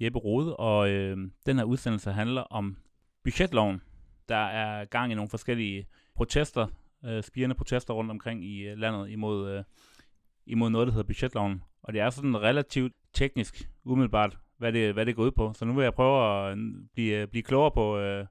Jeppe 0.00 0.18
Rode, 0.18 0.56
og 0.56 0.90
øh, 0.90 1.16
den 1.46 1.56
her 1.56 1.64
udsendelse 1.64 2.12
handler 2.12 2.42
om 2.42 2.76
budgetloven. 3.24 3.80
Der 4.28 4.36
er 4.36 4.84
gang 4.84 5.12
i 5.12 5.14
nogle 5.14 5.30
forskellige 5.30 5.86
protester, 6.14 6.66
øh, 7.04 7.22
spirende 7.22 7.54
protester 7.54 7.94
rundt 7.94 8.10
omkring 8.10 8.44
i 8.44 8.60
øh, 8.60 8.78
landet 8.78 9.10
imod, 9.10 9.50
øh, 9.50 9.64
imod 10.46 10.70
noget, 10.70 10.86
der 10.86 10.92
hedder 10.92 11.06
budgetloven. 11.06 11.62
Og 11.82 11.92
det 11.92 12.00
er 12.00 12.10
sådan 12.10 12.42
relativt 12.42 12.92
teknisk, 13.14 13.70
umiddelbart, 13.84 14.38
hvad 14.58 14.72
det, 14.72 14.94
hvad 14.94 15.06
det 15.06 15.16
går 15.16 15.22
ud 15.22 15.30
på. 15.30 15.52
Så 15.52 15.64
nu 15.64 15.72
vil 15.72 15.82
jeg 15.82 15.94
prøve 15.94 16.48
at 16.48 16.58
øh, 16.58 16.64
blive, 16.92 17.16
øh, 17.22 17.28
blive 17.28 17.42
klogere 17.42 17.70
på, 17.70 17.98
øh, 17.98 18.26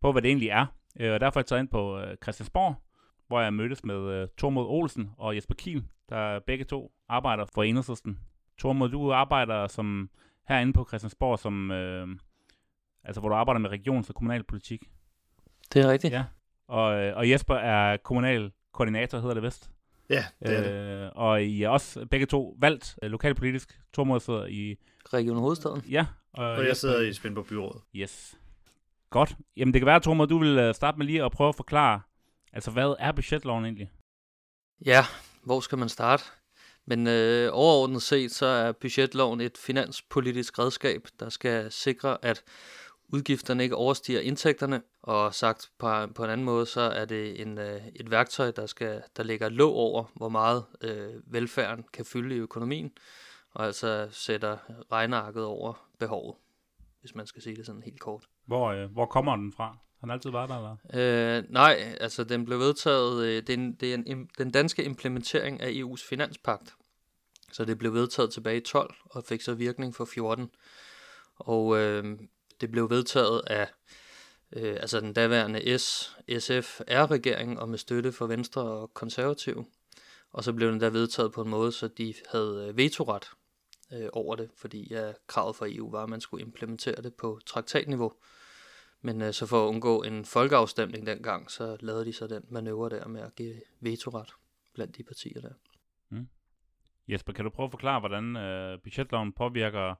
på, 0.00 0.12
hvad 0.12 0.22
det 0.22 0.28
egentlig 0.28 0.48
er. 0.48 0.66
Øh, 1.00 1.12
og 1.12 1.20
derfor 1.20 1.40
er 1.40 1.42
jeg 1.42 1.46
taget 1.46 1.60
ind 1.60 1.68
på 1.68 1.98
øh, 1.98 2.16
Christiansborg, 2.22 2.74
hvor 3.26 3.40
jeg 3.40 3.54
mødtes 3.54 3.84
med 3.84 3.96
øh, 3.96 4.28
Tormod 4.38 4.66
Olsen 4.66 5.10
og 5.18 5.36
Jesper 5.36 5.54
Kiel, 5.54 5.84
der 6.08 6.40
begge 6.46 6.64
to 6.64 6.92
arbejder 7.08 7.44
for 7.54 7.62
Enhedslisten. 7.62 8.18
Tormod, 8.58 8.88
du 8.88 9.12
arbejder 9.12 9.66
som 9.66 10.10
herinde 10.48 10.72
på 10.72 10.84
Christiansborg, 10.88 11.38
som, 11.38 11.70
øh, 11.70 12.08
altså 13.04 13.20
hvor 13.20 13.28
du 13.28 13.34
arbejder 13.34 13.58
med 13.58 13.70
regions- 13.70 14.08
og 14.08 14.14
kommunalpolitik. 14.14 14.90
Det 15.72 15.82
er 15.82 15.90
rigtigt. 15.90 16.12
Ja. 16.12 16.24
Og, 16.68 17.00
øh, 17.00 17.16
og 17.16 17.30
Jesper 17.30 17.54
er 17.54 17.96
kommunal 17.96 18.52
koordinator, 18.72 19.18
hedder 19.18 19.34
det 19.34 19.42
vist. 19.42 19.70
Ja, 20.10 20.24
det 20.40 20.56
er 20.56 20.62
det. 20.62 21.04
Øh, 21.04 21.10
og 21.14 21.42
I 21.42 21.62
er 21.62 21.68
også 21.68 22.06
begge 22.06 22.26
to 22.26 22.56
valgt 22.58 22.98
øh, 23.02 23.10
lokalpolitisk. 23.10 23.80
Tormod 23.92 24.20
sidder 24.20 24.46
i... 24.46 24.76
Region 25.12 25.38
Hovedstaden. 25.38 25.80
Ja. 25.90 26.06
Og, 26.32 26.44
og 26.44 26.66
jeg 26.66 26.76
sidder 26.76 27.00
i 27.00 27.12
Svendborg 27.12 27.46
Byråd. 27.46 27.80
Yes. 27.96 28.38
Godt. 29.10 29.36
Jamen 29.56 29.74
det 29.74 29.80
kan 29.80 29.86
være, 29.86 30.00
Tormod, 30.00 30.26
du 30.26 30.38
vil 30.38 30.58
øh, 30.58 30.74
starte 30.74 30.98
med 30.98 31.06
lige 31.06 31.24
at 31.24 31.32
prøve 31.32 31.48
at 31.48 31.54
forklare, 31.54 32.00
altså 32.52 32.70
hvad 32.70 32.96
er 32.98 33.12
budgetloven 33.12 33.64
egentlig? 33.64 33.90
Ja, 34.86 35.02
hvor 35.44 35.60
skal 35.60 35.78
man 35.78 35.88
starte? 35.88 36.24
Men 36.88 37.06
øh, 37.06 37.50
overordnet 37.52 38.02
set, 38.02 38.30
så 38.30 38.46
er 38.46 38.72
budgetloven 38.72 39.40
et 39.40 39.58
finanspolitisk 39.58 40.58
redskab, 40.58 41.08
der 41.20 41.28
skal 41.28 41.72
sikre, 41.72 42.24
at 42.24 42.44
udgifterne 43.08 43.62
ikke 43.62 43.76
overstiger 43.76 44.20
indtægterne, 44.20 44.82
og 45.02 45.34
sagt 45.34 45.70
på, 45.78 46.06
på 46.14 46.24
en 46.24 46.30
anden 46.30 46.44
måde, 46.44 46.66
så 46.66 46.80
er 46.80 47.04
det 47.04 47.40
en, 47.40 47.58
øh, 47.58 47.80
et 47.96 48.10
værktøj, 48.10 48.50
der, 48.50 48.66
skal, 48.66 49.02
der 49.16 49.22
lægger 49.22 49.48
låg 49.48 49.74
over, 49.74 50.04
hvor 50.14 50.28
meget 50.28 50.64
øh, 50.80 51.14
velfærden 51.26 51.84
kan 51.92 52.04
fylde 52.04 52.36
i 52.36 52.38
økonomien, 52.38 52.90
og 53.50 53.66
altså 53.66 54.08
sætter 54.10 54.56
regnearket 54.92 55.44
over 55.44 55.88
behovet, 55.98 56.36
hvis 57.00 57.14
man 57.14 57.26
skal 57.26 57.42
sige 57.42 57.56
det 57.56 57.66
sådan 57.66 57.82
helt 57.82 58.00
kort. 58.00 58.24
Hvor, 58.46 58.68
øh, 58.68 58.90
hvor 58.92 59.06
kommer 59.06 59.36
den 59.36 59.52
fra? 59.52 59.78
Han 60.00 60.10
altid 60.10 60.30
var 60.30 60.46
der, 60.46 60.56
eller? 60.56 61.38
Øh, 61.38 61.44
nej, 61.50 61.96
altså 62.00 62.24
den 62.24 62.44
blev 62.44 62.58
vedtaget, 62.58 63.24
øh, 63.24 63.42
det, 63.42 63.50
er 63.50 63.54
en, 63.54 63.72
det 63.72 63.94
er 63.94 63.98
en, 64.06 64.30
den 64.38 64.50
danske 64.50 64.84
implementering 64.84 65.60
af 65.60 65.70
EU's 65.70 66.08
finanspagt. 66.08 66.74
Så 67.52 67.64
det 67.64 67.78
blev 67.78 67.94
vedtaget 67.94 68.32
tilbage 68.32 68.56
i 68.56 68.60
12 68.60 68.94
og 69.04 69.24
fik 69.24 69.42
så 69.42 69.54
virkning 69.54 69.94
for 69.94 70.04
14. 70.04 70.50
Og 71.36 71.78
øh, 71.78 72.18
det 72.60 72.70
blev 72.70 72.90
vedtaget 72.90 73.42
af 73.46 73.68
øh, 74.52 74.76
altså 74.80 75.00
den 75.00 75.12
daværende 75.12 75.78
S, 75.78 76.16
SF-R-regering 76.38 77.60
og 77.60 77.68
med 77.68 77.78
støtte 77.78 78.12
fra 78.12 78.26
Venstre 78.26 78.62
og 78.62 78.94
Konservative. 78.94 79.66
Og 80.32 80.44
så 80.44 80.52
blev 80.52 80.72
den 80.72 80.80
der 80.80 80.90
vedtaget 80.90 81.32
på 81.32 81.42
en 81.42 81.48
måde, 81.48 81.72
så 81.72 81.88
de 81.88 82.14
havde 82.32 82.66
øh, 82.68 82.76
vetoret 82.76 83.30
øh, 83.92 84.08
over 84.12 84.36
det, 84.36 84.50
fordi 84.56 84.86
ja, 84.90 85.12
kravet 85.26 85.56
fra 85.56 85.66
EU 85.68 85.90
var, 85.90 86.02
at 86.02 86.08
man 86.08 86.20
skulle 86.20 86.44
implementere 86.44 87.02
det 87.02 87.14
på 87.14 87.40
traktatniveau. 87.46 88.12
Men 89.02 89.22
øh, 89.22 89.32
så 89.32 89.46
for 89.46 89.64
at 89.64 89.68
undgå 89.68 90.02
en 90.02 90.24
folkeafstemning 90.24 91.06
dengang, 91.06 91.50
så 91.50 91.76
lavede 91.80 92.04
de 92.04 92.12
så 92.12 92.26
den 92.26 92.42
manøvre 92.48 92.90
der 92.90 93.08
med 93.08 93.20
at 93.20 93.34
give 93.34 93.54
vetoret 93.80 94.30
blandt 94.74 94.96
de 94.96 95.02
partier 95.02 95.40
der. 95.40 95.52
Mm. 96.08 96.28
Jesper, 97.08 97.32
kan 97.32 97.44
du 97.44 97.50
prøve 97.50 97.64
at 97.64 97.70
forklare, 97.70 98.00
hvordan 98.00 98.36
øh, 98.36 98.78
budgetloven 98.82 99.32
påvirker 99.32 99.94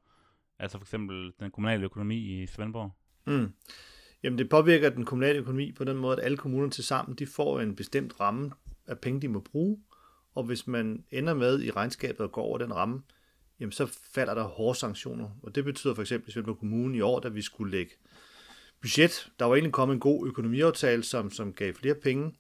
altså 0.59 0.79
for 0.79 0.85
eksempel 0.85 1.33
den 1.41 1.51
kommunale 1.51 1.85
økonomi 1.85 2.43
i 2.43 2.47
Svendborg? 2.47 2.91
Mm. 3.27 3.53
Jamen 4.23 4.39
det 4.39 4.49
påvirker 4.49 4.91
den 4.91 5.05
kommunale 5.05 5.39
økonomi 5.39 5.73
på 5.73 5.85
den 5.85 5.97
måde, 5.97 6.17
at 6.17 6.25
alle 6.25 6.37
kommuner 6.37 6.71
til 6.71 6.85
sammen, 6.85 7.17
de 7.17 7.27
får 7.27 7.61
en 7.61 7.77
bestemt 7.77 8.21
ramme 8.21 8.51
af 8.87 8.99
penge, 8.99 9.21
de 9.21 9.29
må 9.29 9.41
bruge, 9.41 9.83
og 10.35 10.45
hvis 10.45 10.67
man 10.67 11.05
ender 11.11 11.35
med 11.35 11.63
i 11.63 11.71
regnskabet 11.71 12.25
at 12.25 12.33
gå 12.33 12.41
over 12.41 12.59
den 12.59 12.75
ramme, 12.75 13.03
jamen 13.61 13.73
så 13.73 13.87
falder 14.15 14.35
der 14.35 14.45
hårde 14.45 14.79
sanktioner. 14.79 15.31
Og 15.43 15.55
det 15.55 15.65
betyder 15.65 15.95
for 15.95 16.03
eksempel 16.03 16.29
i 16.29 16.33
Svendborg 16.33 16.59
Kommune 16.59 16.99
i 16.99 17.01
år, 17.01 17.21
da 17.21 17.29
vi 17.29 17.43
skulle 17.43 17.71
lægge 17.71 17.93
budget. 18.81 19.31
Der 19.39 19.45
var 19.45 19.55
egentlig 19.55 19.73
kommet 19.73 19.95
en 19.95 20.01
god 20.01 20.27
økonomiaftale, 20.27 21.03
som, 21.03 21.31
som 21.31 21.53
gav 21.53 21.75
flere 21.75 21.95
penge. 21.95 22.35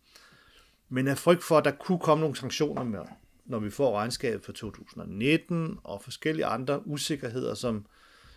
Men 0.88 1.09
af 1.09 1.19
frygt 1.19 1.44
for, 1.44 1.59
at 1.59 1.65
der 1.65 1.71
kunne 1.71 1.99
komme 1.99 2.21
nogle 2.21 2.37
sanktioner 2.37 2.84
med, 2.84 3.03
når 3.44 3.59
vi 3.59 3.71
får 3.71 3.97
regnskabet 3.97 4.44
for 4.44 4.53
2019 4.53 5.78
og 5.84 6.03
forskellige 6.03 6.47
andre 6.47 6.87
usikkerheder, 6.87 7.54
som 7.54 7.87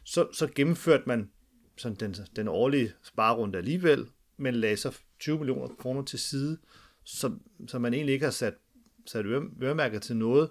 så, 0.04 0.28
så 0.34 0.48
gennemførte 0.56 1.04
man 1.08 1.30
sådan 1.78 1.96
den, 1.96 2.16
den 2.36 2.48
årlige 2.48 2.94
sparerunde 3.04 3.58
alligevel, 3.58 4.08
men 4.38 4.56
lagde 4.56 4.78
så 4.78 4.98
20 5.20 5.38
millioner 5.38 5.68
kroner 5.68 6.02
til 6.02 6.20
side, 6.20 6.58
som, 7.04 7.42
som 7.68 7.82
man 7.82 7.94
egentlig 7.94 8.14
ikke 8.14 8.26
har 8.26 8.32
sat, 8.32 8.54
sat 9.06 9.26
øremærker 9.62 10.00
til 10.00 10.16
noget, 10.16 10.50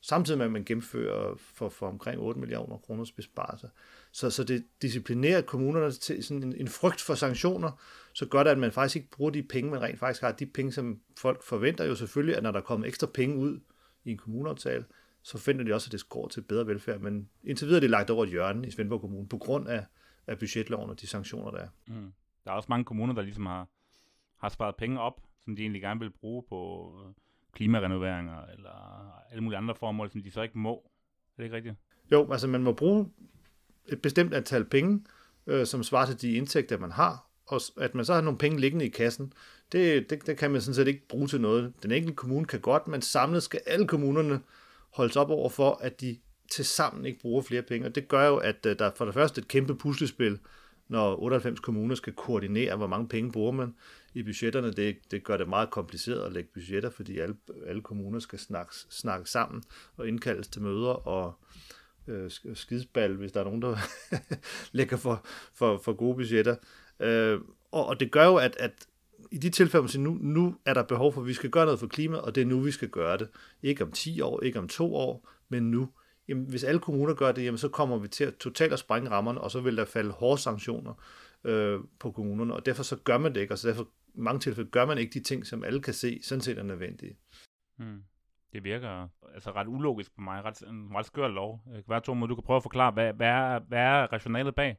samtidig 0.00 0.38
med 0.38 0.46
at 0.46 0.52
man 0.52 0.64
gennemfører 0.64 1.36
for, 1.36 1.68
for 1.68 1.88
omkring 1.88 2.20
8 2.20 2.40
millioner 2.40 2.78
kroners 2.78 3.12
besparelser. 3.12 3.68
Så, 4.16 4.30
så 4.30 4.44
det 4.44 4.64
disciplinerer 4.82 5.42
kommunerne 5.42 5.90
til 5.90 6.24
sådan 6.24 6.42
en, 6.42 6.56
en 6.56 6.68
frygt 6.68 7.00
for 7.00 7.14
sanktioner, 7.14 7.70
så 8.12 8.26
gør 8.26 8.42
det, 8.42 8.50
at 8.50 8.58
man 8.58 8.72
faktisk 8.72 8.96
ikke 8.96 9.10
bruger 9.10 9.30
de 9.30 9.42
penge, 9.42 9.70
man 9.70 9.82
rent 9.82 9.98
faktisk 9.98 10.22
har. 10.22 10.32
De 10.32 10.46
penge, 10.46 10.72
som 10.72 11.00
folk 11.18 11.42
forventer 11.42 11.84
jo 11.84 11.94
selvfølgelig, 11.94 12.36
at 12.36 12.42
når 12.42 12.50
der 12.50 12.60
kommer 12.60 12.86
ekstra 12.86 13.06
penge 13.14 13.36
ud 13.36 13.60
i 14.04 14.10
en 14.10 14.16
kommuneaftale, 14.16 14.84
så 15.22 15.38
finder 15.38 15.64
de 15.64 15.74
også, 15.74 15.88
at 15.88 15.92
det 15.92 16.08
går 16.08 16.28
til 16.28 16.40
bedre 16.40 16.66
velfærd. 16.66 17.00
Men 17.00 17.28
indtil 17.44 17.66
videre 17.66 17.78
er 17.78 17.80
det 17.80 17.90
lagt 17.90 18.10
over 18.10 18.24
et 18.24 18.30
hjørne 18.30 18.68
i 18.68 18.70
Svendborg 18.70 19.00
Kommune, 19.00 19.28
på 19.28 19.38
grund 19.38 19.68
af, 19.68 19.84
af 20.26 20.38
budgetloven 20.38 20.90
og 20.90 21.00
de 21.00 21.06
sanktioner, 21.06 21.50
der 21.50 21.58
er. 21.58 21.68
Mm. 21.86 22.12
Der 22.44 22.50
er 22.50 22.54
også 22.54 22.66
mange 22.68 22.84
kommuner, 22.84 23.14
der 23.14 23.22
ligesom 23.22 23.46
har, 23.46 23.68
har 24.40 24.48
sparet 24.48 24.76
penge 24.76 25.00
op, 25.00 25.20
som 25.44 25.56
de 25.56 25.62
egentlig 25.62 25.82
gerne 25.82 26.00
vil 26.00 26.10
bruge 26.10 26.44
på 26.48 26.92
klimarenoveringer 27.52 28.46
eller 28.46 29.10
alle 29.30 29.42
mulige 29.42 29.58
andre 29.58 29.74
formål, 29.74 30.10
som 30.10 30.22
de 30.22 30.30
så 30.30 30.42
ikke 30.42 30.58
må. 30.58 30.74
Er 30.74 31.36
det 31.36 31.44
ikke 31.44 31.56
rigtigt? 31.56 31.76
Jo, 32.12 32.32
altså 32.32 32.48
man 32.48 32.62
må 32.62 32.72
bruge 32.72 33.10
et 33.88 34.02
bestemt 34.02 34.34
antal 34.34 34.64
penge, 34.64 35.04
øh, 35.46 35.66
som 35.66 35.82
svarer 35.82 36.06
til 36.06 36.20
de 36.20 36.32
indtægter, 36.32 36.78
man 36.78 36.92
har, 36.92 37.26
og 37.46 37.60
at 37.76 37.94
man 37.94 38.04
så 38.04 38.14
har 38.14 38.20
nogle 38.20 38.38
penge 38.38 38.60
liggende 38.60 38.86
i 38.86 38.88
kassen, 38.88 39.32
det, 39.72 40.10
det, 40.10 40.26
det 40.26 40.36
kan 40.36 40.50
man 40.50 40.60
sådan 40.60 40.74
set 40.74 40.88
ikke 40.88 41.08
bruge 41.08 41.28
til 41.28 41.40
noget. 41.40 41.72
Den 41.82 41.92
enkelte 41.92 42.16
kommune 42.16 42.46
kan 42.46 42.60
godt, 42.60 42.88
men 42.88 43.02
samlet 43.02 43.42
skal 43.42 43.60
alle 43.66 43.86
kommunerne 43.86 44.40
holdes 44.90 45.16
op 45.16 45.30
over 45.30 45.48
for, 45.48 45.78
at 45.82 46.00
de 46.00 46.18
til 46.50 46.64
sammen 46.64 47.04
ikke 47.04 47.20
bruger 47.20 47.42
flere 47.42 47.62
penge. 47.62 47.86
Og 47.86 47.94
det 47.94 48.08
gør 48.08 48.26
jo, 48.26 48.36
at 48.36 48.66
øh, 48.66 48.78
der 48.78 48.90
for 48.96 49.04
det 49.04 49.14
første 49.14 49.40
et 49.40 49.48
kæmpe 49.48 49.74
puslespil, 49.74 50.38
når 50.88 51.22
98 51.22 51.60
kommuner 51.60 51.94
skal 51.94 52.12
koordinere, 52.12 52.76
hvor 52.76 52.86
mange 52.86 53.08
penge 53.08 53.32
bruger 53.32 53.52
man 53.52 53.74
i 54.14 54.22
budgetterne. 54.22 54.72
Det, 54.72 54.96
det 55.10 55.24
gør 55.24 55.36
det 55.36 55.48
meget 55.48 55.70
kompliceret 55.70 56.26
at 56.26 56.32
lægge 56.32 56.50
budgetter, 56.54 56.90
fordi 56.90 57.18
alle, 57.18 57.36
alle 57.66 57.82
kommuner 57.82 58.18
skal 58.18 58.38
snakke, 58.38 58.74
snakke 58.90 59.30
sammen 59.30 59.62
og 59.96 60.08
indkaldes 60.08 60.48
til 60.48 60.62
møder 60.62 61.08
og 61.08 61.34
øh, 62.08 62.30
skidsball, 62.54 63.16
hvis 63.16 63.32
der 63.32 63.40
er 63.40 63.44
nogen, 63.44 63.62
der 63.62 63.76
lægger 64.78 64.96
for, 64.96 65.26
for, 65.54 65.78
for 65.84 65.92
gode 65.92 66.14
budgetter. 66.14 66.56
Øh, 67.00 67.40
og, 67.72 67.86
og 67.86 68.00
det 68.00 68.10
gør 68.10 68.26
jo, 68.26 68.36
at, 68.36 68.56
at 68.56 68.86
i 69.30 69.38
de 69.38 69.50
tilfælde, 69.50 69.82
man 69.82 69.88
siger, 69.88 70.02
nu, 70.02 70.18
nu 70.20 70.56
er 70.64 70.74
der 70.74 70.82
behov 70.82 71.12
for, 71.12 71.20
at 71.20 71.26
vi 71.26 71.32
skal 71.32 71.50
gøre 71.50 71.64
noget 71.64 71.80
for 71.80 71.86
klimaet, 71.86 72.22
og 72.22 72.34
det 72.34 72.40
er 72.40 72.46
nu, 72.46 72.60
vi 72.60 72.70
skal 72.70 72.88
gøre 72.88 73.18
det. 73.18 73.28
Ikke 73.62 73.84
om 73.84 73.92
10 73.92 74.20
år, 74.20 74.42
ikke 74.42 74.58
om 74.58 74.68
to 74.68 74.94
år, 74.94 75.28
men 75.48 75.70
nu. 75.70 75.88
Jamen, 76.28 76.44
hvis 76.44 76.64
alle 76.64 76.80
kommuner 76.80 77.14
gør 77.14 77.32
det, 77.32 77.44
jamen, 77.44 77.58
så 77.58 77.68
kommer 77.68 77.98
vi 77.98 78.08
til 78.08 78.24
at 78.24 78.34
totalt 78.34 78.72
at 78.72 78.78
sprænge 78.78 79.10
rammerne, 79.10 79.40
og 79.40 79.50
så 79.50 79.60
vil 79.60 79.76
der 79.76 79.84
falde 79.84 80.10
hårde 80.10 80.42
sanktioner 80.42 80.94
øh, 81.44 81.80
på 81.98 82.10
kommunerne, 82.10 82.54
og 82.54 82.66
derfor 82.66 82.82
så 82.82 82.96
gør 82.96 83.18
man 83.18 83.34
det 83.34 83.40
ikke, 83.40 83.54
og 83.54 83.58
så 83.58 83.68
derfor 83.68 83.88
mange 84.14 84.40
tilfælde 84.40 84.70
gør 84.70 84.86
man 84.86 84.98
ikke 84.98 85.12
de 85.12 85.24
ting, 85.24 85.46
som 85.46 85.64
alle 85.64 85.82
kan 85.82 85.94
se, 85.94 86.20
sådan 86.22 86.42
set 86.42 86.58
er 86.58 86.62
nødvendige. 86.62 87.16
Mm. 87.78 88.02
Det 88.56 88.64
virker 88.64 89.08
altså 89.34 89.50
ret 89.50 89.66
ulogisk 89.66 90.14
på 90.14 90.20
mig, 90.20 90.44
ret, 90.44 90.60
en 90.60 90.94
ret 90.94 91.06
skør 91.06 91.28
lov. 91.28 91.60
Det 91.88 92.04
Tormod, 92.04 92.28
du 92.28 92.34
kan 92.34 92.44
prøve 92.44 92.56
at 92.56 92.62
forklare, 92.62 92.90
hvad, 92.90 93.12
hvad, 93.12 93.26
er, 93.26 93.58
hvad 93.58 93.78
er 93.78 94.12
rationalet 94.12 94.54
bag? 94.54 94.76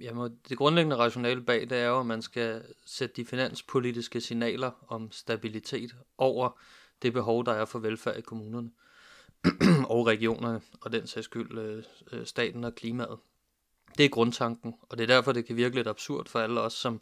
Jamen, 0.00 0.38
det 0.48 0.58
grundlæggende 0.58 0.96
rationale 0.96 1.42
bag, 1.42 1.60
det 1.60 1.72
er 1.72 1.86
jo, 1.86 2.00
at 2.00 2.06
man 2.06 2.22
skal 2.22 2.62
sætte 2.86 3.16
de 3.16 3.26
finanspolitiske 3.26 4.20
signaler 4.20 4.70
om 4.88 5.12
stabilitet 5.12 5.96
over 6.18 6.60
det 7.02 7.12
behov, 7.12 7.44
der 7.44 7.52
er 7.52 7.64
for 7.64 7.78
velfærd 7.78 8.16
i 8.16 8.20
kommunerne 8.20 8.70
og 9.94 10.06
regionerne, 10.06 10.60
og 10.80 10.92
den 10.92 11.06
sags 11.06 11.24
skyld 11.24 11.58
øh, 11.58 11.84
øh, 12.12 12.26
staten 12.26 12.64
og 12.64 12.74
klimaet. 12.74 13.18
Det 13.98 14.04
er 14.04 14.08
grundtanken, 14.08 14.74
og 14.82 14.98
det 14.98 15.10
er 15.10 15.14
derfor, 15.14 15.32
det 15.32 15.46
kan 15.46 15.56
virke 15.56 15.74
lidt 15.74 15.88
absurd 15.88 16.28
for 16.28 16.38
alle 16.38 16.60
os, 16.60 16.72
som, 16.72 17.00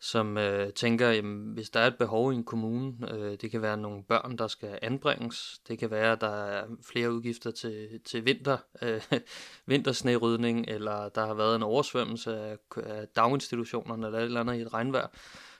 som 0.00 0.38
øh, 0.38 0.72
tænker, 0.72 1.10
jamen, 1.10 1.52
hvis 1.52 1.70
der 1.70 1.80
er 1.80 1.86
et 1.86 1.98
behov 1.98 2.32
i 2.32 2.36
en 2.36 2.44
kommune, 2.44 2.94
øh, 3.10 3.36
det 3.40 3.50
kan 3.50 3.62
være 3.62 3.76
nogle 3.76 4.04
børn, 4.04 4.38
der 4.38 4.46
skal 4.46 4.78
anbringes, 4.82 5.60
det 5.68 5.78
kan 5.78 5.90
være, 5.90 6.12
at 6.12 6.20
der 6.20 6.44
er 6.44 6.64
flere 6.82 7.12
udgifter 7.12 7.50
til, 7.50 8.00
til 8.04 8.24
vinter, 8.24 8.58
øh, 8.82 9.00
vintersnerydning, 9.66 10.64
eller 10.68 11.08
der 11.08 11.26
har 11.26 11.34
været 11.34 11.56
en 11.56 11.62
oversvømmelse 11.62 12.36
af, 12.36 12.56
af 12.76 13.08
daginstitutionerne, 13.16 14.06
eller 14.06 14.18
et 14.18 14.24
eller 14.24 14.40
andet 14.40 14.54
i 14.54 14.60
et 14.60 14.72
regnvejr, 14.72 15.08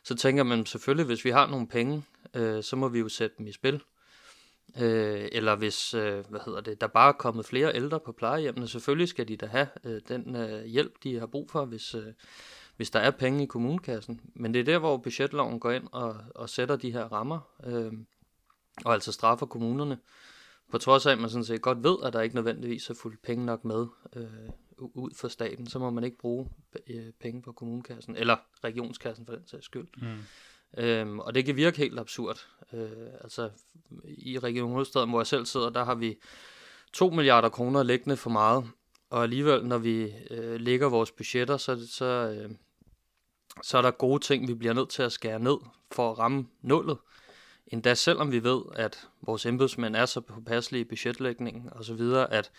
så 0.03 0.15
tænker 0.15 0.43
man 0.43 0.67
selvfølgelig, 0.67 1.07
hvis 1.07 1.25
vi 1.25 1.31
har 1.31 1.47
nogle 1.47 1.69
penge, 1.69 2.03
øh, 2.35 2.63
så 2.63 2.77
må 2.77 2.89
vi 2.89 2.99
jo 2.99 3.09
sætte 3.09 3.37
dem 3.39 3.47
i 3.47 3.53
spil. 3.53 3.83
Øh, 4.81 5.29
eller 5.33 5.57
hvis 5.57 5.95
øh, 5.95 6.25
hvad 6.29 6.41
hedder 6.45 6.61
det, 6.61 6.81
der 6.81 6.87
bare 6.87 7.09
er 7.09 7.13
kommet 7.13 7.47
flere 7.47 7.75
ældre 7.75 8.01
på 8.01 8.13
plejehjemmene, 8.13 8.69
selvfølgelig 8.69 9.09
skal 9.09 9.29
de 9.29 9.37
da 9.37 9.47
have 9.47 9.69
øh, 9.85 10.01
den 10.09 10.37
øh, 10.37 10.65
hjælp, 10.65 11.03
de 11.03 11.19
har 11.19 11.27
brug 11.27 11.51
for, 11.51 11.65
hvis, 11.65 11.95
øh, 11.95 12.13
hvis 12.81 12.91
der 12.91 13.01
er 13.01 13.11
penge 13.11 13.43
i 13.43 13.47
kommunekassen. 13.47 14.21
Men 14.35 14.55
det 14.55 14.61
er 14.61 14.65
der, 14.65 14.79
hvor 14.79 14.97
budgetloven 14.97 15.61
går 15.61 15.71
ind 15.71 15.89
og, 15.93 16.17
og 16.35 16.49
sætter 16.49 16.77
de 16.77 16.93
her 16.93 17.05
rammer, 17.05 17.41
øh, 17.67 17.93
og 18.85 18.95
altså 18.95 19.13
straffer 19.13 19.47
kommunerne, 19.47 19.99
på 20.71 20.79
trods 20.79 21.07
af, 21.07 21.13
at 21.13 21.19
man 21.19 21.31
sådan 21.31 21.45
set 21.45 21.63
godt 21.63 21.83
ved, 21.83 21.97
at 22.05 22.13
der 22.13 22.21
ikke 22.21 22.35
nødvendigvis 22.35 22.91
er 22.91 22.95
fuldt 22.95 23.23
penge 23.23 23.47
nok 23.47 23.65
med 23.65 23.87
øh, 24.17 24.27
ud 24.79 25.11
for 25.17 25.29
staten, 25.29 25.67
så 25.67 25.79
må 25.79 25.91
man 25.91 26.05
ikke 26.05 26.19
bruge 26.19 26.49
øh, 26.87 27.13
penge 27.21 27.43
på 27.43 27.53
kommunekassen, 27.53 28.17
eller 28.17 28.37
regionskassen 28.65 29.27
for 29.27 29.35
den 29.35 29.47
sags 29.47 29.65
skyld. 29.65 29.89
Mm. 29.97 30.83
Øhm, 30.83 31.19
og 31.19 31.35
det 31.35 31.45
kan 31.45 31.57
virke 31.57 31.79
helt 31.79 31.99
absurd. 31.99 32.47
Øh, 32.73 32.91
altså 33.21 33.51
i 34.05 34.39
Region 34.39 34.73
Hovedstaden, 34.73 35.11
hvor 35.11 35.21
jeg 35.21 35.27
selv 35.27 35.47
sidder, 35.47 35.71
der 35.71 35.85
har 35.85 35.95
vi 35.95 36.19
2 36.93 37.11
milliarder 37.11 37.49
kroner 37.49 37.83
liggende 37.83 38.17
for 38.17 38.31
meget. 38.31 38.71
Og 39.11 39.23
alligevel, 39.23 39.65
når 39.65 39.79
vi 39.79 40.13
øh, 40.31 40.61
lægger 40.61 40.89
vores 40.89 41.11
budgetter, 41.11 41.57
så, 41.57 41.89
så, 41.89 42.05
øh, 42.05 42.51
så 43.63 43.79
er 43.79 43.83
der 43.83 43.91
gode 43.91 44.23
ting, 44.23 44.49
vi 44.49 44.55
bliver 44.55 44.75
nødt 44.75 44.89
til 44.89 45.03
at 45.03 45.13
skære 45.13 45.39
ned 45.39 45.57
for 45.93 46.11
at 46.11 46.19
ramme 46.19 46.47
nullet. 46.63 46.99
Endda 47.67 47.95
selvom 47.95 48.33
vi 48.33 48.45
ved, 48.45 48.63
at 48.75 49.09
vores 49.23 49.47
embedsmænd 49.47 49.97
er 49.97 50.07
så 50.07 50.21
påpasselige 50.21 50.81
i 50.81 50.85
budgetlægningen 50.85 51.71
osv., 51.73 52.01
at, 52.31 52.51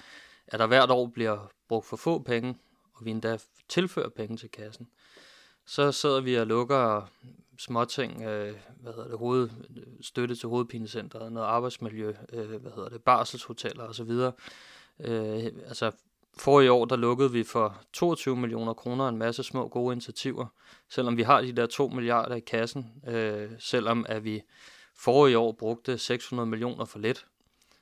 at 0.48 0.60
der 0.60 0.68
hvert 0.68 0.92
år 0.92 1.08
bliver 1.08 1.52
brugt 1.68 1.86
for 1.86 1.98
få 1.98 2.20
penge, 2.20 2.58
og 2.94 3.06
vi 3.06 3.12
endda 3.12 3.38
tilfører 3.70 4.10
penge 4.10 4.38
til 4.38 4.50
kassen, 4.50 4.88
så 5.66 5.92
sidder 5.92 6.22
vi 6.22 6.36
og 6.36 6.48
lukker 6.48 7.12
småting, 7.58 8.22
øh, 8.24 8.56
hvad 8.80 8.94
hedder 8.94 9.08
det, 9.08 9.18
hoved, 9.18 9.50
støtte 10.02 10.36
til 10.36 10.50
hovedpinecentret, 10.50 11.32
noget 11.32 11.48
arbejdsmiljø, 11.48 12.14
øh, 12.34 12.62
hvad 12.62 12.72
hedder 12.72 12.90
det, 12.90 13.04
barselshoteller 13.04 13.84
osv. 13.84 14.12
Øh, 15.00 15.46
altså 15.68 15.92
for 16.38 16.62
i 16.62 16.68
år, 16.68 16.86
der 16.86 16.96
lukkede 16.96 17.32
vi 17.32 17.44
for 17.44 17.82
22 17.94 18.36
millioner 18.36 18.74
kroner 18.74 19.08
en 19.08 19.18
masse 19.18 19.44
små 19.44 19.68
gode 19.68 19.94
initiativer, 19.94 20.46
selvom 20.90 21.18
vi 21.18 21.24
har 21.24 21.42
de 21.42 21.52
der 21.52 21.66
2 21.66 21.88
milliarder 21.88 22.36
i 22.36 22.40
kassen, 22.40 22.86
øh, 23.08 23.50
selvom 23.60 24.06
at 24.10 24.24
vi 24.24 24.42
for 24.98 25.28
i 25.28 25.36
år 25.36 25.52
brugte 25.52 25.98
600 25.98 26.50
millioner 26.50 26.86
for 26.86 27.00
lidt, 27.00 27.26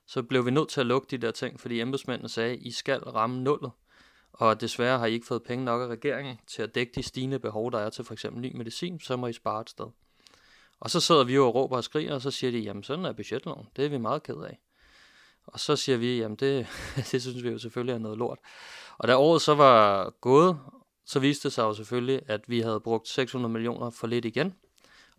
så 0.08 0.24
blev 0.24 0.46
vi 0.46 0.52
nødt 0.52 0.70
til 0.70 0.80
at 0.80 0.86
lukke 0.88 1.08
de 1.12 1.18
der 1.18 1.32
ting, 1.32 1.60
fordi 1.60 1.80
embedsmændene 1.80 2.30
sagde, 2.30 2.58
I 2.58 2.72
skal 2.72 3.00
ramme 3.00 3.42
nullet. 3.42 3.72
Og 4.34 4.62
desværre 4.62 5.00
har 5.00 5.06
I 5.06 5.14
ikke 5.14 5.28
fået 5.28 5.44
penge 5.44 5.66
nok 5.66 5.82
af 5.82 5.88
regeringen 5.88 6.38
til 6.48 6.62
at 6.62 6.76
dække 6.76 6.92
de 6.96 7.04
stigende 7.04 7.40
behov, 7.40 7.72
der 7.72 7.80
er 7.80 7.90
til 7.90 8.06
for 8.06 8.14
eksempel 8.14 8.42
ny 8.42 8.56
medicin, 8.56 9.00
så 9.00 9.16
må 9.16 9.28
I 9.28 9.34
spare 9.34 9.62
et 9.62 9.70
sted. 9.70 9.86
Og 10.80 10.90
så 10.90 11.00
sidder 11.00 11.24
vi 11.24 11.36
jo 11.36 11.48
og 11.48 11.56
råber 11.56 11.78
og 11.78 11.84
skriger, 11.84 12.14
og 12.14 12.22
så 12.22 12.32
siger 12.32 12.52
de, 12.52 12.60
jamen 12.60 12.84
sådan 12.84 13.06
er 13.06 13.14
budgetloven, 13.14 13.68
det 13.76 13.86
er 13.86 13.90
vi 13.90 13.98
meget 13.98 14.24
ked 14.24 14.36
af. 14.36 14.60
Og 15.54 15.60
så 15.60 15.76
siger 15.76 15.98
vi, 15.98 16.18
jamen 16.18 16.38
det, 16.38 16.68
det 17.12 17.22
synes 17.22 17.44
vi 17.44 17.50
jo 17.50 17.60
selvfølgelig 17.60 17.94
er 17.94 18.00
noget 18.00 18.18
lort. 18.18 18.40
Og 18.98 19.08
da 19.08 19.16
året 19.16 19.42
så 19.42 19.56
var 19.56 20.10
gået, 20.22 20.60
så 21.06 21.20
viste 21.20 21.44
det 21.44 21.54
sig 21.54 21.64
jo 21.64 21.74
selvfølgelig, 21.74 22.22
at 22.28 22.42
vi 22.48 22.60
havde 22.60 22.80
brugt 22.80 23.08
600 23.08 23.54
millioner 23.54 23.90
for 23.90 24.08
lidt 24.08 24.26
igen, 24.26 24.56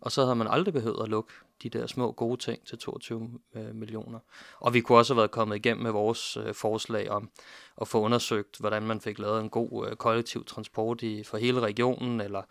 og 0.01 0.11
så 0.11 0.23
havde 0.23 0.35
man 0.35 0.47
aldrig 0.47 0.73
behøvet 0.73 1.03
at 1.03 1.09
lukke 1.09 1.33
de 1.63 1.69
der 1.69 1.87
små 1.87 2.11
gode 2.11 2.37
ting 2.37 2.67
til 2.67 2.77
22 2.77 3.39
øh, 3.55 3.75
millioner. 3.75 4.19
Og 4.59 4.73
vi 4.73 4.81
kunne 4.81 4.97
også 4.97 5.13
have 5.13 5.17
været 5.17 5.31
kommet 5.31 5.55
igennem 5.55 5.83
med 5.83 5.91
vores 5.91 6.37
øh, 6.37 6.53
forslag 6.53 7.09
om 7.09 7.29
at 7.81 7.87
få 7.87 8.01
undersøgt, 8.01 8.57
hvordan 8.59 8.83
man 8.83 9.01
fik 9.01 9.19
lavet 9.19 9.41
en 9.41 9.49
god 9.49 9.87
øh, 9.87 9.95
kollektiv 9.95 10.45
transport 10.45 11.01
i, 11.01 11.23
for 11.23 11.37
hele 11.37 11.59
regionen, 11.59 12.21
eller 12.21 12.41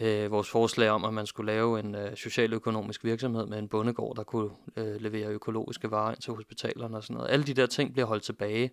øh, 0.00 0.30
vores 0.30 0.50
forslag 0.50 0.90
om, 0.90 1.04
at 1.04 1.14
man 1.14 1.26
skulle 1.26 1.52
lave 1.52 1.80
en 1.80 1.94
øh, 1.94 2.16
socialøkonomisk 2.16 3.04
virksomhed 3.04 3.46
med 3.46 3.58
en 3.58 3.68
bondegård, 3.68 4.16
der 4.16 4.22
kunne 4.22 4.50
øh, 4.76 5.00
levere 5.00 5.28
økologiske 5.28 5.90
varer 5.90 6.10
ind 6.10 6.20
til 6.20 6.32
hospitalerne 6.32 6.96
og 6.96 7.02
sådan 7.02 7.16
noget. 7.16 7.30
Alle 7.30 7.44
de 7.44 7.54
der 7.54 7.66
ting 7.66 7.92
bliver 7.92 8.06
holdt 8.06 8.22
tilbage, 8.22 8.70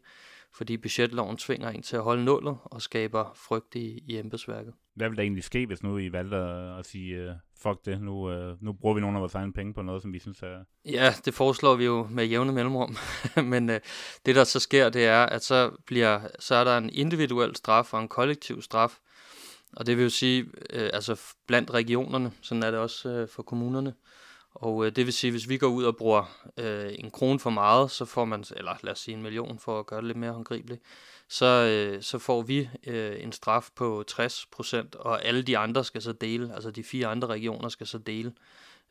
fordi 0.55 0.77
budgetloven 0.77 1.37
tvinger 1.37 1.69
en 1.69 1.81
til 1.81 1.95
at 1.95 2.03
holde 2.03 2.25
nullet 2.25 2.57
og 2.63 2.81
skaber 2.81 3.31
frygt 3.35 3.75
i, 3.75 4.03
i 4.07 4.17
embedsværket. 4.17 4.73
Hvad 4.95 5.09
vil 5.09 5.17
der 5.17 5.23
egentlig 5.23 5.43
ske, 5.43 5.65
hvis 5.65 5.83
nu 5.83 5.97
I 5.97 6.11
valgte 6.11 6.37
at 6.79 6.85
sige, 6.85 7.29
uh, 7.29 7.35
fuck 7.63 7.85
det, 7.85 8.01
nu, 8.01 8.11
uh, 8.11 8.63
nu 8.63 8.73
bruger 8.73 8.95
vi 8.95 9.01
nogle 9.01 9.17
af 9.17 9.21
vores 9.21 9.35
egne 9.35 9.53
penge 9.53 9.73
på 9.73 9.81
noget, 9.81 10.01
som 10.01 10.13
vi 10.13 10.19
synes 10.19 10.41
er... 10.41 10.63
Ja, 10.85 11.13
det 11.25 11.33
foreslår 11.33 11.75
vi 11.75 11.85
jo 11.85 12.07
med 12.11 12.25
jævne 12.25 12.51
mellemrum, 12.51 12.95
men 13.53 13.69
uh, 13.69 13.75
det 14.25 14.35
der 14.35 14.43
så 14.43 14.59
sker, 14.59 14.89
det 14.89 15.05
er, 15.05 15.23
at 15.25 15.43
så, 15.43 15.71
bliver, 15.85 16.19
så 16.39 16.55
er 16.55 16.63
der 16.63 16.77
en 16.77 16.89
individuel 16.93 17.55
straf 17.55 17.93
og 17.93 18.01
en 18.01 18.07
kollektiv 18.07 18.61
straf, 18.61 18.97
og 19.75 19.85
det 19.85 19.97
vil 19.97 20.03
jo 20.03 20.09
sige, 20.09 20.45
øh, 20.69 20.89
altså 20.93 21.21
blandt 21.47 21.71
regionerne, 21.71 22.31
sådan 22.41 22.63
er 22.63 22.71
det 22.71 22.79
også 22.79 23.09
øh, 23.09 23.27
for 23.27 23.43
kommunerne, 23.43 23.93
og 24.53 24.85
øh, 24.85 24.95
det 24.95 25.05
vil 25.05 25.13
sige, 25.13 25.31
hvis 25.31 25.49
vi 25.49 25.57
går 25.57 25.67
ud 25.67 25.83
og 25.83 25.97
bruger 25.97 26.49
øh, 26.57 26.93
en 26.97 27.11
krone 27.11 27.39
for 27.39 27.49
meget, 27.49 27.91
så 27.91 28.05
får 28.05 28.25
man, 28.25 28.43
eller 28.55 28.75
lad 28.83 28.91
os 28.91 28.99
sige 28.99 29.15
en 29.15 29.23
million 29.23 29.59
for 29.59 29.79
at 29.79 29.85
gøre 29.85 29.99
det 29.99 30.07
lidt 30.07 30.17
mere 30.17 30.31
håndgribeligt, 30.31 30.81
så, 31.29 31.45
øh, 31.45 32.03
så 32.03 32.19
får 32.19 32.41
vi 32.41 32.69
øh, 32.87 33.23
en 33.23 33.31
straf 33.31 33.69
på 33.75 34.03
60%, 34.11 34.97
og 34.99 35.25
alle 35.25 35.41
de 35.41 35.57
andre 35.57 35.83
skal 35.83 36.01
så 36.01 36.11
dele, 36.11 36.53
altså 36.53 36.71
de 36.71 36.83
fire 36.83 37.07
andre 37.07 37.27
regioner 37.27 37.69
skal 37.69 37.87
så 37.87 37.97
dele 37.97 38.33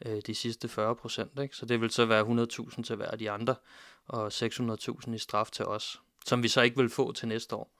øh, 0.06 0.20
de 0.26 0.34
sidste 0.34 0.68
40%. 0.68 1.42
Ikke? 1.42 1.56
Så 1.56 1.66
det 1.66 1.80
vil 1.80 1.90
så 1.90 2.04
være 2.04 2.46
100.000 2.70 2.82
til 2.82 2.96
hver 2.96 3.10
af 3.10 3.18
de 3.18 3.30
andre, 3.30 3.54
og 4.06 4.26
600.000 4.26 5.14
i 5.14 5.18
straf 5.18 5.50
til 5.50 5.64
os, 5.64 6.00
som 6.26 6.42
vi 6.42 6.48
så 6.48 6.60
ikke 6.60 6.76
vil 6.76 6.90
få 6.90 7.12
til 7.12 7.28
næste 7.28 7.56
år. 7.56 7.78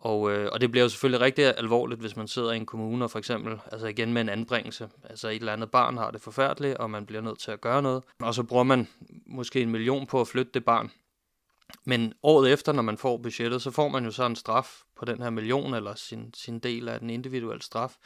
Og, 0.00 0.32
øh, 0.32 0.48
og 0.52 0.60
det 0.60 0.70
bliver 0.70 0.84
jo 0.84 0.88
selvfølgelig 0.88 1.20
rigtig 1.20 1.58
alvorligt, 1.58 2.00
hvis 2.00 2.16
man 2.16 2.28
sidder 2.28 2.52
i 2.52 2.56
en 2.56 2.66
kommune 2.66 3.04
og 3.04 3.10
for 3.10 3.18
eksempel, 3.18 3.60
altså 3.72 3.86
igen 3.86 4.12
med 4.12 4.22
en 4.22 4.28
anbringelse, 4.28 4.88
altså 5.04 5.28
et 5.28 5.36
eller 5.36 5.52
andet 5.52 5.70
barn 5.70 5.96
har 5.96 6.10
det 6.10 6.20
forfærdeligt, 6.20 6.76
og 6.76 6.90
man 6.90 7.06
bliver 7.06 7.22
nødt 7.22 7.38
til 7.38 7.50
at 7.50 7.60
gøre 7.60 7.82
noget, 7.82 8.02
og 8.20 8.34
så 8.34 8.42
bruger 8.42 8.64
man 8.64 8.88
måske 9.26 9.60
en 9.60 9.70
million 9.70 10.06
på 10.06 10.20
at 10.20 10.28
flytte 10.28 10.52
det 10.54 10.64
barn. 10.64 10.90
Men 11.84 12.12
året 12.22 12.52
efter, 12.52 12.72
når 12.72 12.82
man 12.82 12.98
får 12.98 13.16
budgettet, 13.16 13.62
så 13.62 13.70
får 13.70 13.88
man 13.88 14.04
jo 14.04 14.10
så 14.10 14.24
en 14.24 14.36
straf 14.36 14.82
på 14.96 15.04
den 15.04 15.22
her 15.22 15.30
million, 15.30 15.74
eller 15.74 15.94
sin, 15.94 16.34
sin 16.34 16.58
del 16.58 16.88
af 16.88 17.00
den 17.00 17.10
individuelle 17.10 17.62
straf. 17.62 17.96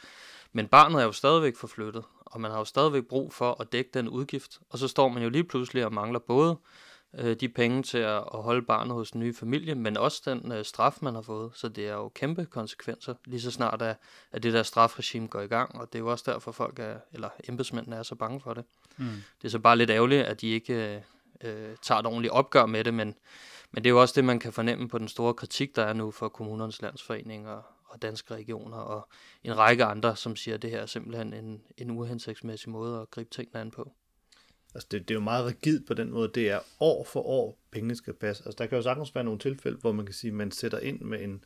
Men 0.53 0.67
barnet 0.67 1.01
er 1.01 1.05
jo 1.05 1.11
stadigvæk 1.11 1.55
forflyttet, 1.55 2.03
og 2.25 2.41
man 2.41 2.51
har 2.51 2.57
jo 2.57 2.65
stadigvæk 2.65 3.03
brug 3.05 3.33
for 3.33 3.61
at 3.61 3.71
dække 3.71 3.89
den 3.93 4.09
udgift. 4.09 4.59
Og 4.69 4.79
så 4.79 4.87
står 4.87 5.09
man 5.09 5.23
jo 5.23 5.29
lige 5.29 5.43
pludselig 5.43 5.85
og 5.85 5.93
mangler 5.93 6.19
både 6.19 6.57
øh, 7.17 7.35
de 7.35 7.49
penge 7.49 7.83
til 7.83 7.97
at, 7.97 8.23
at 8.33 8.43
holde 8.43 8.61
barnet 8.61 8.93
hos 8.93 9.11
den 9.11 9.19
nye 9.19 9.33
familie, 9.33 9.75
men 9.75 9.97
også 9.97 10.21
den 10.25 10.51
øh, 10.51 10.65
straf, 10.65 10.97
man 11.01 11.15
har 11.15 11.21
fået. 11.21 11.51
Så 11.55 11.67
det 11.69 11.87
er 11.87 11.93
jo 11.93 12.09
kæmpe 12.09 12.45
konsekvenser, 12.45 13.13
lige 13.25 13.41
så 13.41 13.51
snart 13.51 13.81
at, 13.81 13.97
at 14.31 14.43
det 14.43 14.53
der 14.53 14.63
strafregime 14.63 15.27
går 15.27 15.41
i 15.41 15.47
gang, 15.47 15.75
og 15.75 15.93
det 15.93 15.99
er 15.99 16.03
jo 16.03 16.11
også 16.11 16.31
derfor 16.31 16.51
folk 16.51 16.79
er, 16.79 16.95
eller 17.13 17.29
embedsmændene 17.49 17.95
er 17.95 18.03
så 18.03 18.15
bange 18.15 18.41
for 18.41 18.53
det. 18.53 18.63
Mm. 18.97 19.05
Det 19.41 19.47
er 19.47 19.49
så 19.49 19.59
bare 19.59 19.77
lidt 19.77 19.89
ærgerligt, 19.89 20.23
at 20.23 20.41
de 20.41 20.47
ikke 20.47 21.03
øh, 21.43 21.75
tager 21.81 21.99
et 21.99 22.05
ordentligt 22.05 22.33
opgør 22.33 22.65
med 22.65 22.83
det, 22.83 22.93
men, 22.93 23.15
men 23.71 23.83
det 23.83 23.89
er 23.89 23.93
jo 23.93 24.01
også 24.01 24.13
det, 24.15 24.25
man 24.25 24.39
kan 24.39 24.53
fornemme 24.53 24.89
på 24.89 24.97
den 24.97 25.07
store 25.07 25.33
kritik, 25.33 25.75
der 25.75 25.83
er 25.83 25.93
nu 25.93 26.11
for 26.11 26.29
kommunernes 26.29 26.81
landsforening 26.81 27.49
og, 27.49 27.63
og 27.85 28.01
danske 28.01 28.33
regioner 28.33 28.77
og 28.77 29.07
en 29.43 29.57
række 29.57 29.85
andre, 29.85 30.15
som 30.15 30.35
siger, 30.35 30.55
at 30.55 30.61
det 30.61 30.69
her 30.69 30.79
er 30.79 30.85
simpelthen 30.85 31.33
en, 31.33 31.61
en 31.77 31.91
uhensigtsmæssig 31.91 32.69
måde 32.69 33.01
at 33.01 33.11
gribe 33.11 33.29
tingene 33.29 33.61
an 33.61 33.71
på. 33.71 33.91
Altså 34.75 34.87
det, 34.91 35.07
det 35.07 35.11
er 35.11 35.15
jo 35.15 35.23
meget 35.23 35.45
rigidt 35.45 35.87
på 35.87 35.93
den 35.93 36.11
måde, 36.11 36.31
det 36.35 36.49
er 36.49 36.59
år 36.79 37.03
for 37.03 37.19
år, 37.19 37.59
pengene 37.71 37.95
skal 37.95 38.13
passe. 38.13 38.43
Altså 38.45 38.57
der 38.57 38.65
kan 38.65 38.75
jo 38.75 38.81
sagtens 38.81 39.15
være 39.15 39.23
nogle 39.23 39.39
tilfælde, 39.39 39.77
hvor 39.77 39.91
man 39.91 40.05
kan 40.05 40.13
sige, 40.13 40.31
at 40.31 40.35
man 40.35 40.51
sætter 40.51 40.79
ind 40.79 41.01
med 41.01 41.23
en, 41.23 41.43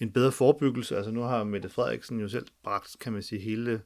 en 0.00 0.12
bedre 0.12 0.32
forebyggelse. 0.32 0.96
Altså 0.96 1.10
nu 1.10 1.20
har 1.20 1.44
Mette 1.44 1.68
Frederiksen 1.68 2.20
jo 2.20 2.28
selv 2.28 2.46
bragt, 2.62 2.96
kan 3.00 3.12
man 3.12 3.22
sige, 3.22 3.40
hele 3.40 3.80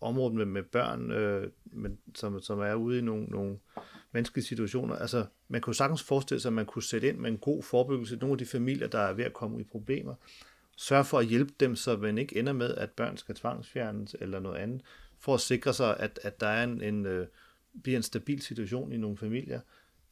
området 0.00 0.36
med, 0.36 0.44
med 0.44 0.62
børn, 0.62 1.10
øh, 1.10 1.50
men, 1.64 1.98
som, 2.14 2.40
som 2.40 2.60
er 2.60 2.74
ude 2.74 2.98
i 2.98 3.00
nogle, 3.00 3.24
nogle 3.24 3.58
menneskelige 4.12 4.44
situationer. 4.44 4.96
Altså 4.96 5.26
man 5.48 5.60
kunne 5.60 5.74
sagtens 5.74 6.02
forestille 6.02 6.40
sig, 6.40 6.48
at 6.48 6.52
man 6.52 6.66
kunne 6.66 6.82
sætte 6.82 7.08
ind 7.08 7.18
med 7.18 7.30
en 7.30 7.38
god 7.38 7.62
forebyggelse 7.62 8.16
nogle 8.16 8.32
af 8.32 8.38
de 8.38 8.46
familier, 8.46 8.86
der 8.86 8.98
er 8.98 9.12
ved 9.12 9.24
at 9.24 9.32
komme 9.32 9.60
i 9.60 9.64
problemer. 9.64 10.14
Sørg 10.76 11.06
for 11.06 11.18
at 11.18 11.26
hjælpe 11.26 11.52
dem, 11.60 11.76
så 11.76 11.96
man 11.96 12.18
ikke 12.18 12.38
ender 12.38 12.52
med, 12.52 12.74
at 12.74 12.90
børn 12.90 13.16
skal 13.16 13.34
tvangsfjernes 13.34 14.16
eller 14.20 14.40
noget 14.40 14.56
andet, 14.56 14.82
for 15.18 15.34
at 15.34 15.40
sikre 15.40 15.72
sig, 15.72 15.96
at, 15.96 16.20
at 16.22 16.40
der 16.40 16.46
er 16.46 16.64
en, 16.64 16.82
en 16.82 17.06
øh, 17.06 17.26
bliver 17.82 17.96
en 17.96 18.02
stabil 18.02 18.42
situation 18.42 18.92
i 18.92 18.96
nogle 18.96 19.16
familier. 19.16 19.60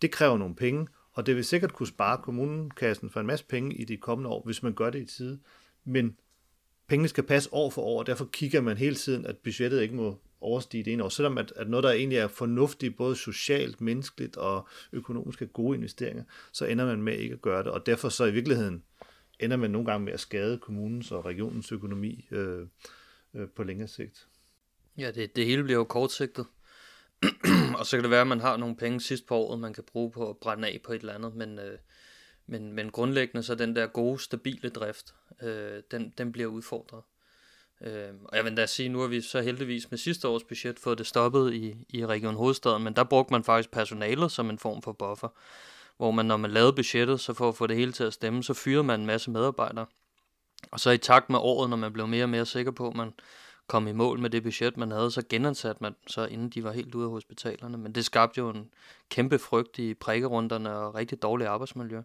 Det 0.03 0.11
kræver 0.11 0.39
nogle 0.39 0.55
penge, 0.55 0.89
og 1.13 1.27
det 1.27 1.37
vil 1.37 1.45
sikkert 1.45 1.73
kunne 1.73 1.87
spare 1.87 2.23
kommunekassen 2.23 3.11
for 3.11 3.21
en 3.21 3.27
masse 3.27 3.45
penge 3.45 3.77
i 3.77 3.85
de 3.85 3.97
kommende 3.97 4.31
år, 4.31 4.43
hvis 4.45 4.63
man 4.63 4.75
gør 4.75 4.91
det 4.91 5.03
i 5.03 5.05
tide. 5.05 5.41
Men 5.85 6.17
pengene 6.87 7.09
skal 7.09 7.25
passe 7.25 7.49
år 7.53 7.71
for 7.71 7.83
år, 7.83 7.99
og 7.99 8.07
derfor 8.07 8.25
kigger 8.25 8.61
man 8.61 8.77
hele 8.77 8.95
tiden, 8.95 9.27
at 9.27 9.37
budgettet 9.37 9.83
ikke 9.83 9.95
må 9.95 10.21
overstige 10.41 10.85
det 10.85 10.93
ene 10.93 11.05
år. 11.05 11.09
Selvom 11.09 11.39
at, 11.39 11.53
at 11.57 11.71
noget, 11.71 11.85
der 11.85 11.91
egentlig 11.91 12.19
er 12.19 12.29
fornuftigt, 12.29 12.97
både 12.97 13.17
socialt, 13.17 13.81
menneskeligt 13.81 14.37
og 14.37 14.69
økonomisk 14.93 15.43
er 15.43 15.47
gode 15.47 15.77
investeringer, 15.77 16.25
så 16.53 16.65
ender 16.67 16.87
man 16.87 17.03
med 17.03 17.19
ikke 17.19 17.33
at 17.33 17.43
gøre 17.43 17.63
det. 17.63 17.73
Og 17.73 17.87
derfor 17.87 18.09
så 18.09 18.25
i 18.25 18.33
virkeligheden, 18.33 18.83
ender 19.41 19.57
man 19.57 19.71
nogle 19.71 19.87
gange 19.87 20.05
med 20.05 20.13
at 20.13 20.21
skade 20.21 20.59
kommunens 20.59 21.13
og 21.13 21.25
regionens 21.25 21.73
økonomi 21.73 22.29
øh, 22.31 22.67
øh, 23.35 23.49
på 23.49 23.63
længere 23.63 23.89
sigt. 23.89 24.29
Ja, 24.99 25.11
det, 25.11 25.37
det 25.37 25.47
hele 25.47 25.63
bliver 25.63 25.79
jo 25.79 25.85
kortsigtet. 25.85 26.47
og 27.79 27.87
så 27.87 27.97
kan 27.97 28.03
det 28.03 28.11
være, 28.11 28.21
at 28.21 28.27
man 28.27 28.41
har 28.41 28.57
nogle 28.57 28.77
penge 28.77 29.01
sidst 29.01 29.27
på 29.27 29.37
året, 29.37 29.59
man 29.59 29.73
kan 29.73 29.85
bruge 29.85 30.11
på 30.11 30.31
at 30.31 30.37
brænde 30.37 30.69
af 30.69 30.81
på 30.85 30.93
et 30.93 31.01
eller 31.01 31.15
andet, 31.15 31.35
men, 31.35 31.59
øh, 31.59 31.79
men, 32.47 32.73
men 32.73 32.91
grundlæggende 32.91 33.43
så 33.43 33.55
den 33.55 33.77
der 33.77 33.87
gode, 33.87 34.19
stabile 34.19 34.69
drift, 34.69 35.15
øh, 35.43 35.83
den, 35.91 36.15
den 36.19 36.33
bliver 36.33 36.49
udfordret. 36.49 37.03
Øh, 37.81 38.09
og 38.25 38.37
jeg 38.37 38.45
vil 38.45 38.57
da 38.57 38.67
sige, 38.67 38.89
nu 38.89 39.01
har 39.01 39.07
vi 39.07 39.21
så 39.21 39.41
heldigvis 39.41 39.91
med 39.91 39.99
sidste 39.99 40.29
års 40.29 40.45
budget 40.45 40.79
fået 40.79 40.99
det 40.99 41.07
stoppet 41.07 41.55
i, 41.55 41.77
i 41.89 42.07
Region 42.07 42.35
Hovedstaden, 42.35 42.85
men 42.85 42.97
der 42.97 43.05
brugte 43.05 43.33
man 43.33 43.45
faktisk 43.45 43.71
personalet 43.71 44.33
som 44.33 44.51
en 44.51 44.59
form 44.59 44.83
for 44.83 44.93
buffer, 44.93 45.29
hvor 45.97 46.11
man, 46.11 46.27
når 46.27 46.37
man 46.37 46.51
lavede 46.51 46.73
budgettet, 46.73 47.21
så 47.21 47.35
for 47.35 47.49
at 47.49 47.57
få 47.57 47.67
det 47.67 47.77
hele 47.77 47.93
til 47.93 48.05
at 48.05 48.13
stemme, 48.13 48.43
så 48.43 48.55
fyrede 48.55 48.85
man 48.85 49.01
en 49.01 49.07
masse 49.07 49.31
medarbejdere. 49.31 49.87
Og 50.71 50.81
så 50.81 50.91
i 50.91 50.99
takt 50.99 51.31
med 51.31 51.39
året, 51.39 51.71
når 51.71 51.77
man 51.77 51.93
blev 51.93 52.09
mere 52.09 52.25
og 52.25 52.29
mere 52.29 52.47
sikker 52.47 52.73
på, 52.73 52.89
at 52.89 52.97
man 52.97 53.13
kom 53.71 53.89
i 53.89 53.93
mål 53.93 54.19
med 54.19 54.31
det 54.31 54.43
budget, 54.43 54.77
man 54.77 54.91
havde, 54.91 55.11
så 55.11 55.23
genansatte 55.29 55.83
man 55.83 55.95
så, 56.07 56.25
inden 56.27 56.51
de 56.51 56.65
var 56.65 56.73
helt 56.73 56.95
ude 56.95 57.05
af 57.05 57.11
hospitalerne. 57.11 57.79
Men 57.79 57.93
det 57.93 58.05
skabte 58.05 58.39
jo 58.39 58.51
en 58.51 58.71
kæmpe 59.09 59.39
frygt 59.39 59.79
i 59.79 59.95
prikkerunderne 59.95 60.77
og 60.77 60.95
rigtig 60.95 61.23
dårligt 61.23 61.51
arbejdsmiljø. 61.51 62.03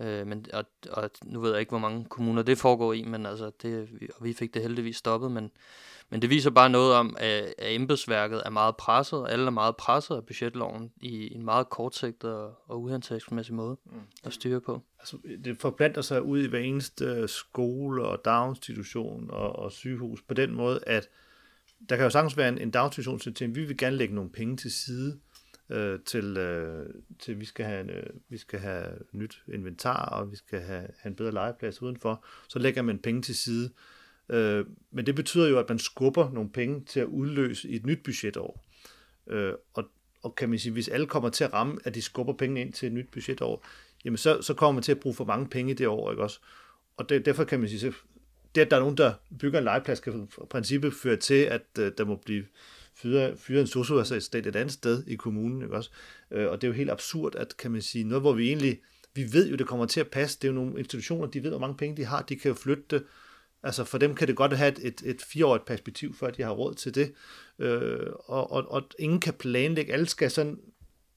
Øh, 0.00 0.26
men, 0.26 0.46
og, 0.52 0.64
og 0.90 1.10
nu 1.24 1.40
ved 1.40 1.50
jeg 1.50 1.60
ikke, 1.60 1.70
hvor 1.70 1.78
mange 1.78 2.04
kommuner 2.04 2.42
det 2.42 2.58
foregår 2.58 2.92
i, 2.92 3.04
men 3.04 3.26
altså 3.26 3.50
det, 3.62 3.88
og 4.16 4.24
vi 4.24 4.32
fik 4.32 4.54
det 4.54 4.62
heldigvis 4.62 4.96
stoppet, 4.96 5.30
men, 5.30 5.50
men 6.10 6.22
det 6.22 6.30
viser 6.30 6.50
bare 6.50 6.70
noget 6.70 6.94
om, 6.94 7.16
at, 7.18 7.54
at 7.58 7.74
embedsværket 7.74 8.42
er 8.44 8.50
meget 8.50 8.76
presset, 8.76 9.18
og 9.18 9.32
alle 9.32 9.46
er 9.46 9.50
meget 9.50 9.76
presset 9.76 10.14
af 10.14 10.26
budgetloven 10.26 10.92
i 11.00 11.34
en 11.34 11.44
meget 11.44 11.70
kortsigtet 11.70 12.34
og, 12.34 12.54
og 12.66 12.82
uhensigtsmæssig 12.82 13.54
måde 13.54 13.76
mm. 13.84 14.00
at 14.24 14.32
styre 14.32 14.60
på. 14.60 14.82
Altså, 14.98 15.16
det 15.44 15.56
forplanter 15.60 16.02
sig 16.02 16.22
ud 16.22 16.42
i 16.42 16.48
hver 16.48 16.58
eneste 16.58 17.28
skole 17.28 18.04
og 18.04 18.24
daginstitution 18.24 19.30
og, 19.30 19.56
og 19.56 19.72
sygehus 19.72 20.22
på 20.22 20.34
den 20.34 20.54
måde, 20.54 20.80
at 20.86 21.08
der 21.88 21.96
kan 21.96 22.04
jo 22.04 22.10
sagtens 22.10 22.36
være 22.36 22.48
en, 22.48 22.58
en 22.58 22.70
daginstitution, 22.70 23.34
til 23.34 23.54
vi 23.54 23.64
vil 23.64 23.76
gerne 23.76 23.96
lægge 23.96 24.14
nogle 24.14 24.30
penge 24.30 24.56
til 24.56 24.72
side, 24.72 25.18
øh, 25.72 26.00
til, 26.06 26.36
øh, 26.36 26.86
til 27.18 27.40
vi 27.40 27.44
skal 27.44 27.66
have 27.66 27.92
øh, 27.92 28.06
vi 28.28 28.38
skal 28.38 28.60
have 28.60 28.86
nyt 29.12 29.42
inventar 29.54 30.04
og 30.04 30.30
vi 30.30 30.36
skal 30.36 30.60
have, 30.60 30.88
have 30.98 31.10
en 31.10 31.14
bedre 31.16 31.32
legeplads 31.32 31.82
udenfor, 31.82 32.24
så 32.48 32.58
lægger 32.58 32.82
man 32.82 32.98
penge 32.98 33.22
til 33.22 33.34
side. 33.34 33.70
Øh, 34.28 34.66
men 34.90 35.06
det 35.06 35.14
betyder 35.14 35.48
jo, 35.48 35.58
at 35.58 35.68
man 35.68 35.78
skubber 35.78 36.30
nogle 36.32 36.50
penge 36.50 36.84
til 36.84 37.00
at 37.00 37.06
udløse 37.06 37.68
i 37.68 37.76
et 37.76 37.86
nyt 37.86 38.02
budgetår. 38.04 38.64
Øh, 39.26 39.52
og, 39.74 39.84
og 40.22 40.34
kan 40.34 40.48
man 40.48 40.58
sige, 40.58 40.72
hvis 40.72 40.88
alle 40.88 41.06
kommer 41.06 41.28
til 41.28 41.44
at 41.44 41.52
ramme, 41.52 41.78
at 41.84 41.94
de 41.94 42.02
skubber 42.02 42.32
penge 42.32 42.60
ind 42.60 42.72
til 42.72 42.86
et 42.86 42.92
nyt 42.92 43.08
budgetår, 43.12 43.66
jamen 44.04 44.16
så, 44.16 44.42
så 44.42 44.54
kommer 44.54 44.72
man 44.72 44.82
til 44.82 44.92
at 44.92 45.00
bruge 45.00 45.14
for 45.14 45.24
mange 45.24 45.48
penge 45.48 45.72
i 45.72 45.74
det 45.74 45.86
år, 45.86 46.10
ikke 46.10 46.22
også? 46.22 46.40
Og 46.96 47.08
det, 47.08 47.26
derfor 47.26 47.44
kan 47.44 47.60
man 47.60 47.68
sige, 47.68 47.80
så 47.80 47.92
det, 48.54 48.60
at 48.60 48.70
der 48.70 48.76
er 48.76 48.80
nogen, 48.80 48.96
der 48.96 49.12
bygger 49.38 49.58
en 49.58 49.64
legeplads, 49.64 50.00
kan 50.00 50.22
i 50.22 50.44
princippet 50.50 50.94
føre 50.94 51.16
til, 51.16 51.34
at 51.44 51.62
øh, 51.78 51.92
der 51.98 52.04
må 52.04 52.16
blive 52.16 52.44
fyre, 53.02 53.36
fyre 53.36 53.60
en 53.60 53.66
socioassistent 53.66 54.46
altså 54.46 54.48
et 54.48 54.60
andet 54.60 54.72
sted 54.72 55.04
i 55.06 55.14
kommunen. 55.14 55.62
Ikke 55.62 55.76
også? 55.76 55.90
Øh, 56.30 56.50
og 56.50 56.60
det 56.60 56.66
er 56.66 56.68
jo 56.68 56.76
helt 56.76 56.90
absurd, 56.90 57.34
at 57.34 57.56
kan 57.56 57.70
man 57.70 57.82
sige, 57.82 58.04
noget 58.04 58.22
hvor 58.22 58.32
vi 58.32 58.48
egentlig, 58.48 58.80
vi 59.14 59.32
ved 59.32 59.50
jo, 59.50 59.56
det 59.56 59.66
kommer 59.66 59.86
til 59.86 60.00
at 60.00 60.08
passe, 60.08 60.38
det 60.42 60.48
er 60.48 60.52
jo 60.52 60.58
nogle 60.58 60.78
institutioner, 60.78 61.26
de 61.26 61.42
ved, 61.42 61.50
hvor 61.50 61.58
mange 61.58 61.76
penge 61.76 61.96
de 61.96 62.04
har, 62.04 62.22
de 62.22 62.36
kan 62.36 62.48
jo 62.48 62.54
flytte 62.54 62.84
det, 62.90 63.02
Altså 63.64 63.84
for 63.84 63.98
dem 63.98 64.14
kan 64.14 64.28
det 64.28 64.36
godt 64.36 64.56
have 64.56 64.72
et, 64.72 64.78
et, 64.82 65.02
et 65.04 65.22
fireårigt 65.22 65.64
perspektiv, 65.64 66.14
før 66.14 66.30
de 66.30 66.42
har 66.42 66.50
råd 66.50 66.74
til 66.74 66.94
det. 66.94 67.12
Øh, 67.58 68.06
og, 68.24 68.52
og, 68.52 68.70
og 68.70 68.82
ingen 68.98 69.20
kan 69.20 69.34
planlægge. 69.34 69.92
Alle 69.92 70.06
skal 70.06 70.30
sådan 70.30 70.58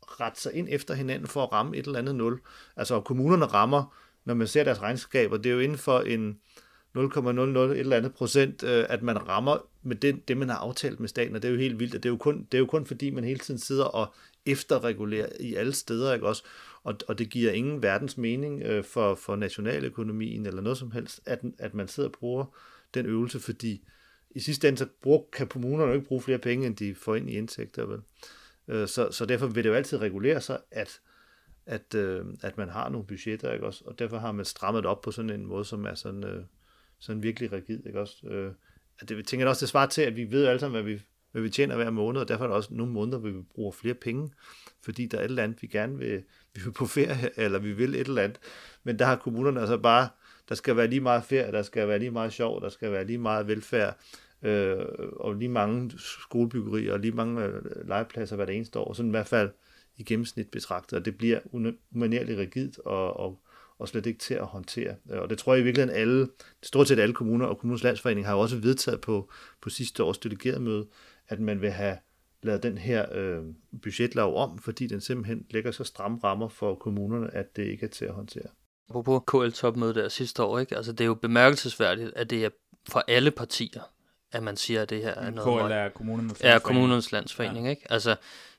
rette 0.02 0.42
sig 0.42 0.54
ind 0.54 0.68
efter 0.72 0.94
hinanden 0.94 1.28
for 1.28 1.44
at 1.44 1.52
ramme 1.52 1.78
et 1.78 1.86
eller 1.86 2.00
andet 2.00 2.16
nul. 2.16 2.40
Altså 2.76 3.02
kommunerne 3.02 3.46
rammer, 3.46 3.96
når 4.26 4.34
man 4.34 4.48
ser 4.48 4.64
deres 4.64 4.82
regnskaber, 4.82 5.38
det 5.38 5.46
er 5.46 5.54
jo 5.54 5.60
inden 5.60 5.78
for 5.78 6.00
en, 6.00 6.40
0,00 6.96 7.00
et 7.02 7.80
eller 7.80 7.98
andet 7.98 8.14
procent, 8.14 8.64
øh, 8.64 8.86
at 8.90 9.04
man 9.04 9.28
rammer 9.28 9.58
med 9.84 9.96
det, 9.96 10.28
det, 10.28 10.38
man 10.38 10.50
har 10.50 10.58
aftalt 10.58 11.00
med 11.00 11.10
staten, 11.10 11.36
og 11.36 11.42
det 11.42 11.48
er 11.48 11.52
jo 11.52 11.60
helt 11.60 11.80
vildt, 11.80 11.94
det 11.94 12.06
er 12.06 12.10
jo 12.10 12.18
kun, 12.18 12.48
det 12.52 12.58
er 12.58 12.60
jo 12.60 12.66
kun 12.66 12.86
fordi, 12.86 13.10
man 13.10 13.24
hele 13.24 13.40
tiden 13.40 13.60
sidder 13.60 13.86
og 13.86 14.14
efterregulerer 14.46 15.30
i 15.40 15.56
alle 15.56 15.74
steder, 15.74 16.14
ikke 16.14 16.28
også? 16.28 16.44
Og, 16.84 16.96
og 17.08 17.20
det 17.20 17.30
giver 17.30 17.52
ingen 17.52 17.84
verdens 17.84 18.18
mening 18.18 18.64
øh, 18.64 18.84
for, 18.84 19.16
for 19.16 19.36
nationaløkonomien 19.36 20.46
eller 20.46 20.62
noget 20.62 20.78
som 20.78 20.92
helst, 20.92 21.22
at, 21.26 21.40
at 21.60 21.74
man 21.74 21.88
sidder 21.88 22.10
og 22.10 22.16
bruger 22.20 22.46
den 22.94 23.06
øvelse, 23.06 23.40
fordi 23.40 23.84
i 24.32 24.40
sidste 24.40 24.68
ende, 24.68 24.78
så 24.78 24.88
bruger, 25.02 25.22
kan 25.34 25.48
kommunerne 25.48 25.88
jo 25.92 25.96
ikke 25.96 26.08
bruge 26.08 26.22
flere 26.22 26.38
penge, 26.38 26.68
end 26.68 26.76
de 26.76 26.96
får 26.96 27.16
ind 27.16 27.30
i 27.30 27.38
indtægter, 27.38 27.86
vel? 27.86 28.02
Øh, 28.68 28.88
så, 28.88 29.12
så 29.12 29.26
derfor 29.26 29.48
vil 29.48 29.64
det 29.64 29.70
jo 29.70 29.76
altid 29.76 29.98
regulere 29.98 30.42
sig, 30.42 30.60
at, 30.72 31.02
at, 31.66 31.96
øh, 31.96 32.26
at 32.42 32.58
man 32.58 32.70
har 32.70 32.90
nogle 32.90 33.08
budgetter, 33.08 33.54
ikke 33.54 33.66
også? 33.66 33.84
Og 33.86 34.00
derfor 34.00 34.18
har 34.18 34.32
man 34.32 34.46
strammet 34.46 34.86
op 34.86 35.02
på 35.02 35.12
sådan 35.12 35.30
en 35.30 35.46
måde, 35.46 35.66
som 35.66 35.86
er 35.86 35.96
sådan... 35.96 36.24
Øh, 36.24 36.44
sådan 37.06 37.24
virkelig 37.24 37.52
rigid, 37.52 37.86
ikke 37.86 38.00
også? 38.00 38.28
Øh, 38.28 38.52
at 39.00 39.10
det, 39.10 39.18
jeg 39.18 39.26
tænker 39.26 39.48
også, 39.48 39.66
det 39.66 39.70
svarer 39.70 39.88
til, 39.88 40.02
at 40.02 40.16
vi 40.16 40.32
ved 40.32 40.46
alle 40.46 40.60
sammen, 40.60 40.84
hvad 40.84 40.94
vi, 40.94 41.02
hvad 41.32 41.42
vi 41.42 41.50
tjener 41.50 41.76
hver 41.76 41.90
måned, 41.90 42.22
og 42.22 42.28
derfor 42.28 42.44
er 42.44 42.48
der 42.48 42.56
også 42.56 42.74
nogle 42.74 42.94
måneder, 42.94 43.18
hvor 43.18 43.30
vi 43.30 43.42
bruger 43.56 43.72
flere 43.72 43.94
penge, 43.94 44.32
fordi 44.84 45.06
der 45.06 45.18
er 45.18 45.22
et 45.22 45.26
eller 45.26 45.44
andet, 45.44 45.62
vi 45.62 45.68
gerne 45.68 45.98
vil, 45.98 46.24
vi 46.54 46.62
vil 46.64 46.72
på 46.72 46.86
ferie, 46.86 47.30
eller 47.46 47.60
vi 47.60 47.74
vil 47.74 47.96
et 47.96 48.08
eller 48.08 48.22
andet. 48.22 48.40
Men 48.84 49.00
der 49.00 49.06
har 49.06 49.16
kommunerne 49.16 49.60
altså 49.60 49.78
bare, 49.78 50.10
der 50.50 50.56
skal 50.56 50.76
være 50.76 50.88
lige 50.88 51.02
meget 51.02 51.24
ferie, 51.24 51.52
der 51.52 51.62
skal 51.62 51.88
være 51.88 52.00
lige 52.00 52.12
meget 52.12 52.34
sjov, 52.34 52.62
der 52.62 52.70
skal 52.70 52.92
være 52.92 53.06
lige 53.06 53.18
meget 53.18 53.48
velfærd, 53.48 53.98
øh, 54.44 54.86
og 55.20 55.34
lige 55.34 55.50
mange 55.50 55.92
skolebyggerier, 55.98 56.94
og 56.94 57.00
lige 57.00 57.12
mange 57.12 57.44
øh, 57.44 57.88
legepladser 57.88 58.36
hver 58.36 58.46
eneste 58.46 58.80
år, 58.80 58.94
sådan 58.94 59.10
i 59.10 59.12
hvert 59.12 59.28
fald 59.28 59.50
i 59.98 60.04
gennemsnit 60.04 60.52
betragtet, 60.52 61.00
og 61.00 61.06
det 61.06 61.18
bliver 61.18 61.40
umanerligt 61.92 62.40
rigidt 62.40 62.80
og, 62.80 63.20
og 63.20 63.45
og 63.80 63.88
slet 63.88 64.06
ikke 64.06 64.20
til 64.20 64.34
at 64.34 64.46
håndtere. 64.46 64.96
Og 65.10 65.30
det 65.30 65.38
tror 65.38 65.54
jeg 65.54 65.62
i 65.62 65.64
virkeligheden 65.64 66.00
alle, 66.00 66.28
stort 66.64 66.88
set 66.88 67.00
alle 67.00 67.14
kommuner 67.16 67.46
og 67.46 67.58
kommunens 67.58 67.84
landsforening 67.84 68.26
har 68.28 68.34
jo 68.34 68.40
også 68.40 68.58
vedtaget 68.58 69.02
på, 69.02 69.32
på 69.62 69.70
sidste 69.70 70.04
års 70.04 70.18
delegeret 70.18 70.62
møde, 70.62 70.88
at 71.28 71.40
man 71.40 71.62
vil 71.62 71.72
have 71.72 71.98
lavet 72.44 72.64
den 72.64 72.78
her 72.78 73.06
øh, 73.12 73.44
budgetlov 73.82 74.36
om, 74.36 74.60
fordi 74.60 74.88
den 74.88 75.02
simpelthen 75.02 75.46
lægger 75.50 75.72
så 75.72 75.84
stramme 75.84 76.20
rammer 76.24 76.48
for 76.48 76.76
kommunerne, 76.76 77.34
at 77.34 77.56
det 77.56 77.64
ikke 77.64 77.86
er 77.86 77.90
til 77.90 78.06
at 78.06 78.14
håndtere. 78.14 78.48
På 78.92 79.20
KL-topmødet 79.28 79.96
der 79.96 80.10
sidste 80.10 80.44
år, 80.44 80.60
ikke? 80.60 80.78
Altså, 80.78 80.92
det 80.92 81.02
er 81.02 81.06
jo 81.06 81.14
bemærkelsesværdigt, 81.14 82.14
at 82.16 82.30
det 82.30 82.46
er 82.46 82.50
for 82.90 83.04
alle 83.08 83.32
partier, 83.32 83.82
at 84.32 84.44
man 84.44 84.58
siger, 84.58 84.82
at 84.82 84.90
det 84.90 85.02
her 85.02 85.14
er 85.14 85.30
noget... 85.30 85.68
KL 85.68 85.72
er 85.72 85.90
kommunernes 85.90 86.30
landsforening. 86.32 86.56
Er 86.56 86.60
kommunernes 86.60 87.12
landsforening, 87.12 87.66
ja. 87.66 87.70
ikke? 87.70 87.92
Altså, 87.92 88.16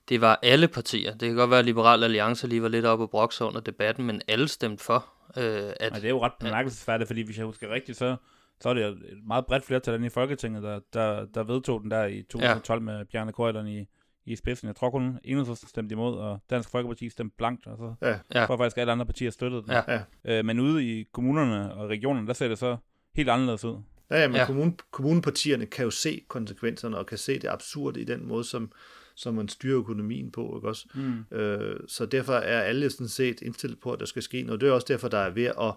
det 0.09 0.21
var 0.21 0.39
alle 0.43 0.69
partier. 0.69 1.11
Det 1.11 1.29
kan 1.29 1.37
godt 1.37 1.51
være, 1.51 1.59
at 1.59 1.65
Liberal 1.65 2.05
Alliance 2.05 2.47
lige 2.47 2.63
var 2.63 2.69
lidt 2.69 2.85
oppe 2.85 3.05
og 3.05 3.11
brokse 3.11 3.45
under 3.45 3.61
debatten, 3.61 4.07
men 4.07 4.23
alle 4.29 4.49
stemte 4.49 4.85
for. 4.85 5.07
Øh, 5.37 5.73
at, 5.81 5.93
og 5.93 5.97
det 5.97 6.05
er 6.05 6.09
jo 6.09 6.23
ret 6.23 6.33
bemærkelsesværdigt, 6.41 7.07
fordi 7.09 7.23
hvis 7.23 7.39
jeg 7.39 7.47
husker 7.47 7.71
rigtigt, 7.71 7.99
så, 7.99 8.17
så 8.61 8.69
er 8.69 8.75
det 8.75 8.87
et 8.87 8.99
meget 9.27 9.47
bredt 9.47 9.65
flertal 9.65 10.05
i 10.05 10.09
Folketinget, 10.09 10.63
der, 10.63 10.81
der, 10.93 11.27
der 11.35 11.45
vedtog 11.45 11.83
den 11.83 11.91
der 11.91 12.05
i 12.05 12.23
2012 12.23 12.81
ja. 12.81 12.85
med 12.85 13.05
Bjarne 13.05 13.33
Køjderen 13.33 13.67
i, 13.67 13.87
i 14.27 14.37
spidsen. 14.37 14.67
Jeg 14.67 14.77
tror 14.77 14.91
kun 14.91 15.19
Enhedslisten 15.25 15.69
stemte 15.69 15.93
imod, 15.93 16.19
og 16.19 16.39
Dansk 16.51 16.71
Folkeparti 16.71 17.11
stemte 17.11 17.35
blankt, 17.39 17.67
og 17.67 17.77
så 17.77 17.95
ja. 18.35 18.47
tror 18.47 18.57
faktisk, 18.57 18.77
at 18.77 18.81
alle 18.81 18.93
andre 18.93 19.07
partier 19.07 19.31
støttede 19.31 19.63
den. 19.63 19.71
Ja. 19.71 20.01
Øh, 20.25 20.45
men 20.45 20.61
ude 20.61 20.85
i 20.85 21.05
kommunerne 21.13 21.75
og 21.75 21.89
regionerne, 21.89 22.27
der 22.27 22.33
ser 22.33 22.49
det 22.49 22.59
så 22.59 22.77
helt 23.15 23.29
anderledes 23.29 23.65
ud. 23.65 23.79
Ja, 24.11 24.21
ja 24.21 24.29
men 24.29 24.37
ja. 24.37 24.47
Kommune, 24.47 24.73
kommunepartierne 24.91 25.67
kan 25.67 25.85
jo 25.85 25.91
se 25.91 26.23
konsekvenserne, 26.29 26.99
og 26.99 27.07
kan 27.07 27.19
se 27.19 27.39
det 27.39 27.49
absurde 27.49 28.01
i 28.01 28.05
den 28.05 28.29
måde, 28.29 28.45
som, 28.45 28.73
som 29.17 29.35
man 29.35 29.49
styrer 29.49 29.79
økonomien 29.79 30.31
på. 30.31 30.57
Ikke 30.57 30.69
også? 30.69 30.89
Mm. 30.95 31.37
Øh, 31.37 31.81
så 31.89 32.07
derfor 32.07 32.33
er 32.33 32.61
alle 32.61 32.91
sådan 32.91 33.09
set 33.09 33.41
indstillet 33.41 33.81
på, 33.81 33.93
at 33.93 34.01
der 34.01 34.07
skal 34.07 34.23
ske 34.23 34.43
noget. 34.43 34.61
Det 34.61 34.69
er 34.69 34.73
også 34.73 34.87
derfor, 34.89 35.09
der 35.09 35.19
er 35.19 35.31
ved 35.31 35.45
at, 35.45 35.75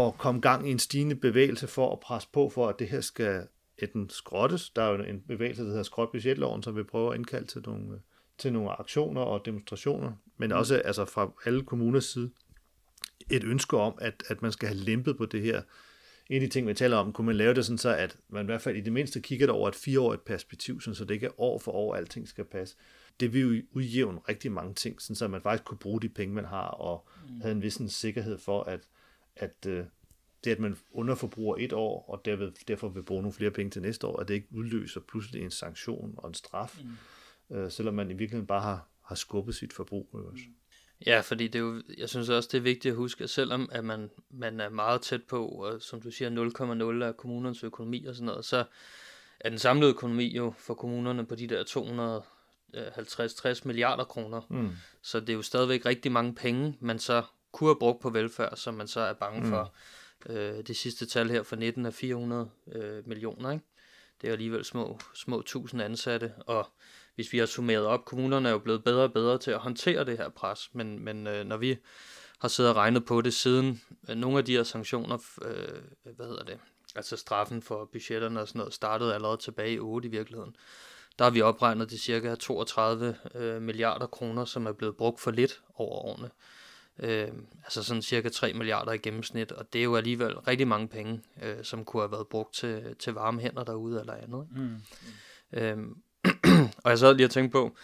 at 0.00 0.18
komme 0.18 0.40
gang 0.40 0.68
i 0.68 0.70
en 0.70 0.78
stigende 0.78 1.14
bevægelse 1.14 1.66
for 1.66 1.92
at 1.92 2.00
presse 2.00 2.28
på 2.32 2.48
for, 2.48 2.68
at 2.68 2.78
det 2.78 2.88
her 2.88 3.00
skal 3.00 3.46
enten 3.78 4.10
skrottes. 4.10 4.70
Der 4.70 4.82
er 4.82 4.90
jo 4.90 5.02
en 5.02 5.20
bevægelse, 5.20 5.62
der 5.62 5.68
hedder 5.68 5.82
Skrot 5.82 6.12
budgetloven, 6.12 6.62
som 6.62 6.76
vil 6.76 6.84
prøve 6.84 7.10
at 7.12 7.18
indkalde 7.18 7.46
til 7.46 7.62
nogle, 7.66 8.00
til 8.38 8.52
nogle 8.52 8.70
aktioner 8.80 9.20
og 9.20 9.46
demonstrationer, 9.46 10.12
men 10.36 10.50
mm. 10.50 10.56
også 10.56 10.76
altså 10.76 11.04
fra 11.04 11.32
alle 11.44 11.62
kommuners 11.62 12.04
side 12.04 12.30
et 13.30 13.44
ønske 13.44 13.76
om, 13.76 13.94
at, 13.98 14.22
at 14.28 14.42
man 14.42 14.52
skal 14.52 14.68
have 14.68 14.78
lempet 14.78 15.16
på 15.16 15.26
det 15.26 15.42
her 15.42 15.62
en 16.28 16.34
af 16.34 16.40
de 16.40 16.48
ting, 16.48 16.66
vi 16.66 16.74
taler 16.74 16.96
om, 16.96 17.12
kunne 17.12 17.26
man 17.26 17.36
lave 17.36 17.54
det 17.54 17.64
sådan 17.64 17.78
så, 17.78 17.96
at 17.96 18.16
man 18.28 18.44
i 18.44 18.46
hvert 18.46 18.62
fald 18.62 18.76
i 18.76 18.80
det 18.80 18.92
mindste 18.92 19.20
kigger 19.20 19.52
over 19.52 19.68
et 19.68 19.74
fireårigt 19.74 20.24
perspektiv, 20.24 20.80
sådan 20.80 20.94
så 20.94 21.04
det 21.04 21.14
ikke 21.14 21.26
er 21.26 21.40
år 21.40 21.58
for 21.58 21.72
år, 21.72 21.94
alting 21.94 22.28
skal 22.28 22.44
passe. 22.44 22.76
Det 23.20 23.32
vil 23.32 23.40
jo 23.40 23.62
udjævne 23.72 24.18
rigtig 24.28 24.52
mange 24.52 24.74
ting, 24.74 25.02
sådan 25.02 25.16
så 25.16 25.28
man 25.28 25.42
faktisk 25.42 25.64
kunne 25.64 25.78
bruge 25.78 26.00
de 26.00 26.08
penge, 26.08 26.34
man 26.34 26.44
har, 26.44 26.66
og 26.66 27.08
mm. 27.28 27.40
havde 27.40 27.54
en 27.54 27.62
vis 27.62 27.80
sikkerhed 27.88 28.38
for, 28.38 28.62
at, 28.62 28.80
at 29.36 29.66
øh, 29.66 29.84
det, 30.44 30.50
at 30.50 30.58
man 30.58 30.76
underforbruger 30.90 31.56
et 31.58 31.72
år, 31.72 32.04
og 32.08 32.24
derved, 32.24 32.52
derfor 32.68 32.88
vil 32.88 33.02
bruge 33.02 33.22
nogle 33.22 33.32
flere 33.32 33.50
penge 33.50 33.70
til 33.70 33.82
næste 33.82 34.06
år, 34.06 34.20
at 34.20 34.28
det 34.28 34.34
ikke 34.34 34.48
udløser 34.50 35.00
pludselig 35.00 35.42
en 35.42 35.50
sanktion 35.50 36.14
og 36.16 36.28
en 36.28 36.34
straf, 36.34 36.82
mm. 37.48 37.56
øh, 37.56 37.70
selvom 37.70 37.94
man 37.94 38.10
i 38.10 38.14
virkeligheden 38.14 38.46
bare 38.46 38.62
har, 38.62 38.88
har 39.02 39.14
skubbet 39.14 39.54
sit 39.54 39.72
forbrug. 39.72 40.08
Også. 40.12 40.44
Mm. 40.46 40.54
Ja, 41.06 41.20
fordi 41.20 41.48
det 41.48 41.54
er 41.54 41.62
jo, 41.62 41.82
jeg 41.98 42.08
synes 42.08 42.28
også, 42.28 42.48
det 42.52 42.58
er 42.58 42.62
vigtigt 42.62 42.92
at 42.92 42.96
huske, 42.96 43.24
at 43.24 43.30
selvom 43.30 43.68
at 43.72 43.84
man, 43.84 44.10
man 44.30 44.60
er 44.60 44.68
meget 44.68 45.00
tæt 45.00 45.22
på, 45.22 45.46
og 45.46 45.82
som 45.82 46.02
du 46.02 46.10
siger, 46.10 46.30
0,0 47.00 47.04
af 47.04 47.16
kommunernes 47.16 47.64
økonomi 47.64 48.04
og 48.04 48.14
sådan 48.14 48.26
noget, 48.26 48.44
så 48.44 48.64
er 49.40 49.48
den 49.48 49.58
samlede 49.58 49.90
økonomi 49.90 50.36
jo 50.36 50.54
for 50.58 50.74
kommunerne 50.74 51.26
på 51.26 51.34
de 51.34 51.46
der 51.46 51.64
250-60 53.54 53.60
milliarder 53.64 54.04
kroner. 54.04 54.40
Mm. 54.50 54.70
Så 55.02 55.20
det 55.20 55.28
er 55.28 55.34
jo 55.34 55.42
stadigvæk 55.42 55.86
rigtig 55.86 56.12
mange 56.12 56.34
penge, 56.34 56.76
man 56.80 56.98
så 56.98 57.22
kunne 57.52 57.68
have 57.68 57.78
brugt 57.78 58.00
på 58.00 58.10
velfærd, 58.10 58.56
som 58.56 58.74
man 58.74 58.88
så 58.88 59.00
er 59.00 59.12
bange 59.12 59.40
mm. 59.40 59.48
for 59.48 59.74
Øh, 60.26 60.62
det 60.66 60.76
sidste 60.76 61.06
tal 61.06 61.30
her 61.30 61.42
for 61.42 61.56
19 61.56 61.86
er 61.86 61.90
400 61.90 62.50
øh, 62.72 63.08
millioner, 63.08 63.50
ikke? 63.50 63.64
Det 64.20 64.28
er 64.28 64.32
alligevel 64.32 64.64
små, 64.64 64.98
små 65.14 65.42
tusind 65.42 65.82
ansatte, 65.82 66.32
og 66.46 66.68
hvis 67.14 67.32
vi 67.32 67.38
har 67.38 67.46
summeret 67.46 67.86
op, 67.86 68.04
kommunerne 68.04 68.48
er 68.48 68.52
jo 68.52 68.58
blevet 68.58 68.84
bedre 68.84 69.02
og 69.02 69.12
bedre 69.12 69.38
til 69.38 69.50
at 69.50 69.58
håndtere 69.58 70.04
det 70.04 70.18
her 70.18 70.28
pres, 70.28 70.70
men, 70.72 71.04
men 71.04 71.26
øh, 71.26 71.46
når 71.46 71.56
vi 71.56 71.76
har 72.38 72.48
siddet 72.48 72.70
og 72.70 72.76
regnet 72.76 73.04
på 73.04 73.20
det 73.20 73.34
siden 73.34 73.82
øh, 74.08 74.16
nogle 74.16 74.38
af 74.38 74.44
de 74.44 74.52
her 74.52 74.62
sanktioner, 74.62 75.18
øh, 75.42 76.14
hvad 76.16 76.26
hedder 76.26 76.44
det, 76.44 76.58
altså 76.94 77.16
straffen 77.16 77.62
for 77.62 77.88
budgetterne 77.92 78.40
og 78.40 78.48
sådan 78.48 78.58
noget, 78.58 78.74
startede 78.74 79.14
allerede 79.14 79.36
tilbage 79.36 79.72
i 79.72 79.78
8 79.78 80.08
i 80.08 80.10
virkeligheden. 80.10 80.56
Der 81.18 81.24
har 81.24 81.30
vi 81.30 81.40
opregnet 81.40 81.90
de 81.90 81.98
cirka 81.98 82.34
32 82.34 83.16
øh, 83.34 83.62
milliarder 83.62 84.06
kroner, 84.06 84.44
som 84.44 84.66
er 84.66 84.72
blevet 84.72 84.96
brugt 84.96 85.20
for 85.20 85.30
lidt 85.30 85.62
over 85.74 85.96
årene. 85.96 86.30
Øh, 86.98 87.28
altså 87.64 87.82
sådan 87.82 88.02
cirka 88.02 88.28
3 88.28 88.52
milliarder 88.52 88.92
i 88.92 88.98
gennemsnit, 88.98 89.52
og 89.52 89.72
det 89.72 89.78
er 89.78 89.84
jo 89.84 89.96
alligevel 89.96 90.38
rigtig 90.38 90.68
mange 90.68 90.88
penge, 90.88 91.22
øh, 91.42 91.64
som 91.64 91.84
kunne 91.84 92.02
have 92.02 92.12
været 92.12 92.28
brugt 92.28 92.54
til, 92.54 92.96
til 92.98 93.12
varme 93.12 93.40
hænder 93.40 93.64
derude 93.64 94.00
eller 94.00 94.14
andet. 94.14 94.48
Mm. 94.50 94.76
Øh, 95.52 95.78
og 96.76 96.90
jeg 96.90 96.98
sad 96.98 97.14
lige 97.14 97.26
og 97.26 97.30
tænkte 97.30 97.52
på, 97.52 97.76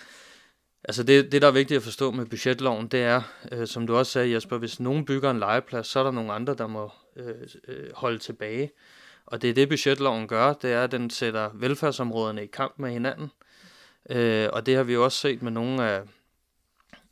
altså 0.85 1.03
det, 1.03 1.33
det 1.33 1.43
der 1.43 1.49
er 1.49 1.53
vigtigt 1.53 1.77
at 1.77 1.83
forstå 1.83 2.11
med 2.11 2.27
budgetloven, 2.27 2.89
det 2.89 3.01
er, 3.03 3.23
øh, 3.53 3.67
som 3.67 3.87
du 3.87 3.97
også 3.97 4.13
sagde 4.13 4.35
Jesper, 4.35 4.59
hvis 4.59 4.81
nogen 4.81 5.05
bygger 5.05 5.31
en 5.31 5.39
legeplads, 5.39 5.87
så 5.87 5.99
er 6.01 6.05
der 6.05 6.11
nogle 6.11 6.33
andre, 6.33 6.55
der 6.55 6.67
må 6.67 6.91
øh, 7.17 7.35
øh, 7.69 7.91
holde 7.95 8.19
tilbage. 8.19 8.71
Og 9.27 9.43
det 9.43 9.51
er 9.51 9.55
det 9.55 9.69
budgetloven 9.69 10.29
gør, 10.29 10.53
det 10.53 10.73
er, 10.73 10.85
at 10.85 10.93
den 10.93 11.11
sætter 11.11 11.51
velfærdsområderne 11.55 12.45
i 12.45 12.47
kamp 12.47 12.75
med 12.77 12.91
hinanden. 12.91 13.31
Øh, 14.11 14.49
og 14.53 14.67
det 14.67 14.77
har 14.77 14.83
vi 14.83 14.93
jo 14.93 15.05
også 15.05 15.19
set 15.19 15.43
med 15.43 15.53
nogle 15.53 15.85
af, 15.85 16.03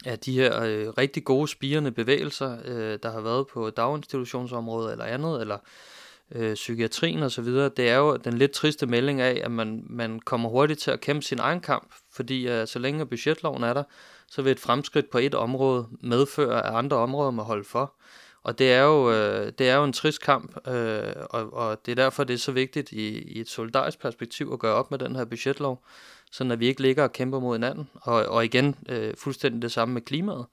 af 0.07 0.19
de 0.19 0.33
her 0.33 0.63
øh, 0.63 0.89
rigtig 0.89 1.25
gode 1.25 1.49
spirende 1.49 1.91
bevægelser, 1.91 2.59
øh, 2.65 2.99
der 3.03 3.11
har 3.11 3.21
været 3.21 3.47
på 3.47 3.71
daginstitutionsområdet 3.71 4.93
eller 4.93 5.05
andet, 5.05 5.41
eller 5.41 5.57
øh, 5.57 5.98
Øh, 6.35 6.55
psykiatrien 6.55 7.23
osv., 7.23 7.45
det 7.47 7.79
er 7.79 7.97
jo 7.97 8.17
den 8.17 8.39
lidt 8.39 8.53
triste 8.53 8.87
melding 8.87 9.21
af, 9.21 9.41
at 9.45 9.51
man, 9.51 9.85
man 9.87 10.21
kommer 10.21 10.49
hurtigt 10.49 10.81
til 10.81 10.91
at 10.91 11.01
kæmpe 11.01 11.23
sin 11.23 11.39
egen 11.39 11.61
kamp, 11.61 11.95
fordi 12.13 12.49
øh, 12.49 12.67
så 12.67 12.79
længe 12.79 13.07
budgetloven 13.07 13.63
er 13.63 13.75
der, 13.75 13.83
så 14.31 14.43
vil 14.43 14.53
et 14.53 14.61
fremskridt 14.61 15.11
på 15.11 15.19
et 15.19 15.35
område 15.35 15.87
medføre, 16.01 16.67
at 16.67 16.75
andre 16.75 16.97
områder 16.97 17.31
må 17.31 17.43
holde 17.43 17.65
for. 17.65 17.95
Og 18.43 18.59
det 18.59 18.73
er 18.73 18.83
jo, 18.83 19.13
øh, 19.13 19.53
det 19.59 19.69
er 19.69 19.77
jo 19.77 19.85
en 19.85 19.93
trist 19.93 20.21
kamp, 20.21 20.69
øh, 20.69 21.13
og, 21.31 21.53
og 21.53 21.87
det 21.87 21.93
er 21.93 21.97
derfor, 21.97 22.25
det 22.25 22.35
er 22.35 22.39
så 22.39 22.53
vigtigt 22.53 22.93
i, 22.93 23.19
i 23.19 23.41
et 23.41 23.49
solidarisk 23.49 24.01
perspektiv 24.01 24.51
at 24.53 24.59
gøre 24.59 24.75
op 24.75 24.91
med 24.91 24.99
den 24.99 25.17
her 25.17 25.25
budgetlov, 25.25 25.85
så 26.33 26.45
at 26.53 26.61
vi 26.61 26.67
ikke 26.67 26.83
ligger 26.83 27.03
og 27.03 27.13
kæmper 27.13 27.41
mod 27.41 27.55
hinanden. 27.55 27.89
Og, 27.95 28.25
og 28.25 28.45
igen, 28.45 28.77
øh, 28.89 29.15
fuldstændig 29.17 29.63
det 29.63 29.73
samme 29.73 29.95
med 29.95 30.03
klimaet. 30.03 30.47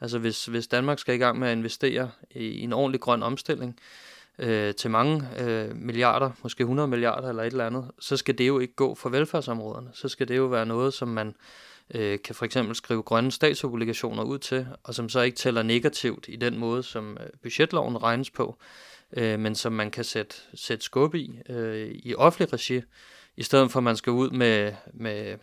Altså 0.00 0.18
hvis, 0.18 0.46
hvis 0.46 0.66
Danmark 0.66 0.98
skal 0.98 1.14
i 1.14 1.18
gang 1.18 1.38
med 1.38 1.48
at 1.48 1.56
investere 1.56 2.10
i, 2.30 2.44
i 2.44 2.60
en 2.60 2.72
ordentlig 2.72 3.00
grøn 3.00 3.22
omstilling 3.22 3.78
øh, 3.78 4.13
Øh, 4.38 4.74
til 4.74 4.90
mange 4.90 5.28
øh, 5.38 5.76
milliarder, 5.76 6.30
måske 6.42 6.60
100 6.62 6.88
milliarder 6.88 7.28
eller 7.28 7.42
et 7.42 7.46
eller 7.46 7.66
andet, 7.66 7.90
så 7.98 8.16
skal 8.16 8.38
det 8.38 8.48
jo 8.48 8.58
ikke 8.58 8.74
gå 8.74 8.94
for 8.94 9.08
velfærdsområderne. 9.08 9.90
Så 9.92 10.08
skal 10.08 10.28
det 10.28 10.36
jo 10.36 10.44
være 10.44 10.66
noget, 10.66 10.94
som 10.94 11.08
man 11.08 11.34
øh, 11.94 12.18
kan 12.24 12.34
for 12.34 12.44
eksempel 12.44 12.74
skrive 12.74 13.02
grønne 13.02 13.32
statsobligationer 13.32 14.22
ud 14.22 14.38
til, 14.38 14.66
og 14.82 14.94
som 14.94 15.08
så 15.08 15.20
ikke 15.20 15.36
tæller 15.36 15.62
negativt 15.62 16.26
i 16.28 16.36
den 16.36 16.58
måde, 16.58 16.82
som 16.82 17.18
øh, 17.20 17.26
budgetloven 17.42 18.02
regnes 18.02 18.30
på, 18.30 18.58
øh, 19.16 19.38
men 19.38 19.54
som 19.54 19.72
man 19.72 19.90
kan 19.90 20.04
sætte, 20.04 20.36
sætte 20.54 20.84
skub 20.84 21.14
i 21.14 21.40
øh, 21.48 21.90
i 21.94 22.14
offentlig 22.14 22.52
regi, 22.52 22.82
i 23.36 23.42
stedet 23.42 23.70
for 23.70 23.78
at 23.78 23.84
man 23.84 23.96
skal 23.96 24.10
ud 24.10 24.30
med, 24.30 24.72
med, 24.94 25.38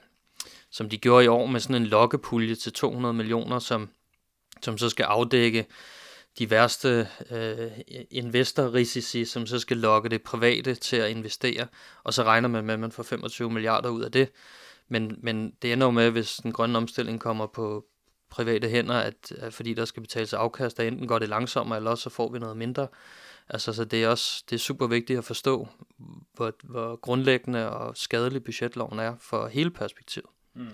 som 0.72 0.90
de 0.90 0.98
gjorde 0.98 1.26
i 1.26 1.28
år, 1.28 1.46
med 1.46 1.60
sådan 1.60 1.76
en 1.76 1.88
lokkepulje 1.88 2.56
til 2.56 2.74
200 2.74 3.14
millioner, 3.14 3.60
som, 3.60 3.90
som 4.62 4.78
så 4.78 4.90
skal 4.90 5.04
afdække 5.04 5.66
de 6.40 6.50
værste 6.50 7.08
øh, 7.32 7.72
investorrisici, 8.12 9.26
som 9.26 9.46
så 9.46 9.60
skal 9.60 9.78
lokke 9.78 10.10
det 10.10 10.24
private 10.24 10.76
til 10.76 10.96
at 10.96 11.10
investere, 11.10 11.68
og 12.04 12.14
så 12.14 12.24
regner 12.24 12.48
man 12.48 12.66
med, 12.66 12.74
at 12.74 12.80
man 12.80 12.92
får 12.92 13.04
25 13.04 13.52
milliarder 13.52 13.90
ud 13.90 14.02
af 14.02 14.12
det. 14.12 14.30
Men, 14.88 15.20
men 15.22 15.54
det 15.62 15.74
ender 15.74 15.88
jo 15.88 15.92
med, 15.92 16.12
hvis 16.12 16.36
den 16.36 16.52
grønne 16.52 16.78
omstilling 16.78 17.20
kommer 17.20 17.48
på 17.48 17.86
private 18.30 18.70
hænder, 18.70 18.96
at, 18.96 19.32
at 19.38 19.54
fordi 19.54 19.74
der 19.74 19.86
skal 19.86 20.02
betales 20.02 20.34
afkast, 20.34 20.78
der 20.78 20.84
enten 20.84 21.08
går 21.08 21.20
det 21.20 21.30
langsommere, 21.30 21.78
eller 21.78 21.92
også 21.92 22.04
så 22.04 22.10
får 22.10 22.32
vi 22.32 22.40
noget 22.40 22.58
mindre. 22.58 22.88
Altså, 23.50 23.74
så 23.74 23.86
det 23.86 24.04
er 24.04 24.08
også 24.08 24.44
det 24.50 24.56
er 24.56 24.60
super 24.60 24.88
vigtigt 24.88 25.18
at 25.18 25.26
forstå, 25.26 25.68
hvor, 26.34 26.54
hvor 26.64 26.96
grundlæggende 26.96 27.70
og 27.70 27.98
skadelig 27.98 28.44
budgetloven 28.44 29.00
er 29.00 29.16
for 29.20 29.48
hele 29.48 29.72
perspektivet. 29.72 30.30
Mm. 30.54 30.68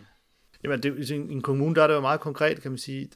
Jamen, 0.64 0.84
det, 0.84 1.10
i 1.10 1.14
en 1.14 1.42
kommune, 1.42 1.76
der 1.76 1.84
er 1.84 1.88
det 1.88 1.94
jo 1.94 2.02
meget 2.02 2.20
konkret, 2.20 2.62
kan 2.62 2.72
man 2.72 2.78
sige. 2.78 3.10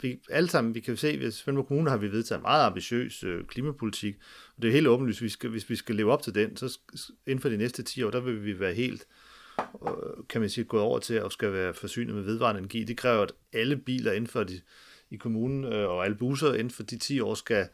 Vi, 0.00 0.18
alle 0.30 0.48
sammen, 0.48 0.74
vi 0.74 0.80
kan 0.80 0.94
jo 0.94 0.96
se, 0.96 1.08
at 1.08 1.22
i 1.22 1.30
Svendborg 1.30 1.66
Kommune 1.66 1.90
har 1.90 1.96
vi 1.96 2.12
vedtaget 2.12 2.38
en 2.38 2.42
meget 2.42 2.66
ambitiøs 2.66 3.24
øh, 3.24 3.44
klimapolitik, 3.44 4.16
og 4.56 4.62
det 4.62 4.68
er 4.68 4.72
helt 4.72 4.86
åbenlyst, 4.86 5.22
vi 5.22 5.28
skal, 5.28 5.50
hvis 5.50 5.70
vi 5.70 5.76
skal 5.76 5.94
leve 5.94 6.12
op 6.12 6.22
til 6.22 6.34
den, 6.34 6.56
så 6.56 6.78
inden 7.26 7.42
for 7.42 7.48
de 7.48 7.56
næste 7.56 7.82
10 7.82 8.02
år, 8.02 8.10
der 8.10 8.20
vil 8.20 8.44
vi 8.44 8.60
være 8.60 8.74
helt 8.74 9.06
øh, 9.58 10.24
kan 10.28 10.40
man 10.40 10.50
sige, 10.50 10.64
gået 10.64 10.82
over 10.82 10.98
til 10.98 11.14
at 11.14 11.32
skal 11.32 11.52
være 11.52 11.74
forsynet 11.74 12.14
med 12.14 12.22
vedvarende 12.22 12.58
energi. 12.58 12.84
Det 12.84 12.96
kræver, 12.96 13.22
at 13.22 13.32
alle 13.52 13.76
biler 13.76 14.12
inden 14.12 14.26
for 14.26 14.44
de, 14.44 14.60
i 15.10 15.16
kommunen 15.16 15.64
øh, 15.64 15.88
og 15.88 16.04
alle 16.04 16.16
busser 16.16 16.54
inden 16.54 16.70
for 16.70 16.82
de 16.82 16.98
10 16.98 17.20
år 17.20 17.34
skal, 17.34 17.68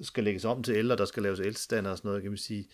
skal 0.00 0.24
lægges 0.24 0.44
om 0.44 0.62
til 0.62 0.76
el, 0.76 0.90
og 0.90 0.98
der 0.98 1.04
skal 1.04 1.22
laves 1.22 1.40
elstander 1.40 1.90
og 1.90 1.98
sådan 1.98 2.08
noget, 2.08 2.22
kan 2.22 2.30
man 2.30 2.38
sige. 2.38 2.68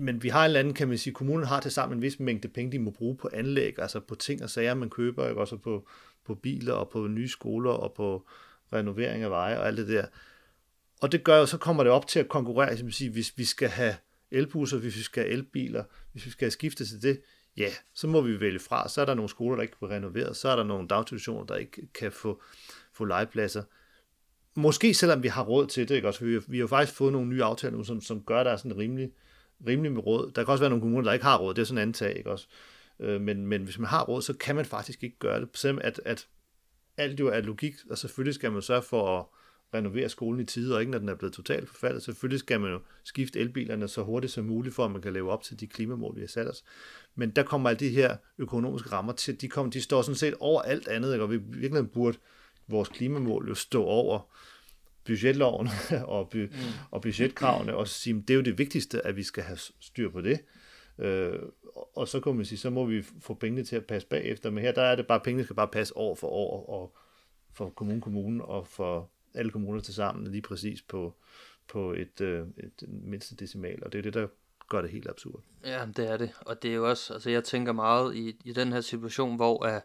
Men 0.00 0.22
vi 0.22 0.28
har 0.28 0.40
en 0.40 0.44
eller 0.44 0.60
anden, 0.60 0.74
kan 0.74 0.88
man 0.88 0.98
sige, 0.98 1.14
kommunen 1.14 1.46
har 1.46 1.60
til 1.60 1.70
sammen 1.70 1.98
en 1.98 2.02
vis 2.02 2.20
mængde 2.20 2.48
penge, 2.48 2.72
de 2.72 2.78
må 2.78 2.90
bruge 2.90 3.16
på 3.16 3.30
anlæg, 3.32 3.78
altså 3.78 4.00
på 4.00 4.14
ting 4.14 4.42
og 4.42 4.50
sager, 4.50 4.74
man 4.74 4.90
køber, 4.90 5.28
ikke? 5.28 5.40
også 5.40 5.56
på, 5.56 5.88
på 6.24 6.34
biler 6.34 6.72
og 6.72 6.88
på 6.90 7.06
nye 7.06 7.28
skoler 7.28 7.70
og 7.70 7.92
på 7.92 8.26
renovering 8.72 9.22
af 9.22 9.30
veje 9.30 9.58
og 9.58 9.66
alt 9.66 9.78
det 9.78 9.88
der. 9.88 10.04
Og 11.00 11.12
det 11.12 11.24
gør 11.24 11.38
jo, 11.38 11.46
så 11.46 11.58
kommer 11.58 11.82
det 11.82 11.92
op 11.92 12.06
til 12.06 12.20
at 12.20 12.28
konkurrere, 12.28 12.76
som 12.76 12.90
sige, 12.90 13.10
hvis 13.10 13.38
vi 13.38 13.44
skal 13.44 13.68
have 13.68 13.94
elbusser, 14.30 14.78
hvis 14.78 14.96
vi 14.96 15.02
skal 15.02 15.22
have 15.22 15.32
elbiler, 15.32 15.84
hvis 16.12 16.26
vi 16.26 16.30
skal 16.30 16.44
have 16.44 16.50
skiftet 16.50 16.88
til 16.88 17.02
det, 17.02 17.20
ja, 17.56 17.70
så 17.94 18.06
må 18.06 18.20
vi 18.20 18.40
vælge 18.40 18.58
fra. 18.58 18.88
Så 18.88 19.00
er 19.00 19.04
der 19.04 19.14
nogle 19.14 19.28
skoler, 19.28 19.56
der 19.56 19.62
ikke 19.62 19.76
kan 19.78 19.90
renoveret, 19.90 20.36
så 20.36 20.48
er 20.48 20.56
der 20.56 20.64
nogle 20.64 20.88
daginstitutioner, 20.88 21.44
der 21.44 21.56
ikke 21.56 21.86
kan 21.94 22.12
få, 22.12 22.42
få 22.92 23.04
legepladser. 23.04 23.62
Måske 24.54 24.94
selvom 24.94 25.22
vi 25.22 25.28
har 25.28 25.42
råd 25.42 25.66
til 25.66 25.88
det, 25.88 25.94
ikke? 25.94 26.08
Også, 26.08 26.24
vi, 26.24 26.38
vi 26.48 26.56
har 26.56 26.60
jo 26.60 26.66
faktisk 26.66 26.96
fået 26.96 27.12
nogle 27.12 27.28
nye 27.28 27.44
aftaler 27.44 27.76
nu, 27.76 27.84
som, 27.84 28.00
som 28.00 28.22
gør, 28.22 28.44
der 28.44 28.50
er 28.50 28.56
sådan 28.56 28.76
rimelig, 28.76 29.12
rimelig 29.66 29.92
med 29.92 30.06
råd. 30.06 30.32
Der 30.34 30.44
kan 30.44 30.52
også 30.52 30.62
være 30.62 30.70
nogle 30.70 30.82
kommuner, 30.82 31.04
der 31.04 31.12
ikke 31.12 31.24
har 31.24 31.38
råd, 31.38 31.54
det 31.54 31.62
er 31.62 31.66
sådan 31.66 31.78
en 31.78 31.88
antag, 31.88 32.16
ikke 32.16 32.30
også? 32.30 32.46
Øh, 33.00 33.20
men, 33.20 33.46
men 33.46 33.62
hvis 33.62 33.78
man 33.78 33.88
har 33.88 34.04
råd, 34.04 34.22
så 34.22 34.34
kan 34.34 34.56
man 34.56 34.64
faktisk 34.64 35.04
ikke 35.04 35.18
gøre 35.18 35.40
det. 35.40 35.48
Selvom 35.54 35.80
at, 35.84 36.00
at 36.04 36.28
alt 36.96 37.20
jo 37.20 37.28
er 37.28 37.40
logik, 37.40 37.74
og 37.90 37.98
selvfølgelig 37.98 38.34
skal 38.34 38.52
man 38.52 38.62
sørge 38.62 38.82
for 38.82 39.18
at 39.18 39.24
renovere 39.74 40.08
skolen 40.08 40.40
i 40.40 40.44
tide, 40.44 40.74
og 40.74 40.80
ikke 40.80 40.90
når 40.90 40.98
den 40.98 41.08
er 41.08 41.14
blevet 41.14 41.32
totalt 41.34 41.68
forfaldet. 41.68 42.02
Selvfølgelig 42.02 42.40
skal 42.40 42.60
man 42.60 42.70
jo 42.70 42.80
skifte 43.04 43.40
elbilerne 43.40 43.88
så 43.88 44.02
hurtigt 44.02 44.32
som 44.32 44.44
muligt, 44.44 44.74
for 44.74 44.84
at 44.84 44.90
man 44.90 45.02
kan 45.02 45.12
leve 45.12 45.30
op 45.30 45.42
til 45.42 45.60
de 45.60 45.66
klimamål, 45.66 46.16
vi 46.16 46.20
har 46.20 46.28
sat 46.28 46.48
os. 46.48 46.64
Men 47.14 47.30
der 47.30 47.42
kommer 47.42 47.68
alle 47.68 47.80
de 47.80 47.88
her 47.88 48.16
økonomiske 48.38 48.92
rammer 48.92 49.12
til, 49.12 49.40
de, 49.40 49.48
kommer, 49.48 49.70
de 49.70 49.80
står 49.80 50.02
sådan 50.02 50.16
set 50.16 50.34
over 50.40 50.62
alt 50.62 50.88
andet, 50.88 51.12
ikke? 51.12 51.24
og 51.24 51.30
vi 51.30 51.36
virkelig 51.36 51.90
burde 51.90 52.18
vores 52.68 52.88
klimamål 52.88 53.48
jo 53.48 53.54
stå 53.54 53.84
over 53.84 54.20
budgetloven 55.04 55.68
og, 56.16 56.28
by, 56.28 56.46
mm. 56.46 56.52
og 56.90 57.02
budgetkravene, 57.02 57.76
og 57.76 57.88
sige, 57.88 58.14
det 58.14 58.30
er 58.30 58.34
jo 58.34 58.40
det 58.40 58.58
vigtigste, 58.58 59.06
at 59.06 59.16
vi 59.16 59.22
skal 59.22 59.42
have 59.42 59.58
styr 59.80 60.10
på 60.10 60.20
det. 60.20 60.40
Øh, 60.98 61.38
og 61.96 62.08
så 62.08 62.20
kan 62.20 62.34
man 62.34 62.44
sige, 62.44 62.58
så 62.58 62.70
må 62.70 62.84
vi 62.84 63.02
få 63.02 63.34
pengene 63.34 63.64
til 63.64 63.76
at 63.76 63.86
passe 63.86 64.08
bagefter, 64.08 64.50
men 64.50 64.64
her 64.64 64.72
der 64.72 64.82
er 64.82 64.96
det 64.96 65.06
bare, 65.06 65.18
at 65.18 65.22
pengene 65.22 65.44
skal 65.44 65.56
bare 65.56 65.68
passe 65.68 65.96
år 65.96 66.14
for 66.14 66.28
år, 66.28 66.66
og 66.68 66.96
for 67.52 67.70
kommune 67.70 68.00
kommune, 68.00 68.44
og 68.44 68.66
for 68.66 69.10
alle 69.34 69.50
kommuner 69.50 69.80
til 69.80 69.94
sammen 69.94 70.26
lige 70.26 70.42
præcis 70.42 70.82
på, 70.82 71.14
på 71.68 71.92
et, 71.92 72.20
øh, 72.20 72.46
et 72.56 72.88
mindste 72.88 73.36
decimal, 73.36 73.84
og 73.84 73.92
det 73.92 73.98
er 73.98 74.02
det, 74.02 74.14
der 74.14 74.26
gør 74.68 74.80
det 74.80 74.90
helt 74.90 75.08
absurd. 75.08 75.42
Ja, 75.64 75.86
det 75.96 76.10
er 76.10 76.16
det, 76.16 76.30
og 76.40 76.62
det 76.62 76.70
er 76.70 76.74
jo 76.74 76.88
også, 76.88 77.12
altså 77.12 77.30
jeg 77.30 77.44
tænker 77.44 77.72
meget 77.72 78.16
i, 78.16 78.36
i 78.44 78.52
den 78.52 78.72
her 78.72 78.80
situation, 78.80 79.36
hvor 79.36 79.64
er, 79.64 79.80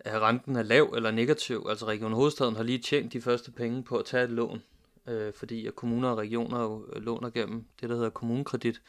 at 0.00 0.22
renten 0.22 0.56
er 0.56 0.62
lav 0.62 0.92
eller 0.96 1.10
negativ, 1.10 1.66
altså 1.68 1.86
Region 1.86 2.12
Hovedstaden 2.12 2.56
har 2.56 2.62
lige 2.62 2.78
tjent 2.78 3.12
de 3.12 3.20
første 3.20 3.50
penge 3.50 3.82
på 3.82 3.98
at 3.98 4.04
tage 4.04 4.24
et 4.24 4.30
lån, 4.30 4.62
øh, 5.08 5.32
fordi 5.32 5.66
at 5.66 5.74
kommuner 5.74 6.08
og 6.08 6.18
regioner 6.18 6.62
jo 6.62 6.86
øh, 6.92 7.02
låner 7.02 7.30
gennem 7.30 7.64
det, 7.80 7.88
der 7.88 7.94
hedder 7.94 8.10
kommunekredit, 8.10 8.82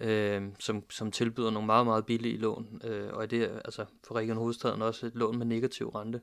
øh, 0.00 0.42
som, 0.58 0.90
som 0.90 1.10
tilbyder 1.10 1.50
nogle 1.50 1.66
meget, 1.66 1.86
meget 1.86 2.06
billige 2.06 2.38
lån, 2.38 2.80
øh, 2.84 3.12
og 3.12 3.30
det 3.30 3.42
er 3.42 3.58
altså 3.64 3.84
for 4.04 4.14
Region 4.14 4.36
Hovedstaden 4.36 4.82
også 4.82 5.06
et 5.06 5.14
lån 5.14 5.38
med 5.38 5.46
negativ 5.46 5.88
rente. 5.88 6.20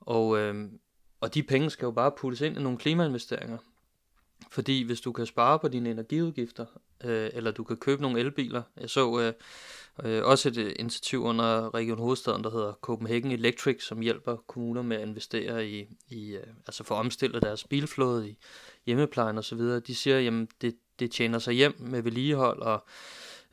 Og, 0.00 0.38
øh, 0.38 0.68
og 1.20 1.34
de 1.34 1.42
penge 1.42 1.70
skal 1.70 1.86
jo 1.86 1.90
bare 1.90 2.12
puttes 2.12 2.40
ind 2.40 2.56
i 2.56 2.62
nogle 2.62 2.78
klimainvesteringer. 2.78 3.58
Fordi 4.50 4.82
hvis 4.82 5.00
du 5.00 5.12
kan 5.12 5.26
spare 5.26 5.58
på 5.58 5.68
dine 5.68 5.90
energiudgifter, 5.90 6.66
øh, 7.04 7.30
eller 7.32 7.50
du 7.50 7.64
kan 7.64 7.76
købe 7.76 8.02
nogle 8.02 8.20
elbiler, 8.20 8.62
jeg 8.80 8.90
så 8.90 9.20
øh, 9.20 9.32
øh, 10.04 10.24
også 10.24 10.48
et 10.48 10.56
øh, 10.56 10.72
initiativ 10.78 11.22
under 11.22 11.74
Region 11.74 11.98
Hovedstaden, 11.98 12.44
der 12.44 12.50
hedder 12.50 12.72
Copenhagen 12.72 13.30
Electric, 13.30 13.84
som 13.84 14.00
hjælper 14.00 14.36
kommuner 14.36 14.82
med 14.82 14.96
at 14.96 15.08
investere 15.08 15.68
i, 15.68 15.86
i 16.08 16.30
øh, 16.30 16.46
altså 16.66 16.84
for 16.84 16.94
at 16.94 16.98
omstille 16.98 17.40
deres 17.40 17.64
bilflåde 17.64 18.30
i 18.30 18.38
hjemmeplejen 18.86 19.38
osv. 19.38 19.60
De 19.60 19.94
siger, 19.94 20.20
jamen 20.20 20.48
det, 20.60 20.76
det 20.98 21.10
tjener 21.10 21.38
sig 21.38 21.54
hjem 21.54 21.74
med 21.78 22.02
vedligehold 22.02 22.58
og 22.62 22.84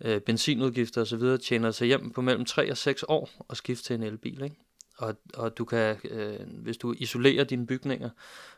øh, 0.02 0.22
benzinudgifter 0.22 1.02
osv., 1.02 1.38
tjener 1.38 1.72
sig 1.72 1.88
hjem 1.88 2.12
på 2.12 2.22
mellem 2.22 2.46
3 2.46 2.72
og 2.72 2.78
6 2.78 3.04
år 3.08 3.30
at 3.50 3.58
skifte 3.58 3.84
til 3.84 3.94
en 3.94 4.04
elbil. 4.04 4.42
Ikke? 4.44 4.56
Og, 5.00 5.16
og 5.34 5.58
du 5.58 5.66
kan, 5.66 5.98
øh, 6.04 6.40
hvis 6.48 6.78
du 6.78 6.94
isolerer 6.98 7.44
dine 7.44 7.68
bygninger 7.68 8.10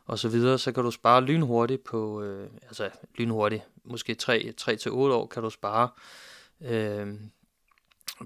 og 0.06 0.20
så 0.20 0.30
videre, 0.30 0.58
så 0.58 0.72
kan 0.72 0.84
du 0.84 0.92
spare 0.92 1.22
lynhurtigt 1.22 1.84
på, 1.84 2.22
øh, 2.22 2.50
altså 2.64 2.90
lynhurtigt, 3.16 3.64
måske 3.84 4.16
3-8 4.22 4.90
år 4.90 5.28
kan 5.28 5.44
du 5.44 5.50
spare 5.50 5.90
øh, 6.62 7.08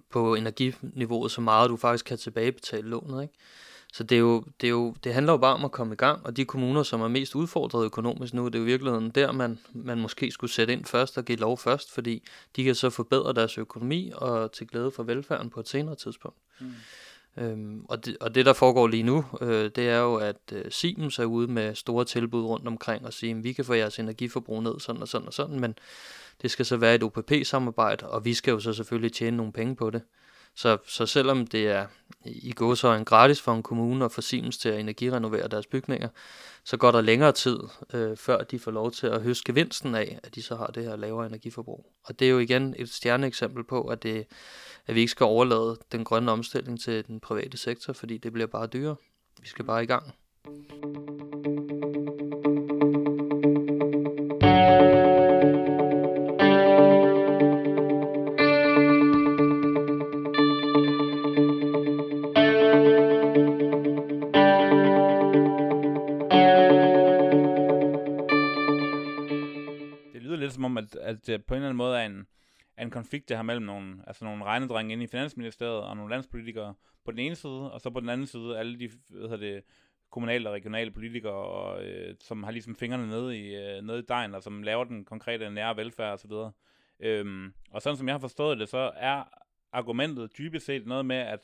på 0.09 0.35
energiniveauet 0.35 1.31
så 1.31 1.41
meget, 1.41 1.63
at 1.65 1.69
du 1.69 1.77
faktisk 1.77 2.05
kan 2.05 2.17
tilbagebetale 2.17 2.89
lånet, 2.89 3.21
ikke? 3.21 3.33
Så 3.93 4.03
det, 4.03 4.15
er 4.15 4.19
jo, 4.19 4.43
det, 4.61 4.67
er 4.67 4.71
jo, 4.71 4.95
det 5.03 5.13
handler 5.13 5.33
jo 5.33 5.37
bare 5.37 5.53
om 5.53 5.65
at 5.65 5.71
komme 5.71 5.93
i 5.93 5.97
gang, 5.97 6.25
og 6.25 6.37
de 6.37 6.45
kommuner, 6.45 6.83
som 6.83 7.01
er 7.01 7.07
mest 7.07 7.35
udfordret 7.35 7.85
økonomisk 7.85 8.33
nu, 8.33 8.45
det 8.45 8.55
er 8.55 8.59
jo 8.59 8.65
i 8.65 8.65
virkeligheden 8.65 9.09
der, 9.09 9.31
man, 9.31 9.59
man 9.73 10.01
måske 10.01 10.31
skulle 10.31 10.51
sætte 10.51 10.73
ind 10.73 10.85
først 10.85 11.17
og 11.17 11.25
give 11.25 11.37
lov 11.37 11.57
først, 11.57 11.91
fordi 11.91 12.23
de 12.55 12.63
kan 12.63 12.75
så 12.75 12.89
forbedre 12.89 13.33
deres 13.33 13.57
økonomi 13.57 14.11
og 14.15 14.51
til 14.51 14.67
glæde 14.67 14.91
for 14.91 15.03
velfærden 15.03 15.49
på 15.49 15.59
et 15.59 15.69
senere 15.69 15.95
tidspunkt. 15.95 16.37
Mm. 16.59 16.73
Øhm, 17.37 17.85
og, 17.89 18.05
det, 18.05 18.17
og 18.21 18.35
det, 18.35 18.45
der 18.45 18.53
foregår 18.53 18.87
lige 18.87 19.03
nu, 19.03 19.25
øh, 19.41 19.71
det 19.75 19.89
er 19.89 19.97
jo, 19.97 20.15
at 20.15 20.37
øh, 20.51 20.71
Siemens 20.71 21.19
er 21.19 21.25
ude 21.25 21.47
med 21.47 21.75
store 21.75 22.05
tilbud 22.05 22.43
rundt 22.43 22.67
omkring 22.67 23.05
og 23.05 23.13
sige, 23.13 23.31
at 23.31 23.43
vi 23.43 23.53
kan 23.53 23.65
få 23.65 23.73
jeres 23.73 23.99
energiforbrug 23.99 24.63
ned, 24.63 24.79
sådan 24.79 25.01
og 25.01 25.07
sådan 25.07 25.27
og 25.27 25.33
sådan, 25.33 25.59
men 25.59 25.77
det 26.41 26.51
skal 26.51 26.65
så 26.65 26.77
være 26.77 26.95
et 26.95 27.03
OPP-samarbejde, 27.03 28.09
og 28.09 28.25
vi 28.25 28.33
skal 28.33 28.51
jo 28.51 28.59
så 28.59 28.73
selvfølgelig 28.73 29.13
tjene 29.13 29.37
nogle 29.37 29.53
penge 29.53 29.75
på 29.75 29.89
det. 29.89 30.01
Så, 30.57 30.77
så 30.87 31.05
selvom 31.05 31.47
det 31.47 31.67
er 31.67 31.87
i 32.25 32.53
en 32.83 33.05
gratis 33.05 33.41
for 33.41 33.53
en 33.53 33.63
kommune 33.63 34.05
at 34.05 34.11
få 34.11 34.21
Siemens 34.21 34.57
til 34.57 34.69
at 34.69 34.79
energirenovere 34.79 35.47
deres 35.47 35.67
bygninger, 35.67 36.09
så 36.63 36.77
går 36.77 36.91
der 36.91 37.01
længere 37.01 37.31
tid, 37.31 37.59
øh, 37.93 38.17
før 38.17 38.43
de 38.43 38.59
får 38.59 38.71
lov 38.71 38.91
til 38.91 39.07
at 39.07 39.21
høste 39.21 39.43
gevinsten 39.45 39.95
af, 39.95 40.19
at 40.23 40.35
de 40.35 40.41
så 40.41 40.55
har 40.55 40.67
det 40.67 40.83
her 40.83 40.95
lavere 40.95 41.27
energiforbrug. 41.27 41.85
Og 42.03 42.19
det 42.19 42.25
er 42.25 42.29
jo 42.29 42.39
igen 42.39 42.75
et 42.77 42.89
stjerneeksempel 42.89 43.63
på, 43.63 43.81
at, 43.81 44.03
det, 44.03 44.25
at 44.87 44.95
vi 44.95 44.99
ikke 44.99 45.11
skal 45.11 45.23
overlade 45.23 45.77
den 45.91 46.03
grønne 46.03 46.31
omstilling 46.31 46.79
til 46.79 47.07
den 47.07 47.19
private 47.19 47.57
sektor, 47.57 47.93
fordi 47.93 48.17
det 48.17 48.33
bliver 48.33 48.47
bare 48.47 48.67
dyrere. 48.67 48.95
Vi 49.41 49.47
skal 49.47 49.65
bare 49.65 49.83
i 49.83 49.85
gang. 49.85 50.13
Det 70.13 70.23
lyder 70.23 70.35
lidt 70.35 70.53
som 70.53 70.65
om 70.65 70.77
at 70.77 71.27
det 71.27 71.45
på 71.45 71.53
en 71.53 71.57
eller 71.57 71.67
anden 71.67 71.77
måde 71.77 71.97
er 71.97 72.05
en, 72.05 72.27
af 72.77 72.83
en 72.83 72.89
konflikt, 72.89 73.29
der 73.29 73.35
har 73.35 73.43
mellem 73.43 73.65
nogle, 73.65 73.97
altså 74.07 74.25
nogle 74.25 74.43
regnedrenge 74.43 74.93
inde 74.93 75.03
i 75.03 75.07
Finansministeriet 75.07 75.83
og 75.83 75.97
nogle 75.97 76.11
landspolitikere 76.11 76.73
på 77.05 77.11
den 77.11 77.19
ene 77.19 77.35
side, 77.35 77.71
og 77.71 77.81
så 77.81 77.89
på 77.89 77.99
den 77.99 78.09
anden 78.09 78.27
side 78.27 78.57
alle 78.57 78.79
de 78.79 78.89
hvad 79.09 79.21
hedder 79.21 79.37
det, 79.37 79.63
kommunale 80.11 80.49
og 80.49 80.53
regionale 80.53 80.91
politikere, 80.91 81.33
og, 81.33 81.85
øh, 81.85 82.15
som 82.19 82.43
har 82.43 82.51
ligesom 82.51 82.75
fingrene 82.75 83.07
nede 83.07 83.37
i, 83.37 83.55
øh, 83.55 83.81
nede 83.83 83.99
i 83.99 84.05
dejen, 84.07 84.35
og 84.35 84.43
som 84.43 84.63
laver 84.63 84.83
den 84.83 85.05
konkrete 85.05 85.49
nære 85.49 85.77
velfærd 85.77 86.13
osv. 86.13 86.31
Øhm, 86.99 87.53
og 87.71 87.81
sådan 87.81 87.97
som 87.97 88.07
jeg 88.07 88.13
har 88.13 88.19
forstået 88.19 88.59
det, 88.59 88.69
så 88.69 88.91
er 88.95 89.23
argumentet 89.71 90.37
dybest 90.37 90.65
set 90.65 90.87
noget 90.87 91.05
med, 91.05 91.15
at, 91.15 91.39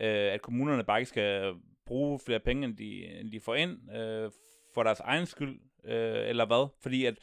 øh, 0.00 0.32
at 0.32 0.42
kommunerne 0.42 0.84
bare 0.84 0.98
ikke 0.98 1.08
skal 1.08 1.54
bruge 1.86 2.18
flere 2.26 2.40
penge, 2.40 2.64
end 2.64 2.76
de, 2.76 3.06
end 3.06 3.32
de 3.32 3.40
får 3.40 3.54
ind, 3.54 3.96
øh, 3.96 4.30
for 4.74 4.82
deres 4.82 5.00
egen 5.00 5.26
skyld, 5.26 5.60
øh, 5.84 6.28
eller 6.28 6.46
hvad? 6.46 6.68
Fordi 6.82 7.04
at 7.04 7.18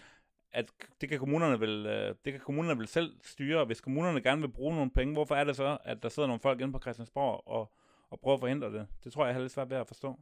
at 0.53 0.65
det 1.01 1.09
kan 1.09 1.19
kommunerne 1.19 1.59
vel, 1.59 1.85
øh, 1.85 2.15
det 2.25 2.33
kan 2.33 2.41
kommunerne 2.45 2.79
vel 2.79 2.87
selv 2.87 3.11
styre. 3.23 3.65
Hvis 3.65 3.81
kommunerne 3.81 4.21
gerne 4.21 4.41
vil 4.41 4.47
bruge 4.47 4.75
nogle 4.75 4.91
penge, 4.91 5.13
hvorfor 5.13 5.35
er 5.35 5.43
det 5.43 5.55
så, 5.55 5.77
at 5.85 6.03
der 6.03 6.09
sidder 6.09 6.27
nogle 6.27 6.39
folk 6.39 6.61
inde 6.61 6.73
på 6.73 6.79
Christiansborg 6.79 7.47
og, 7.47 7.71
og 8.09 8.19
prøver 8.19 8.35
at 8.35 8.39
forhindre 8.39 8.73
det? 8.73 8.87
Det 9.03 9.13
tror 9.13 9.23
jeg, 9.23 9.27
jeg 9.27 9.35
har 9.35 9.41
lidt 9.41 9.53
svært 9.53 9.69
ved 9.69 9.77
at 9.77 9.87
forstå. 9.87 10.19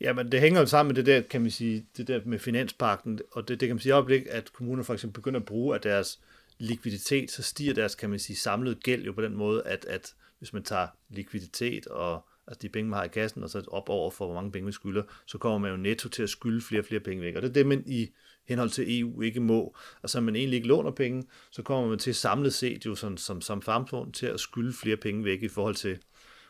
Jamen, 0.00 0.32
det 0.32 0.40
hænger 0.40 0.60
jo 0.60 0.66
sammen 0.66 0.88
med 0.88 1.04
det 1.04 1.06
der, 1.06 1.28
kan 1.28 1.40
man 1.40 1.50
sige, 1.50 1.86
det 1.96 2.08
der 2.08 2.20
med 2.24 2.38
finanspakten, 2.38 3.20
og 3.32 3.48
det, 3.48 3.60
det 3.60 3.68
kan 3.68 3.76
man 3.76 3.80
sige 3.80 3.90
i 3.90 3.92
øjeblik, 3.92 4.22
at 4.30 4.52
kommuner 4.52 4.82
for 4.82 4.92
eksempel 4.94 5.14
begynder 5.14 5.40
at 5.40 5.46
bruge 5.46 5.74
af 5.74 5.80
deres 5.80 6.20
likviditet, 6.58 7.30
så 7.30 7.42
stiger 7.42 7.74
deres, 7.74 7.94
kan 7.94 8.10
man 8.10 8.18
sige, 8.18 8.36
samlede 8.36 8.74
gæld 8.74 9.04
jo 9.04 9.12
på 9.12 9.22
den 9.22 9.34
måde, 9.34 9.62
at, 9.66 9.84
at 9.84 10.14
hvis 10.38 10.52
man 10.52 10.62
tager 10.62 10.86
likviditet 11.08 11.86
og 11.86 12.26
altså 12.46 12.58
de 12.62 12.68
penge, 12.68 12.90
man 12.90 12.96
har 12.96 13.04
i 13.04 13.08
kassen, 13.08 13.42
og 13.42 13.50
så 13.50 13.64
op 13.68 13.88
over 13.88 14.10
for, 14.10 14.26
hvor 14.26 14.34
mange 14.34 14.52
penge 14.52 14.64
man 14.64 14.72
skylder, 14.72 15.02
så 15.26 15.38
kommer 15.38 15.58
man 15.58 15.70
jo 15.70 15.76
netto 15.76 16.08
til 16.08 16.22
at 16.22 16.28
skylde 16.28 16.60
flere 16.60 16.80
og 16.80 16.84
flere 16.84 17.00
penge 17.00 17.22
væk. 17.22 17.36
Og 17.36 17.42
det 17.42 17.48
er 17.48 17.52
det, 17.52 17.66
man 17.66 17.82
i 17.86 18.10
henhold 18.48 18.70
til 18.70 19.00
EU 19.00 19.20
ikke 19.20 19.40
må. 19.40 19.76
Og 20.02 20.10
så 20.10 20.20
man 20.20 20.36
egentlig 20.36 20.56
ikke 20.56 20.68
låner 20.68 20.90
penge, 20.90 21.24
så 21.50 21.62
kommer 21.62 21.88
man 21.88 21.98
til 21.98 22.14
samlet 22.14 22.54
set 22.54 22.86
jo 22.86 22.94
som, 22.94 23.16
som, 23.16 23.40
som 23.40 23.62
samfund 23.62 24.12
til 24.12 24.26
at 24.26 24.40
skylde 24.40 24.72
flere 24.72 24.96
penge 24.96 25.24
væk 25.24 25.42
i 25.42 25.48
forhold 25.48 25.74
til, 25.74 25.98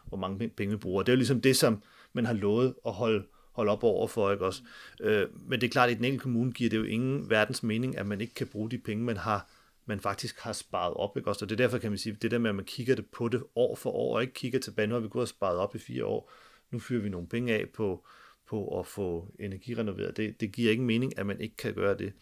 hvor 0.07 0.19
mange 0.19 0.49
penge 0.49 0.75
vi 0.75 0.79
bruger. 0.79 1.03
Det 1.03 1.13
er 1.13 1.17
jo 1.17 1.19
ligesom 1.19 1.41
det, 1.41 1.57
som 1.57 1.83
man 2.13 2.27
har 2.27 2.33
lovet 2.33 2.75
at 2.87 2.93
holde, 2.93 3.25
holde 3.53 3.73
op 3.73 3.85
over 3.85 4.07
for, 4.07 4.33
ikke 4.33 4.47
også? 4.47 4.63
Øh, 5.01 5.27
men 5.49 5.61
det 5.61 5.67
er 5.67 5.71
klart, 5.71 5.89
at 5.89 5.95
i 5.95 5.97
den 5.97 6.05
enkelte 6.05 6.23
kommune 6.23 6.53
giver 6.53 6.71
det 6.71 6.77
jo 6.77 6.85
ingen 6.85 7.31
verdens 7.31 7.63
mening, 7.63 7.99
at 7.99 8.07
man 8.07 8.21
ikke 8.21 8.35
kan 8.35 8.47
bruge 8.47 8.71
de 8.71 8.79
penge, 8.79 9.05
man 9.05 9.17
har 9.17 9.51
man 9.87 10.01
faktisk 10.01 10.41
har 10.41 10.53
sparet 10.53 10.95
op, 10.95 11.17
ikke 11.17 11.29
også? 11.29 11.45
Og 11.45 11.49
det 11.49 11.55
er 11.55 11.65
derfor, 11.65 11.79
kan 11.79 11.91
man 11.91 11.99
sige, 11.99 12.17
det 12.23 12.31
der 12.31 12.39
med, 12.39 12.51
at 12.51 12.57
man 12.57 12.65
kigger 12.65 12.95
det 12.95 13.07
på 13.07 13.29
det 13.29 13.43
år 13.57 13.77
for 13.77 13.91
år, 13.91 14.17
og 14.17 14.23
ikke 14.23 14.35
kigger 14.35 14.59
tilbage, 14.59 14.87
nu 14.87 14.95
har 14.95 15.01
vi 15.01 15.09
gået 15.09 15.23
og 15.23 15.29
sparet 15.29 15.57
op 15.59 15.75
i 15.75 15.79
fire 15.79 16.05
år, 16.05 16.33
nu 16.71 16.79
fyrer 16.79 17.03
vi 17.03 17.09
nogle 17.09 17.29
penge 17.29 17.55
af 17.55 17.69
på, 17.75 18.07
på 18.53 18.81
at 18.81 18.87
få 18.87 19.29
energirenoveret. 19.39 20.17
Det, 20.17 20.41
det 20.41 20.53
giver 20.53 20.71
ikke 20.71 20.83
mening, 20.83 21.19
at 21.19 21.27
man 21.27 21.41
ikke 21.41 21.57
kan 21.57 21.75
gøre 21.75 21.99
det. 21.99 22.13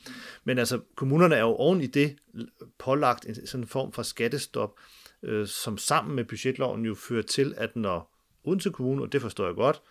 Men 0.44 0.58
altså, 0.58 0.80
kommunerne 0.94 1.34
er 1.34 1.40
jo 1.40 1.54
oven 1.54 1.80
i 1.80 1.86
det 1.86 2.16
pålagt 2.78 3.26
en 3.26 3.46
sådan 3.46 3.66
form 3.66 3.92
for 3.92 4.02
skattestop, 4.02 4.74
øh, 5.22 5.46
som 5.46 5.78
sammen 5.78 6.16
med 6.16 6.24
budgetloven 6.24 6.84
jo 6.84 6.94
fører 6.94 7.22
til, 7.22 7.54
at 7.56 7.76
når 7.76 8.16
Odense 8.44 8.70
Kommune, 8.70 9.02
og 9.02 9.12
det 9.12 9.20
forstår 9.20 9.46
jeg 9.46 9.54
godt, 9.54 9.82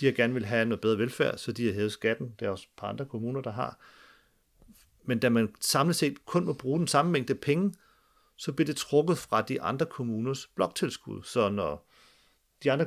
de 0.00 0.04
har 0.06 0.12
gerne 0.12 0.34
vil 0.34 0.44
have 0.44 0.64
noget 0.64 0.80
bedre 0.80 0.98
velfærd, 0.98 1.38
så 1.38 1.52
de 1.52 1.66
har 1.66 1.72
hævet 1.72 1.92
skatten. 1.92 2.34
Det 2.40 2.46
er 2.46 2.50
også 2.50 2.66
et 2.70 2.76
par 2.76 2.88
andre 2.88 3.04
kommuner, 3.04 3.40
der 3.40 3.52
har. 3.52 3.78
Men 5.04 5.18
da 5.18 5.28
man 5.28 5.54
samlet 5.60 5.96
set 5.96 6.26
kun 6.26 6.44
må 6.44 6.52
bruge 6.52 6.78
den 6.78 6.86
samme 6.86 7.12
mængde 7.12 7.34
penge, 7.34 7.74
så 8.36 8.52
bliver 8.52 8.66
det 8.66 8.76
trukket 8.76 9.18
fra 9.18 9.42
de 9.42 9.62
andre 9.62 9.86
kommuners 9.86 10.46
bloktilskud. 10.46 11.22
Så 11.22 11.48
når 11.48 11.90
de 12.62 12.72
andre 12.72 12.86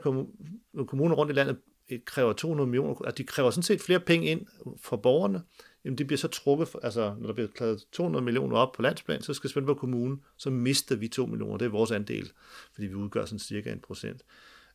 kommuner 0.87 1.15
rundt 1.15 1.31
i 1.31 1.35
landet 1.35 1.57
kræver 2.05 2.33
200 2.33 2.69
millioner, 2.69 2.91
at 2.91 3.05
altså, 3.05 3.17
de 3.17 3.23
kræver 3.23 3.51
sådan 3.51 3.63
set 3.63 3.81
flere 3.81 3.99
penge 3.99 4.27
ind 4.27 4.45
fra 4.81 4.95
borgerne, 4.95 5.43
jamen 5.85 5.97
det 5.97 6.07
bliver 6.07 6.17
så 6.17 6.27
trukket, 6.27 6.69
altså 6.83 7.15
når 7.19 7.27
der 7.27 7.33
bliver 7.33 7.49
klaret 7.55 7.83
200 7.91 8.25
millioner 8.25 8.57
op 8.57 8.71
på 8.71 8.81
landsplan, 8.81 9.21
så 9.21 9.33
skal 9.33 9.49
Svendborg 9.49 9.77
Kommune, 9.77 10.17
så 10.37 10.49
mister 10.49 10.95
vi 10.95 11.07
2 11.07 11.25
millioner, 11.25 11.57
det 11.57 11.65
er 11.65 11.69
vores 11.69 11.91
andel, 11.91 12.31
fordi 12.73 12.87
vi 12.87 12.93
udgør 12.93 13.25
sådan 13.25 13.39
cirka 13.39 13.71
1 13.71 13.81
procent. 13.81 14.23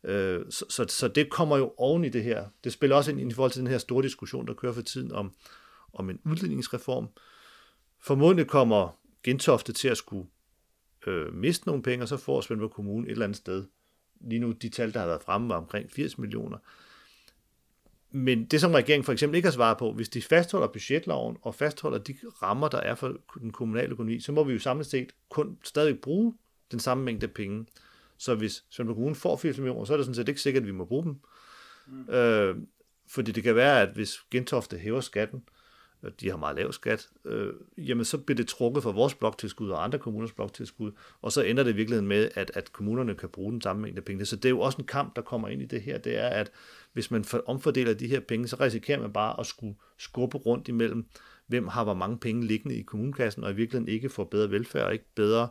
Øh, 0.04 0.44
så, 0.50 0.64
så, 0.68 0.84
så 0.88 1.08
det 1.08 1.30
kommer 1.30 1.56
jo 1.56 1.74
oven 1.76 2.04
i 2.04 2.08
det 2.08 2.22
her. 2.22 2.46
Det 2.64 2.72
spiller 2.72 2.96
også 2.96 3.10
ind 3.10 3.30
i 3.30 3.34
forhold 3.34 3.52
til 3.52 3.60
den 3.60 3.70
her 3.70 3.78
store 3.78 4.02
diskussion, 4.02 4.46
der 4.46 4.54
kører 4.54 4.72
for 4.72 4.82
tiden 4.82 5.12
om, 5.12 5.34
om 5.92 6.10
en 6.10 6.20
udligningsreform. 6.24 7.08
Formodentlig 8.00 8.46
kommer 8.46 8.98
Gentofte 9.22 9.72
til 9.72 9.88
at 9.88 9.96
skulle 9.96 10.28
øh, 11.06 11.34
miste 11.34 11.66
nogle 11.66 11.82
penge, 11.82 12.04
og 12.04 12.08
så 12.08 12.16
får 12.16 12.40
Svendborg 12.40 12.70
Kommune 12.70 13.06
et 13.06 13.10
eller 13.10 13.24
andet 13.24 13.36
sted. 13.36 13.64
Lige 14.20 14.38
nu, 14.38 14.52
de 14.52 14.68
tal, 14.68 14.94
der 14.94 15.00
har 15.00 15.06
været 15.06 15.22
fremme, 15.22 15.48
var 15.48 15.56
omkring 15.56 15.90
80 15.90 16.18
millioner. 16.18 16.58
Men 18.10 18.44
det, 18.44 18.60
som 18.60 18.74
regeringen 18.74 19.04
for 19.04 19.12
eksempel 19.12 19.36
ikke 19.36 19.46
har 19.46 19.52
svaret 19.52 19.78
på, 19.78 19.92
hvis 19.92 20.08
de 20.08 20.22
fastholder 20.22 20.68
budgetloven 20.68 21.36
og 21.42 21.54
fastholder 21.54 21.98
de 21.98 22.14
rammer, 22.42 22.68
der 22.68 22.78
er 22.78 22.94
for 22.94 23.16
den 23.40 23.50
kommunale 23.50 23.90
økonomi, 23.90 24.20
så 24.20 24.32
må 24.32 24.44
vi 24.44 24.52
jo 24.52 24.58
samlet 24.58 24.86
set 24.86 25.12
kun 25.28 25.58
stadig 25.62 26.00
bruge 26.00 26.34
den 26.70 26.80
samme 26.80 27.04
mængde 27.04 27.28
penge. 27.28 27.66
Så 28.18 28.34
hvis 28.34 28.64
Svendborg 28.70 28.96
Kommune 28.96 29.14
får 29.14 29.36
80 29.36 29.58
millioner, 29.58 29.84
så 29.84 29.92
er 29.92 29.96
det 29.96 30.06
sådan 30.06 30.14
set 30.14 30.28
ikke 30.28 30.40
sikkert, 30.40 30.62
at 30.62 30.66
vi 30.66 30.72
må 30.72 30.84
bruge 30.84 31.04
dem. 31.04 31.16
Mm. 31.86 32.14
Øh, 32.14 32.56
fordi 33.08 33.32
det 33.32 33.42
kan 33.42 33.54
være, 33.54 33.82
at 33.82 33.88
hvis 33.94 34.18
Gentofte 34.30 34.78
hæver 34.78 35.00
skatten, 35.00 35.42
de 36.20 36.30
har 36.30 36.36
meget 36.36 36.56
lav 36.56 36.72
skat, 36.72 37.08
øh, 37.24 37.52
jamen 37.76 38.04
så 38.04 38.18
bliver 38.18 38.36
det 38.36 38.48
trukket 38.48 38.82
fra 38.82 38.90
vores 38.90 39.14
bloktilskud 39.14 39.70
og 39.70 39.84
andre 39.84 39.98
kommuners 39.98 40.32
bloktilskud, 40.32 40.92
og 41.22 41.32
så 41.32 41.42
ender 41.42 41.62
det 41.62 41.70
i 41.70 41.74
virkeligheden 41.74 42.08
med, 42.08 42.28
at, 42.34 42.50
at 42.54 42.72
kommunerne 42.72 43.14
kan 43.14 43.28
bruge 43.28 43.52
den 43.52 43.60
samme 43.60 43.82
mængde 43.82 44.02
penge. 44.02 44.24
Så 44.24 44.36
det 44.36 44.44
er 44.44 44.50
jo 44.50 44.60
også 44.60 44.78
en 44.78 44.86
kamp, 44.86 45.16
der 45.16 45.22
kommer 45.22 45.48
ind 45.48 45.62
i 45.62 45.66
det 45.66 45.82
her, 45.82 45.98
det 45.98 46.16
er, 46.16 46.28
at 46.28 46.50
hvis 46.92 47.10
man 47.10 47.24
omfordeler 47.46 47.94
de 47.94 48.08
her 48.08 48.20
penge, 48.20 48.48
så 48.48 48.56
risikerer 48.60 49.00
man 49.00 49.12
bare 49.12 49.40
at 49.40 49.46
skulle 49.46 49.74
skubbe 49.98 50.38
rundt 50.38 50.68
imellem, 50.68 51.06
hvem 51.46 51.68
har 51.68 51.84
hvor 51.84 51.94
mange 51.94 52.18
penge 52.18 52.46
liggende 52.46 52.76
i 52.76 52.82
kommunekassen, 52.82 53.44
og 53.44 53.50
i 53.50 53.54
virkeligheden 53.54 53.94
ikke 53.94 54.08
får 54.08 54.24
bedre 54.24 54.50
velfærd 54.50 54.86
og 54.86 54.92
ikke 54.92 55.14
bedre 55.14 55.48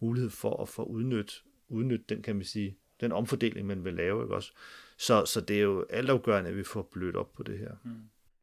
mulighed 0.00 0.30
for 0.30 0.62
at 0.62 0.68
få 0.68 0.82
udnyttet 0.82 1.42
udnytte 1.68 2.04
den, 2.08 2.22
kan 2.22 2.36
man 2.36 2.44
sige, 2.44 2.78
den 3.00 3.12
omfordeling, 3.12 3.66
man 3.66 3.84
vil 3.84 3.94
lave. 3.94 4.22
Ikke 4.22 4.34
også? 4.34 4.52
Så, 4.98 5.24
så 5.24 5.40
det 5.40 5.56
er 5.56 5.62
jo 5.62 5.86
altafgørende, 5.90 6.50
at 6.50 6.56
vi 6.56 6.62
får 6.62 6.88
blødt 6.92 7.16
op 7.16 7.32
på 7.32 7.42
det 7.42 7.58
her. 7.58 7.70
Mm. 7.84 7.90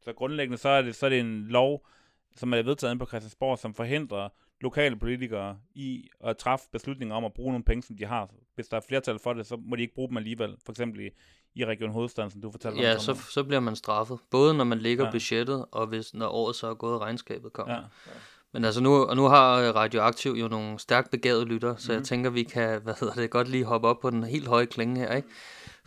Så 0.04 0.14
grundlæggende 0.14 0.58
så 0.58 0.70
er 0.70 0.82
det, 0.82 0.96
så 0.96 1.06
er 1.06 1.10
det 1.10 1.20
en 1.20 1.48
lov, 1.48 1.88
som 2.36 2.54
er 2.54 2.62
vedtaget 2.62 3.00
på 3.00 3.06
Christiansborg, 3.06 3.60
som 3.60 3.74
forhindrer 3.74 4.30
lokale 4.62 4.96
politikere 4.96 5.58
i 5.74 6.10
at 6.24 6.38
træffe 6.38 6.66
beslutninger 6.72 7.16
om 7.16 7.26
at 7.26 7.34
bruge 7.34 7.52
nogle 7.52 7.64
penge, 7.64 7.84
som 7.84 7.98
de 7.98 8.06
har. 8.06 8.30
Hvis 8.56 8.68
der 8.68 8.78
er 8.78 8.82
flertal 8.88 9.20
for 9.20 9.34
det, 9.34 9.46
så 9.46 9.58
må 9.66 9.76
de 9.76 9.82
ikke 9.82 9.96
bruge 9.96 10.10
dem 10.10 10.18
alligevel. 10.18 10.56
For 10.66 10.72
eksempel 10.72 11.02
i, 11.06 11.10
i 11.56 11.66
Region 11.66 11.92
Hovedstaden, 11.92 12.32
som 12.32 12.42
du 12.42 12.52
fortalte 12.52 12.82
ja, 12.82 12.90
om. 12.90 12.94
Ja, 12.94 13.00
så, 13.00 13.14
så 13.32 13.44
bliver 13.44 13.60
man 13.60 13.76
straffet. 13.76 14.20
Både 14.32 14.54
når 14.54 14.64
man 14.64 14.80
lægger 14.80 15.06
ja. 15.06 15.12
budgettet, 15.12 15.66
og 15.72 15.88
hvis 15.88 16.14
når 16.14 16.28
året 16.28 16.56
så 16.56 16.68
er 16.68 16.74
gået, 16.74 17.02
regnskabet 17.02 17.54
kommer. 17.54 17.76
Ja. 17.76 17.82
Men 18.54 18.66
altså 18.66 18.82
nu, 18.82 19.04
og 19.04 19.16
nu 19.16 19.24
har 19.24 19.72
Radioaktiv 19.72 20.32
jo 20.32 20.48
nogle 20.48 20.80
stærkt 20.80 21.12
begavede 21.12 21.46
lytter, 21.46 21.76
så 21.76 21.92
mm. 21.92 21.94
jeg 21.94 22.00
mhm. 22.00 22.06
tænker, 22.06 22.30
vi 22.30 22.44
kan 22.44 22.80
hvad 22.84 22.94
hedder 23.00 23.14
det, 23.14 23.30
godt 23.30 23.48
lige 23.48 23.64
hoppe 23.64 23.88
op 23.88 24.00
på 24.00 24.10
den 24.10 24.24
helt 24.24 24.48
høje 24.48 24.66
klinge 24.66 25.00
her. 25.00 25.16
Ikke? 25.16 25.28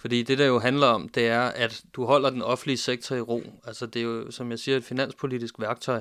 Fordi 0.05 0.23
det, 0.23 0.38
der 0.38 0.47
jo 0.47 0.59
handler 0.59 0.87
om, 0.87 1.09
det 1.09 1.27
er, 1.27 1.40
at 1.40 1.83
du 1.93 2.05
holder 2.05 2.31
den 2.31 2.43
offentlige 2.43 2.77
sektor 2.77 3.17
i 3.17 3.21
ro. 3.21 3.43
Altså 3.67 3.87
det 3.87 4.01
er 4.01 4.05
jo, 4.05 4.31
som 4.31 4.51
jeg 4.51 4.59
siger, 4.59 4.77
et 4.77 4.85
finanspolitisk 4.85 5.55
værktøj, 5.59 6.01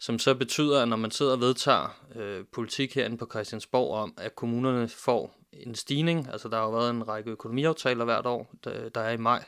som 0.00 0.18
så 0.18 0.34
betyder, 0.34 0.82
at 0.82 0.88
når 0.88 0.96
man 0.96 1.10
sidder 1.10 1.32
og 1.32 1.40
vedtager 1.40 2.00
øh, 2.14 2.44
politik 2.52 2.94
herinde 2.94 3.16
på 3.16 3.26
Christiansborg 3.30 3.94
om, 3.94 4.14
at 4.18 4.36
kommunerne 4.36 4.88
får 4.88 5.34
en 5.52 5.74
stigning, 5.74 6.28
altså 6.32 6.48
der 6.48 6.56
har 6.56 6.64
jo 6.64 6.70
været 6.70 6.90
en 6.90 7.08
række 7.08 7.30
økonomiaftaler 7.30 8.04
hvert 8.04 8.26
år, 8.26 8.54
der, 8.64 8.88
der 8.88 9.00
er 9.00 9.12
i 9.12 9.16
maj, 9.16 9.44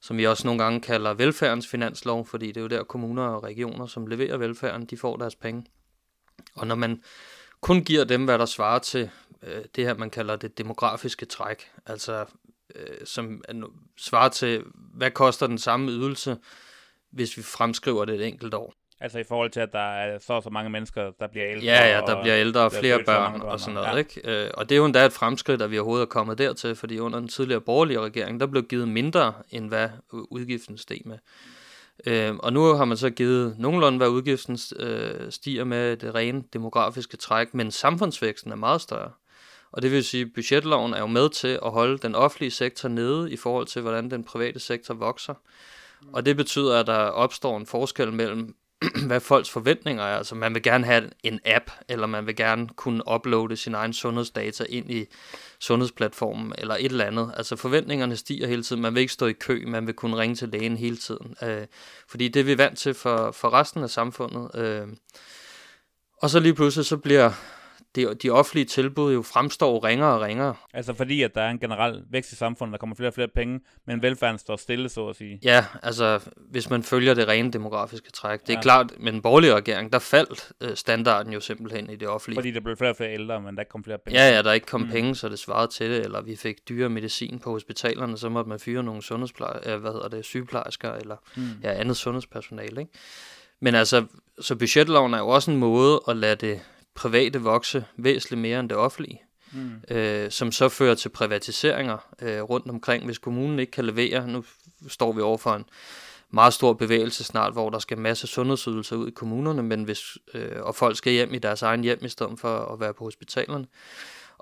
som 0.00 0.18
vi 0.18 0.26
også 0.26 0.46
nogle 0.46 0.64
gange 0.64 0.80
kalder 0.80 1.14
velfærdens 1.14 1.66
finanslov, 1.68 2.26
fordi 2.26 2.46
det 2.46 2.56
er 2.56 2.60
jo 2.60 2.68
der 2.68 2.84
kommuner 2.84 3.22
og 3.22 3.42
regioner, 3.42 3.86
som 3.86 4.06
leverer 4.06 4.36
velfærden, 4.36 4.86
de 4.86 4.96
får 4.96 5.16
deres 5.16 5.36
penge. 5.36 5.66
Og 6.54 6.66
når 6.66 6.74
man 6.74 7.02
kun 7.60 7.84
giver 7.84 8.04
dem, 8.04 8.24
hvad 8.24 8.38
der 8.38 8.46
svarer 8.46 8.78
til 8.78 9.10
øh, 9.42 9.64
det 9.76 9.84
her, 9.84 9.94
man 9.94 10.10
kalder 10.10 10.36
det 10.36 10.58
demografiske 10.58 11.26
træk, 11.26 11.70
altså 11.86 12.26
øh, 12.74 12.96
som 13.04 13.42
svarer 13.98 14.28
til, 14.28 14.62
hvad 14.74 15.10
koster 15.10 15.46
den 15.46 15.58
samme 15.58 15.90
ydelse, 15.90 16.36
hvis 17.12 17.36
vi 17.36 17.42
fremskriver 17.42 18.04
det 18.04 18.14
et 18.14 18.26
enkelt 18.26 18.54
år. 18.54 18.74
Altså 19.00 19.18
i 19.18 19.24
forhold 19.24 19.50
til, 19.50 19.60
at 19.60 19.72
der 19.72 19.78
er 19.78 20.18
så 20.18 20.40
så 20.40 20.50
mange 20.50 20.70
mennesker, 20.70 21.10
der 21.20 21.26
bliver 21.26 21.46
ældre. 21.48 21.64
Ja, 21.64 21.94
ja, 21.94 22.00
der 22.00 22.22
bliver 22.22 22.36
ældre 22.36 22.60
og 22.60 22.72
flere 22.72 23.04
børn 23.04 23.40
og 23.40 23.60
sådan 23.60 23.74
noget. 23.74 23.88
Ja. 23.88 23.96
Ikke? 23.96 24.44
Øh, 24.44 24.50
og 24.54 24.68
det 24.68 24.74
er 24.74 24.78
jo 24.78 24.84
endda 24.84 25.06
et 25.06 25.12
fremskridt, 25.12 25.62
at 25.62 25.70
vi 25.70 25.78
overhovedet 25.78 26.02
er 26.02 26.08
kommet 26.08 26.38
dertil, 26.38 26.74
fordi 26.74 26.98
under 26.98 27.18
den 27.18 27.28
tidligere 27.28 27.60
borgerlige 27.60 28.00
regering, 28.00 28.40
der 28.40 28.46
blev 28.46 28.62
givet 28.62 28.88
mindre, 28.88 29.34
end 29.50 29.68
hvad 29.68 29.88
udgiften 30.12 30.78
steg 30.78 31.00
med. 31.04 31.18
Øh, 32.06 32.34
og 32.36 32.52
nu 32.52 32.64
har 32.64 32.84
man 32.84 32.96
så 32.96 33.10
givet 33.10 33.58
nogenlunde, 33.58 33.98
hvad 33.98 34.08
udgiften 34.08 34.58
øh, 34.76 35.32
stiger 35.32 35.64
med 35.64 35.96
det 35.96 36.14
rene 36.14 36.42
demografiske 36.52 37.16
træk, 37.16 37.54
men 37.54 37.70
samfundsvæksten 37.70 38.52
er 38.52 38.56
meget 38.56 38.80
større. 38.80 39.10
Og 39.72 39.82
det 39.82 39.92
vil 39.92 40.04
sige, 40.04 40.20
at 40.20 40.32
budgetloven 40.34 40.94
er 40.94 40.98
jo 40.98 41.06
med 41.06 41.30
til 41.30 41.58
at 41.64 41.70
holde 41.70 41.98
den 41.98 42.14
offentlige 42.14 42.50
sektor 42.50 42.88
nede 42.88 43.32
i 43.32 43.36
forhold 43.36 43.66
til, 43.66 43.82
hvordan 43.82 44.10
den 44.10 44.24
private 44.24 44.60
sektor 44.60 44.94
vokser. 44.94 45.34
Og 46.12 46.26
det 46.26 46.36
betyder, 46.36 46.80
at 46.80 46.86
der 46.86 46.94
opstår 46.94 47.56
en 47.56 47.66
forskel 47.66 48.12
mellem, 48.12 48.54
hvad 49.06 49.20
folks 49.20 49.50
forventninger 49.50 50.04
er. 50.04 50.16
Altså 50.18 50.34
man 50.34 50.54
vil 50.54 50.62
gerne 50.62 50.84
have 50.84 51.10
en 51.22 51.40
app, 51.44 51.70
eller 51.88 52.06
man 52.06 52.26
vil 52.26 52.36
gerne 52.36 52.68
kunne 52.76 53.02
uploade 53.14 53.56
sin 53.56 53.74
egen 53.74 53.92
sundhedsdata 53.92 54.64
ind 54.68 54.90
i 54.90 55.06
sundhedsplatformen, 55.58 56.52
eller 56.58 56.74
et 56.74 56.84
eller 56.84 57.04
andet. 57.04 57.32
Altså 57.36 57.56
forventningerne 57.56 58.16
stiger 58.16 58.46
hele 58.46 58.62
tiden. 58.62 58.82
Man 58.82 58.94
vil 58.94 59.00
ikke 59.00 59.12
stå 59.12 59.26
i 59.26 59.32
kø, 59.32 59.64
man 59.66 59.86
vil 59.86 59.94
kunne 59.94 60.16
ringe 60.16 60.36
til 60.36 60.48
lægen 60.48 60.76
hele 60.76 60.96
tiden. 60.96 61.36
Øh, 61.42 61.66
fordi 62.08 62.28
det 62.28 62.40
er 62.40 62.44
vi 62.44 62.58
vant 62.58 62.78
til 62.78 62.94
for, 62.94 63.30
for 63.30 63.52
resten 63.52 63.82
af 63.82 63.90
samfundet. 63.90 64.50
Øh, 64.54 64.88
og 66.22 66.30
så 66.30 66.40
lige 66.40 66.54
pludselig 66.54 66.86
så 66.86 66.96
bliver 66.96 67.32
de, 67.96 68.14
de 68.14 68.30
offentlige 68.30 68.64
tilbud 68.64 69.14
jo 69.14 69.22
fremstår 69.22 69.84
ringere 69.84 70.14
og 70.14 70.20
ringere. 70.20 70.54
Altså 70.74 70.94
fordi, 70.94 71.22
at 71.22 71.34
der 71.34 71.42
er 71.42 71.50
en 71.50 71.58
generel 71.58 72.02
vækst 72.10 72.32
i 72.32 72.36
samfundet, 72.36 72.72
der 72.72 72.78
kommer 72.78 72.96
flere 72.96 73.10
og 73.10 73.14
flere 73.14 73.28
penge, 73.28 73.60
men 73.86 74.02
velfærden 74.02 74.38
står 74.38 74.56
stille, 74.56 74.88
så 74.88 75.08
at 75.08 75.16
sige. 75.16 75.40
Ja, 75.44 75.64
altså 75.82 76.20
hvis 76.50 76.70
man 76.70 76.82
følger 76.82 77.14
det 77.14 77.28
rene 77.28 77.50
demografiske 77.50 78.10
træk. 78.10 78.40
Det 78.40 78.50
er 78.50 78.54
ja. 78.54 78.60
klart, 78.62 78.92
med 79.00 79.12
en 79.12 79.22
borgerlig 79.22 79.54
regering, 79.54 79.92
der 79.92 79.98
faldt 79.98 80.52
øh, 80.60 80.76
standarden 80.76 81.32
jo 81.32 81.40
simpelthen 81.40 81.90
i 81.90 81.96
det 81.96 82.08
offentlige. 82.08 82.36
Fordi 82.36 82.50
der 82.50 82.60
blev 82.60 82.76
flere 82.76 82.90
og 82.90 82.96
flere 82.96 83.12
ældre, 83.12 83.40
men 83.40 83.56
der 83.56 83.64
kom 83.64 83.84
flere 83.84 83.98
penge. 83.98 84.20
Ja, 84.20 84.30
ja, 84.30 84.42
der 84.42 84.52
ikke 84.52 84.66
kom 84.66 84.80
mm. 84.80 84.88
penge, 84.90 85.14
så 85.14 85.28
det 85.28 85.38
svarede 85.38 85.72
til 85.72 85.90
det, 85.90 86.04
eller 86.04 86.20
vi 86.20 86.36
fik 86.36 86.68
dyre 86.68 86.88
medicin 86.88 87.38
på 87.38 87.50
hospitalerne, 87.50 88.18
så 88.18 88.28
måtte 88.28 88.48
man 88.48 88.60
fyre 88.60 88.82
nogle 88.82 89.02
sundhedspleje, 89.02 89.60
øh, 89.66 89.80
hvad 89.80 89.92
hedder 89.92 90.08
det, 90.08 90.24
sygeplejersker, 90.24 90.92
eller 90.92 91.16
mm. 91.36 91.42
ja, 91.62 91.72
andet 91.72 91.96
sundhedspersonale, 91.96 92.80
ikke? 92.80 92.92
Men 93.60 93.74
altså, 93.74 94.06
så 94.40 94.56
budgetloven 94.56 95.14
er 95.14 95.18
jo 95.18 95.28
også 95.28 95.50
en 95.50 95.56
måde 95.56 96.00
at 96.08 96.16
lade 96.16 96.36
det 96.36 96.60
private 96.94 97.40
vokse 97.40 97.84
væsentligt 97.96 98.42
mere 98.42 98.60
end 98.60 98.68
det 98.68 98.78
offentlige, 98.78 99.22
mm. 99.52 99.72
øh, 99.90 100.30
som 100.30 100.52
så 100.52 100.68
fører 100.68 100.94
til 100.94 101.08
privatiseringer 101.08 101.98
øh, 102.22 102.40
rundt 102.42 102.70
omkring. 102.70 103.04
Hvis 103.04 103.18
kommunen 103.18 103.58
ikke 103.58 103.72
kan 103.72 103.84
levere, 103.84 104.28
nu 104.28 104.44
står 104.88 105.12
vi 105.12 105.20
over 105.20 105.38
for 105.38 105.54
en 105.54 105.64
meget 106.30 106.54
stor 106.54 106.72
bevægelse 106.72 107.24
snart, 107.24 107.52
hvor 107.52 107.70
der 107.70 107.78
skal 107.78 107.98
masse 107.98 108.26
sundhedsydelser 108.26 108.96
ud 108.96 109.08
i 109.08 109.10
kommunerne, 109.10 109.62
men 109.62 109.84
hvis, 109.84 110.18
øh, 110.34 110.62
og 110.62 110.74
folk 110.74 110.96
skal 110.96 111.12
hjem 111.12 111.34
i 111.34 111.38
deres 111.38 111.62
egen 111.62 111.82
hjem 111.82 112.04
i 112.04 112.08
stedet 112.08 112.40
for 112.40 112.72
at 112.72 112.80
være 112.80 112.94
på 112.94 113.04
hospitalerne. 113.04 113.66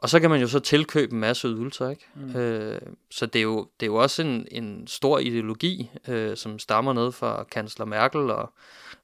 Og 0.02 0.08
så 0.08 0.20
kan 0.20 0.30
man 0.30 0.40
jo 0.40 0.48
så 0.48 0.60
tilkøbe 0.60 1.12
en 1.12 1.20
masse 1.20 1.48
ydelser, 1.48 1.90
ikke? 1.90 2.06
Mm. 2.14 2.36
Øh, 2.36 2.80
så 3.10 3.26
det 3.26 3.38
er, 3.38 3.42
jo, 3.42 3.68
det 3.80 3.86
er 3.86 3.90
jo 3.90 3.96
også 3.96 4.22
en, 4.22 4.46
en 4.50 4.86
stor 4.86 5.18
ideologi, 5.18 5.90
øh, 6.08 6.36
som 6.36 6.58
stammer 6.58 6.92
ned 6.92 7.12
fra 7.12 7.44
kansler 7.44 7.86
Merkel 7.86 8.20
og, 8.20 8.52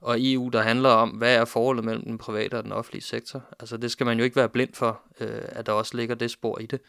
og 0.00 0.16
EU, 0.18 0.48
der 0.48 0.62
handler 0.62 0.88
om, 0.88 1.08
hvad 1.08 1.36
er 1.36 1.44
forholdet 1.44 1.84
mellem 1.84 2.04
den 2.04 2.18
private 2.18 2.54
og 2.54 2.64
den 2.64 2.72
offentlige 2.72 3.02
sektor. 3.02 3.42
Altså 3.60 3.76
det 3.76 3.90
skal 3.90 4.06
man 4.06 4.18
jo 4.18 4.24
ikke 4.24 4.36
være 4.36 4.48
blind 4.48 4.74
for, 4.74 5.00
øh, 5.20 5.42
at 5.48 5.66
der 5.66 5.72
også 5.72 5.96
ligger 5.96 6.14
det 6.14 6.30
spor 6.30 6.58
i 6.58 6.66
det. 6.66 6.80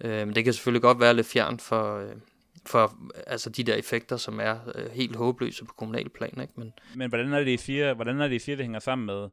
Øh, 0.00 0.26
men 0.26 0.34
det 0.34 0.44
kan 0.44 0.52
selvfølgelig 0.52 0.82
godt 0.82 1.00
være 1.00 1.14
lidt 1.14 1.26
fjern 1.26 1.58
for, 1.58 1.98
øh, 1.98 2.14
for 2.66 2.96
altså 3.26 3.50
de 3.50 3.62
der 3.62 3.74
effekter, 3.74 4.16
som 4.16 4.40
er 4.40 4.56
øh, 4.74 4.90
helt 4.90 5.16
håbløse 5.16 5.64
på 5.64 5.74
kommunal 5.76 6.08
plan. 6.08 6.40
Ikke? 6.40 6.52
Men, 6.56 6.72
Men 6.94 7.08
hvordan 7.08 7.32
er 7.32 7.38
det, 7.38 7.48
I 7.48 7.56
siger, 7.56 7.94
hvordan 7.94 8.20
er 8.20 8.28
det, 8.28 8.36
I 8.36 8.38
siger, 8.38 8.56
det 8.56 8.64
hænger 8.64 8.80
sammen 8.80 9.06
med, 9.06 9.28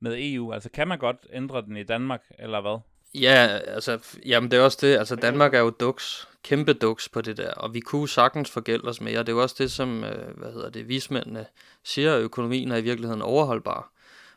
med 0.00 0.16
EU? 0.18 0.52
Altså 0.52 0.70
kan 0.70 0.88
man 0.88 0.98
godt 0.98 1.26
ændre 1.32 1.62
den 1.62 1.76
i 1.76 1.82
Danmark, 1.82 2.22
eller 2.38 2.60
hvad? 2.60 2.80
Ja, 3.14 3.58
altså, 3.66 3.98
jamen 4.26 4.50
det 4.50 4.58
er 4.58 4.62
også 4.62 4.78
det. 4.80 4.96
Altså 4.96 5.16
Danmark 5.16 5.54
er 5.54 5.58
jo 5.58 5.70
duks, 5.70 6.28
kæmpe 6.42 6.72
duks 6.72 7.08
på 7.08 7.20
det 7.20 7.36
der, 7.36 7.50
og 7.50 7.74
vi 7.74 7.80
kunne 7.80 8.08
sagtens 8.08 8.50
forgælde 8.50 8.88
os 8.88 9.00
mere. 9.00 9.18
Det 9.18 9.28
er 9.28 9.32
jo 9.32 9.42
også 9.42 9.54
det, 9.58 9.72
som, 9.72 10.04
øh, 10.04 10.38
hvad 10.38 10.52
hedder 10.52 10.70
det, 10.70 10.88
vismændene 10.88 11.46
siger, 11.84 12.14
at 12.14 12.20
økonomien 12.20 12.72
er 12.72 12.76
i 12.76 12.82
virkeligheden 12.82 13.22
overholdbar. 13.22 13.92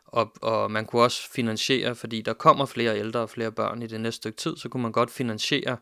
Og, 0.06 0.34
og 0.42 0.72
man 0.72 0.86
kunne 0.86 1.02
også 1.02 1.32
finansiere, 1.32 1.96
fordi 1.96 2.22
der 2.22 2.34
kommer 2.34 2.66
flere 2.66 3.00
ældre 3.00 3.20
og 3.20 3.30
flere 3.30 3.52
børn 3.52 3.82
i 3.82 3.88
det 3.88 4.02
næste 4.02 4.18
stykke 4.18 4.38
tid, 4.38 4.58
så 4.58 4.70
kunne 4.70 4.84
man 4.84 4.92
godt 4.92 5.12
finansiere 5.12 5.78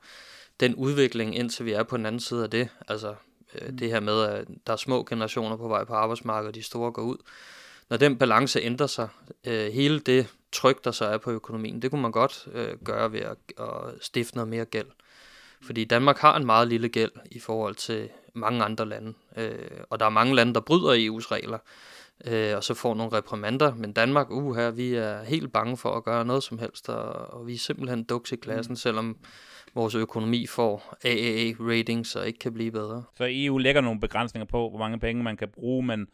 den 0.59 0.75
udvikling, 0.75 1.35
indtil 1.37 1.65
vi 1.65 1.71
er 1.71 1.83
på 1.83 1.97
den 1.97 2.05
anden 2.05 2.19
side 2.19 2.43
af 2.43 2.49
det. 2.49 2.69
Altså 2.87 3.15
øh, 3.55 3.67
mm. 3.69 3.77
det 3.77 3.89
her 3.89 3.99
med, 3.99 4.21
at 4.21 4.47
der 4.67 4.73
er 4.73 4.77
små 4.77 5.03
generationer 5.09 5.57
på 5.57 5.67
vej 5.67 5.83
på 5.83 5.93
arbejdsmarkedet, 5.93 6.47
og 6.47 6.55
de 6.55 6.63
store 6.63 6.91
går 6.91 7.01
ud. 7.01 7.17
Når 7.89 7.97
den 7.97 8.17
balance 8.17 8.59
ændrer 8.59 8.87
sig, 8.87 9.07
øh, 9.47 9.73
hele 9.73 9.99
det 9.99 10.27
tryk, 10.53 10.83
der 10.83 10.91
så 10.91 11.05
er 11.05 11.17
på 11.17 11.31
økonomien, 11.31 11.81
det 11.81 11.91
kunne 11.91 12.01
man 12.01 12.11
godt 12.11 12.47
øh, 12.53 12.77
gøre 12.85 13.11
ved 13.11 13.19
at, 13.19 13.37
at 13.59 13.93
stifte 14.01 14.35
noget 14.35 14.47
mere 14.47 14.65
gæld. 14.65 14.87
Fordi 15.61 15.83
Danmark 15.83 16.17
har 16.17 16.37
en 16.37 16.45
meget 16.45 16.67
lille 16.67 16.89
gæld 16.89 17.11
i 17.31 17.39
forhold 17.39 17.75
til 17.75 18.09
mange 18.33 18.63
andre 18.63 18.85
lande. 18.85 19.13
Øh, 19.37 19.69
og 19.89 19.99
der 19.99 20.05
er 20.05 20.09
mange 20.09 20.35
lande, 20.35 20.53
der 20.53 20.59
bryder 20.59 20.93
EU's 20.93 21.31
regler, 21.31 21.57
øh, 22.27 22.55
og 22.55 22.63
så 22.63 22.73
får 22.73 22.95
nogle 22.95 23.17
reprimander. 23.17 23.75
Men 23.75 23.93
Danmark, 23.93 24.31
uh, 24.31 24.55
her, 24.55 24.71
vi 24.71 24.93
er 24.93 25.23
helt 25.23 25.53
bange 25.53 25.77
for 25.77 25.95
at 25.97 26.03
gøre 26.03 26.25
noget 26.25 26.43
som 26.43 26.59
helst, 26.59 26.89
og, 26.89 27.33
og 27.33 27.47
vi 27.47 27.53
er 27.53 27.57
simpelthen 27.57 28.03
duks 28.03 28.31
i 28.31 28.35
klassen, 28.35 28.71
mm. 28.71 28.75
selvom 28.75 29.17
vores 29.75 29.95
økonomi 29.95 30.47
får 30.47 30.97
AAA-ratings 31.05 32.15
og 32.15 32.27
ikke 32.27 32.39
kan 32.39 32.53
blive 32.53 32.71
bedre. 32.71 33.03
Så 33.17 33.27
EU 33.29 33.57
lægger 33.57 33.81
nogle 33.81 33.99
begrænsninger 33.99 34.45
på, 34.45 34.69
hvor 34.69 34.79
mange 34.79 34.99
penge 34.99 35.23
man 35.23 35.37
kan 35.37 35.49
bruge, 35.49 35.85
men 35.85 36.07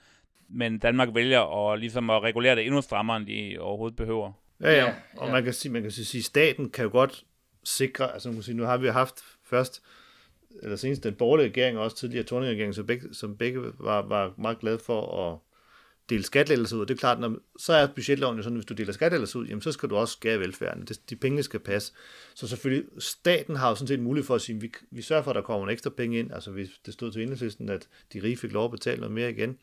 men 0.49 0.79
Danmark 0.79 1.09
vælger 1.15 1.71
at, 1.71 1.79
ligesom 1.79 2.09
at 2.09 2.23
regulere 2.23 2.55
det 2.55 2.65
endnu 2.65 2.81
strammere, 2.81 3.17
end 3.17 3.27
de 3.27 3.57
overhovedet 3.59 3.95
behøver. 3.95 4.31
Ja, 4.61 4.71
ja, 4.71 4.93
og 5.17 5.27
ja. 5.27 5.31
man 5.31 5.43
kan 5.43 5.53
sige, 5.53 5.71
man 5.71 5.81
kan 5.81 5.91
sige, 5.91 6.23
staten 6.23 6.69
kan 6.69 6.83
jo 6.83 6.91
godt 6.91 7.25
sikre, 7.63 8.13
altså 8.13 8.29
man 8.29 8.35
kan 8.35 8.43
sige, 8.43 8.57
nu 8.57 8.63
har 8.63 8.77
vi 8.77 8.87
haft 8.87 9.23
først, 9.43 9.83
eller 10.63 10.75
senest 10.75 11.03
den 11.03 11.15
borgerlige 11.15 11.47
regering, 11.47 11.77
og 11.77 11.83
også 11.83 11.97
tidligere 11.97 12.23
torning 12.23 12.51
regering, 12.51 12.75
som 12.75 12.85
begge, 12.85 13.13
som 13.13 13.37
begge 13.37 13.61
var, 13.79 14.01
var 14.01 14.33
meget 14.37 14.59
glade 14.59 14.79
for 14.79 15.31
at 15.31 15.39
dele 16.09 16.23
skattelettelser 16.23 16.77
ud. 16.77 16.85
Det 16.85 16.93
er 16.93 16.97
klart, 16.97 17.19
når, 17.19 17.37
så 17.59 17.73
er 17.73 17.87
budgetloven 17.87 18.37
jo 18.37 18.43
sådan, 18.43 18.57
at 18.57 18.57
hvis 18.57 18.65
du 18.65 18.73
deler 18.73 18.93
skattelettelser 18.93 19.39
ud, 19.39 19.47
jamen, 19.47 19.61
så 19.61 19.71
skal 19.71 19.89
du 19.89 19.95
også 19.95 20.11
skære 20.11 20.39
velfærden. 20.39 20.85
Det, 20.85 21.09
de 21.09 21.15
penge 21.15 21.43
skal 21.43 21.59
passe. 21.59 21.93
Så 22.35 22.47
selvfølgelig, 22.47 22.85
staten 22.99 23.55
har 23.55 23.69
jo 23.69 23.75
sådan 23.75 23.87
set 23.87 23.99
mulighed 23.99 24.25
for 24.25 24.35
at 24.35 24.41
sige, 24.41 24.55
at 24.55 24.61
vi, 24.61 24.71
vi 24.91 25.01
sørger 25.01 25.23
for, 25.23 25.31
at 25.31 25.35
der 25.35 25.41
kommer 25.41 25.67
en 25.67 25.73
ekstra 25.73 25.89
penge 25.89 26.19
ind. 26.19 26.33
Altså 26.33 26.51
hvis 26.51 26.69
det 26.85 26.93
stod 26.93 27.11
til 27.11 27.21
enhedslisten, 27.21 27.69
at 27.69 27.87
de 28.13 28.23
rige 28.23 28.37
fik 28.37 28.51
lov 28.51 28.65
at 28.65 28.71
betale 28.71 28.97
noget 28.99 29.13
mere 29.13 29.29
igen, 29.29 29.57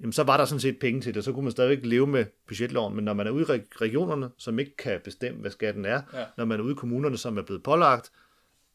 jamen 0.00 0.12
så 0.12 0.22
var 0.22 0.36
der 0.36 0.44
sådan 0.44 0.60
set 0.60 0.78
penge 0.78 1.00
til 1.00 1.14
det, 1.14 1.24
så 1.24 1.32
kunne 1.32 1.42
man 1.44 1.52
stadigvæk 1.52 1.86
leve 1.86 2.06
med 2.06 2.24
budgetloven, 2.46 2.94
men 2.94 3.04
når 3.04 3.12
man 3.12 3.26
er 3.26 3.30
ude 3.30 3.42
i 3.42 3.60
regionerne, 3.80 4.30
som 4.36 4.58
ikke 4.58 4.76
kan 4.76 5.00
bestemme, 5.04 5.40
hvad 5.40 5.50
skatten 5.50 5.84
er, 5.84 6.02
ja. 6.12 6.24
når 6.36 6.44
man 6.44 6.60
er 6.60 6.64
ude 6.64 6.72
i 6.72 6.74
kommunerne, 6.74 7.18
som 7.18 7.38
er 7.38 7.42
blevet 7.42 7.62
pålagt, 7.62 8.12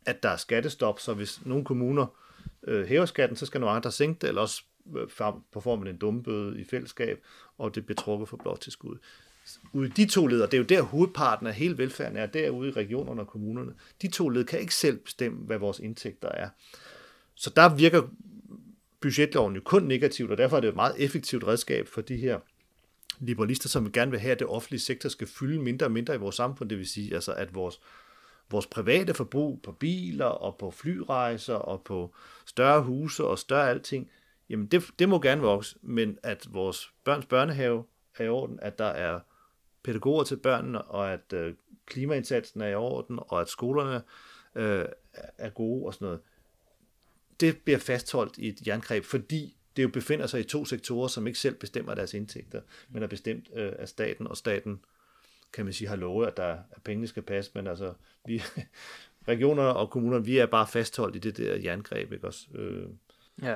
at 0.06 0.24
der 0.24 0.30
er 0.30 0.38
skattestop, 0.38 1.00
så 1.00 1.14
hvis 1.14 1.46
nogle 1.46 1.66
kommuner 1.66 2.06
øh, 2.68 2.86
hæver 2.86 3.06
skatten, 3.06 3.38
så 3.38 3.46
skal 3.46 3.62
nogle 3.62 3.76
andre 3.76 3.92
sænke 3.92 4.22
det, 4.22 4.28
eller 4.28 4.42
også 4.42 4.64
øh, 4.98 5.08
på 5.52 5.60
form 5.60 5.84
af 5.84 5.90
en 5.90 5.98
dumbøde 5.98 6.60
i 6.60 6.64
fællesskab, 6.64 7.20
og 7.58 7.76
det 7.76 7.86
bliver 7.86 7.96
trukket 7.96 8.30
for 8.30 8.38
bloktilskud. 8.38 8.98
Ude 9.74 9.88
i 9.88 9.92
de 9.92 10.06
to 10.06 10.28
leder, 10.28 10.46
det 10.46 10.54
er 10.54 10.58
jo 10.58 10.64
der 10.64 10.82
hovedparten 10.82 11.48
af 11.48 11.54
hele 11.54 11.78
velfærden 11.78 12.18
er, 12.18 12.26
derude 12.26 12.70
i 12.70 12.72
regionerne 12.72 13.22
og 13.22 13.28
kommunerne. 13.28 13.74
De 14.02 14.08
to 14.08 14.30
led 14.30 14.44
kan 14.44 14.60
ikke 14.60 14.76
selv 14.76 14.98
bestemme, 14.98 15.46
hvad 15.46 15.58
vores 15.58 15.80
indtægter 15.80 16.30
er. 16.30 16.50
Så 17.36 17.50
der 17.56 17.76
virker 17.76 18.02
budgetloven 19.06 19.56
jo 19.56 19.62
kun 19.66 19.84
negativt, 19.84 20.32
og 20.32 20.38
derfor 20.38 20.58
er 20.58 20.62
det 20.62 20.68
et 20.68 20.76
meget 20.76 20.96
effektivt 20.98 21.44
redskab 21.44 21.88
for 21.88 22.02
de 22.02 22.18
her 22.18 22.40
liberalister, 23.20 23.70
som 23.70 23.92
gerne 23.92 24.12
vil 24.12 24.20
have, 24.20 24.32
at 24.32 24.40
det 24.40 24.48
offentlige 24.48 24.82
sektor 24.82 25.10
skal 25.10 25.28
fylde 25.28 25.62
mindre 25.62 25.86
og 25.86 25.92
mindre 25.92 26.16
i 26.16 26.18
vores 26.18 26.36
samfund. 26.36 26.70
Det 26.70 26.78
vil 26.78 26.88
sige, 26.88 27.14
altså, 27.14 27.34
at 27.34 27.56
vores, 27.56 27.80
vores 28.52 28.68
private 28.68 29.14
forbrug 29.14 29.62
på 29.62 29.72
biler 29.72 30.26
og 30.26 30.58
på 30.58 30.72
flyrejser 30.72 31.54
og 31.54 31.82
på 31.84 32.16
større 32.46 32.84
huse 32.84 33.24
og 33.24 33.40
større 33.40 33.70
alting, 33.70 34.10
jamen 34.50 34.66
det, 34.66 34.84
det 35.00 35.10
må 35.10 35.20
gerne 35.20 35.42
vokse, 35.42 35.78
men 35.82 36.18
at 36.24 36.48
vores 36.54 36.92
børns 37.04 37.26
børnehave 37.26 37.84
er 38.18 38.24
i 38.24 38.30
orden, 38.30 38.60
at 38.62 38.80
der 38.80 38.86
er 38.86 39.20
pædagoger 39.84 40.24
til 40.24 40.38
børnene, 40.38 40.82
og 40.82 41.14
at 41.14 41.34
øh, 41.34 41.54
klimaindsatsen 41.86 42.62
er 42.62 42.68
i 42.68 42.76
orden, 42.76 43.20
og 43.22 43.42
at 43.42 43.50
skolerne 43.50 44.02
øh, 44.56 44.86
er 45.38 45.50
gode 45.50 45.86
og 45.86 45.94
sådan 45.94 46.06
noget 46.06 46.20
det 47.40 47.58
bliver 47.58 47.80
fastholdt 47.80 48.38
i 48.38 48.48
et 48.48 48.68
jerngreb, 48.68 49.04
fordi 49.04 49.58
det 49.76 49.84
jo 49.84 49.88
befinder 49.88 50.28
sig 50.28 50.40
i 50.40 50.44
to 50.44 50.66
sektorer, 50.66 51.08
som 51.08 51.28
ikke 51.28 51.40
selv 51.40 51.56
bestemmer 51.56 51.96
deres 51.96 52.14
indtægter, 52.14 52.62
men 52.90 53.04
er 53.04 53.08
bestemt 53.08 53.50
øh, 53.56 53.74
af 53.80 53.90
staten, 53.90 54.28
og 54.28 54.38
staten, 54.38 54.80
kan 55.54 55.66
man 55.66 55.74
sige, 55.74 55.88
har 55.88 55.96
lovet, 55.96 56.28
at, 56.28 56.38
der, 56.38 56.58
at 56.72 56.84
pengene 56.84 57.08
skal 57.08 57.24
passe, 57.24 57.52
men 57.56 57.68
altså, 57.68 57.94
vi, 58.26 58.44
regionerne 59.28 59.74
og 59.74 59.90
kommunerne, 59.90 60.26
vi 60.26 60.38
er 60.38 60.46
bare 60.46 60.68
fastholdt 60.68 61.16
i 61.16 61.20
det 61.20 61.38
der 61.38 61.56
jerngreb, 61.56 62.12
ikke 62.12 62.28
også? 62.28 62.48
Øh. 62.54 62.88
Ja, 63.42 63.56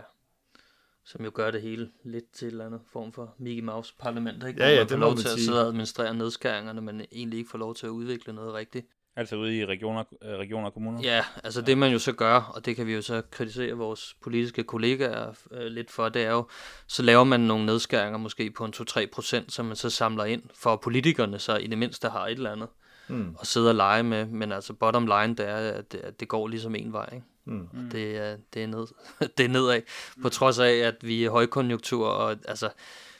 som 1.09 1.25
jo 1.25 1.31
gør 1.33 1.51
det 1.51 1.61
hele 1.61 1.91
lidt 2.03 2.31
til 2.31 2.45
en 2.45 2.51
eller 2.51 2.65
anden 2.65 2.79
form 2.91 3.11
for 3.11 3.35
Mickey 3.37 3.63
Mouse 3.63 3.93
parlament, 3.99 4.43
ikke? 4.47 4.63
Ja, 4.63 4.69
ja, 4.69 4.75
man 4.75 4.83
det 4.83 4.91
får 4.91 4.97
lov 4.97 5.15
til 5.15 5.27
at 5.27 5.33
sige. 5.33 5.45
sidde 5.45 5.61
og 5.61 5.67
administrere 5.67 6.13
nedskæringerne, 6.13 6.81
men 6.81 7.01
egentlig 7.11 7.37
ikke 7.37 7.49
får 7.49 7.57
lov 7.57 7.75
til 7.75 7.85
at 7.85 7.89
udvikle 7.89 8.33
noget 8.33 8.53
rigtigt. 8.53 8.87
Altså 9.19 9.35
ude 9.35 9.57
i 9.57 9.65
regioner, 9.65 10.03
øh, 10.21 10.37
regioner 10.37 10.67
og 10.67 10.73
kommuner? 10.73 11.01
Ja, 11.01 11.25
altså 11.43 11.61
det 11.61 11.77
man 11.77 11.91
jo 11.91 11.99
så 11.99 12.11
gør, 12.11 12.51
og 12.55 12.65
det 12.65 12.75
kan 12.75 12.87
vi 12.87 12.93
jo 12.93 13.01
så 13.01 13.21
kritisere 13.31 13.73
vores 13.73 14.15
politiske 14.21 14.63
kollegaer 14.63 15.33
øh, 15.51 15.65
lidt 15.65 15.91
for, 15.91 16.09
det 16.09 16.23
er 16.23 16.31
jo, 16.31 16.47
så 16.87 17.03
laver 17.03 17.23
man 17.23 17.39
nogle 17.39 17.65
nedskæringer 17.65 18.17
måske 18.17 18.51
på 18.51 18.65
en 18.65 18.73
2-3 18.75 19.05
procent, 19.13 19.51
som 19.53 19.65
man 19.65 19.75
så 19.75 19.89
samler 19.89 20.25
ind, 20.25 20.43
for 20.55 20.73
at 20.73 20.79
politikerne 20.79 21.39
så 21.39 21.57
i 21.57 21.67
det 21.67 21.77
mindste 21.77 22.09
har 22.09 22.25
et 22.25 22.31
eller 22.31 22.51
andet 22.51 22.67
Mm. 23.11 23.35
at 23.41 23.47
sidde 23.47 23.69
og 23.69 23.75
lege 23.75 24.03
med, 24.03 24.25
men 24.25 24.51
altså 24.51 24.73
bottom 24.73 25.05
line, 25.05 25.35
det 25.35 25.49
er, 25.49 25.55
at 25.55 25.91
det, 25.91 25.97
at 25.97 26.19
det 26.19 26.27
går 26.27 26.47
ligesom 26.47 26.75
en 26.75 26.93
vej, 26.93 27.09
ikke? 27.13 27.25
Mm. 27.45 27.61
Og 27.61 27.91
det 27.91 28.17
er, 28.17 28.37
det 28.53 28.63
er, 28.63 28.67
ned, 28.67 28.87
det 29.37 29.45
er 29.45 29.49
nedad, 29.49 29.81
på 30.21 30.29
trods 30.29 30.59
af, 30.59 30.71
at 30.71 30.95
vi 31.01 31.23
er 31.23 31.29
højkonjunktur, 31.29 32.07
og 32.07 32.37
altså, 32.47 32.69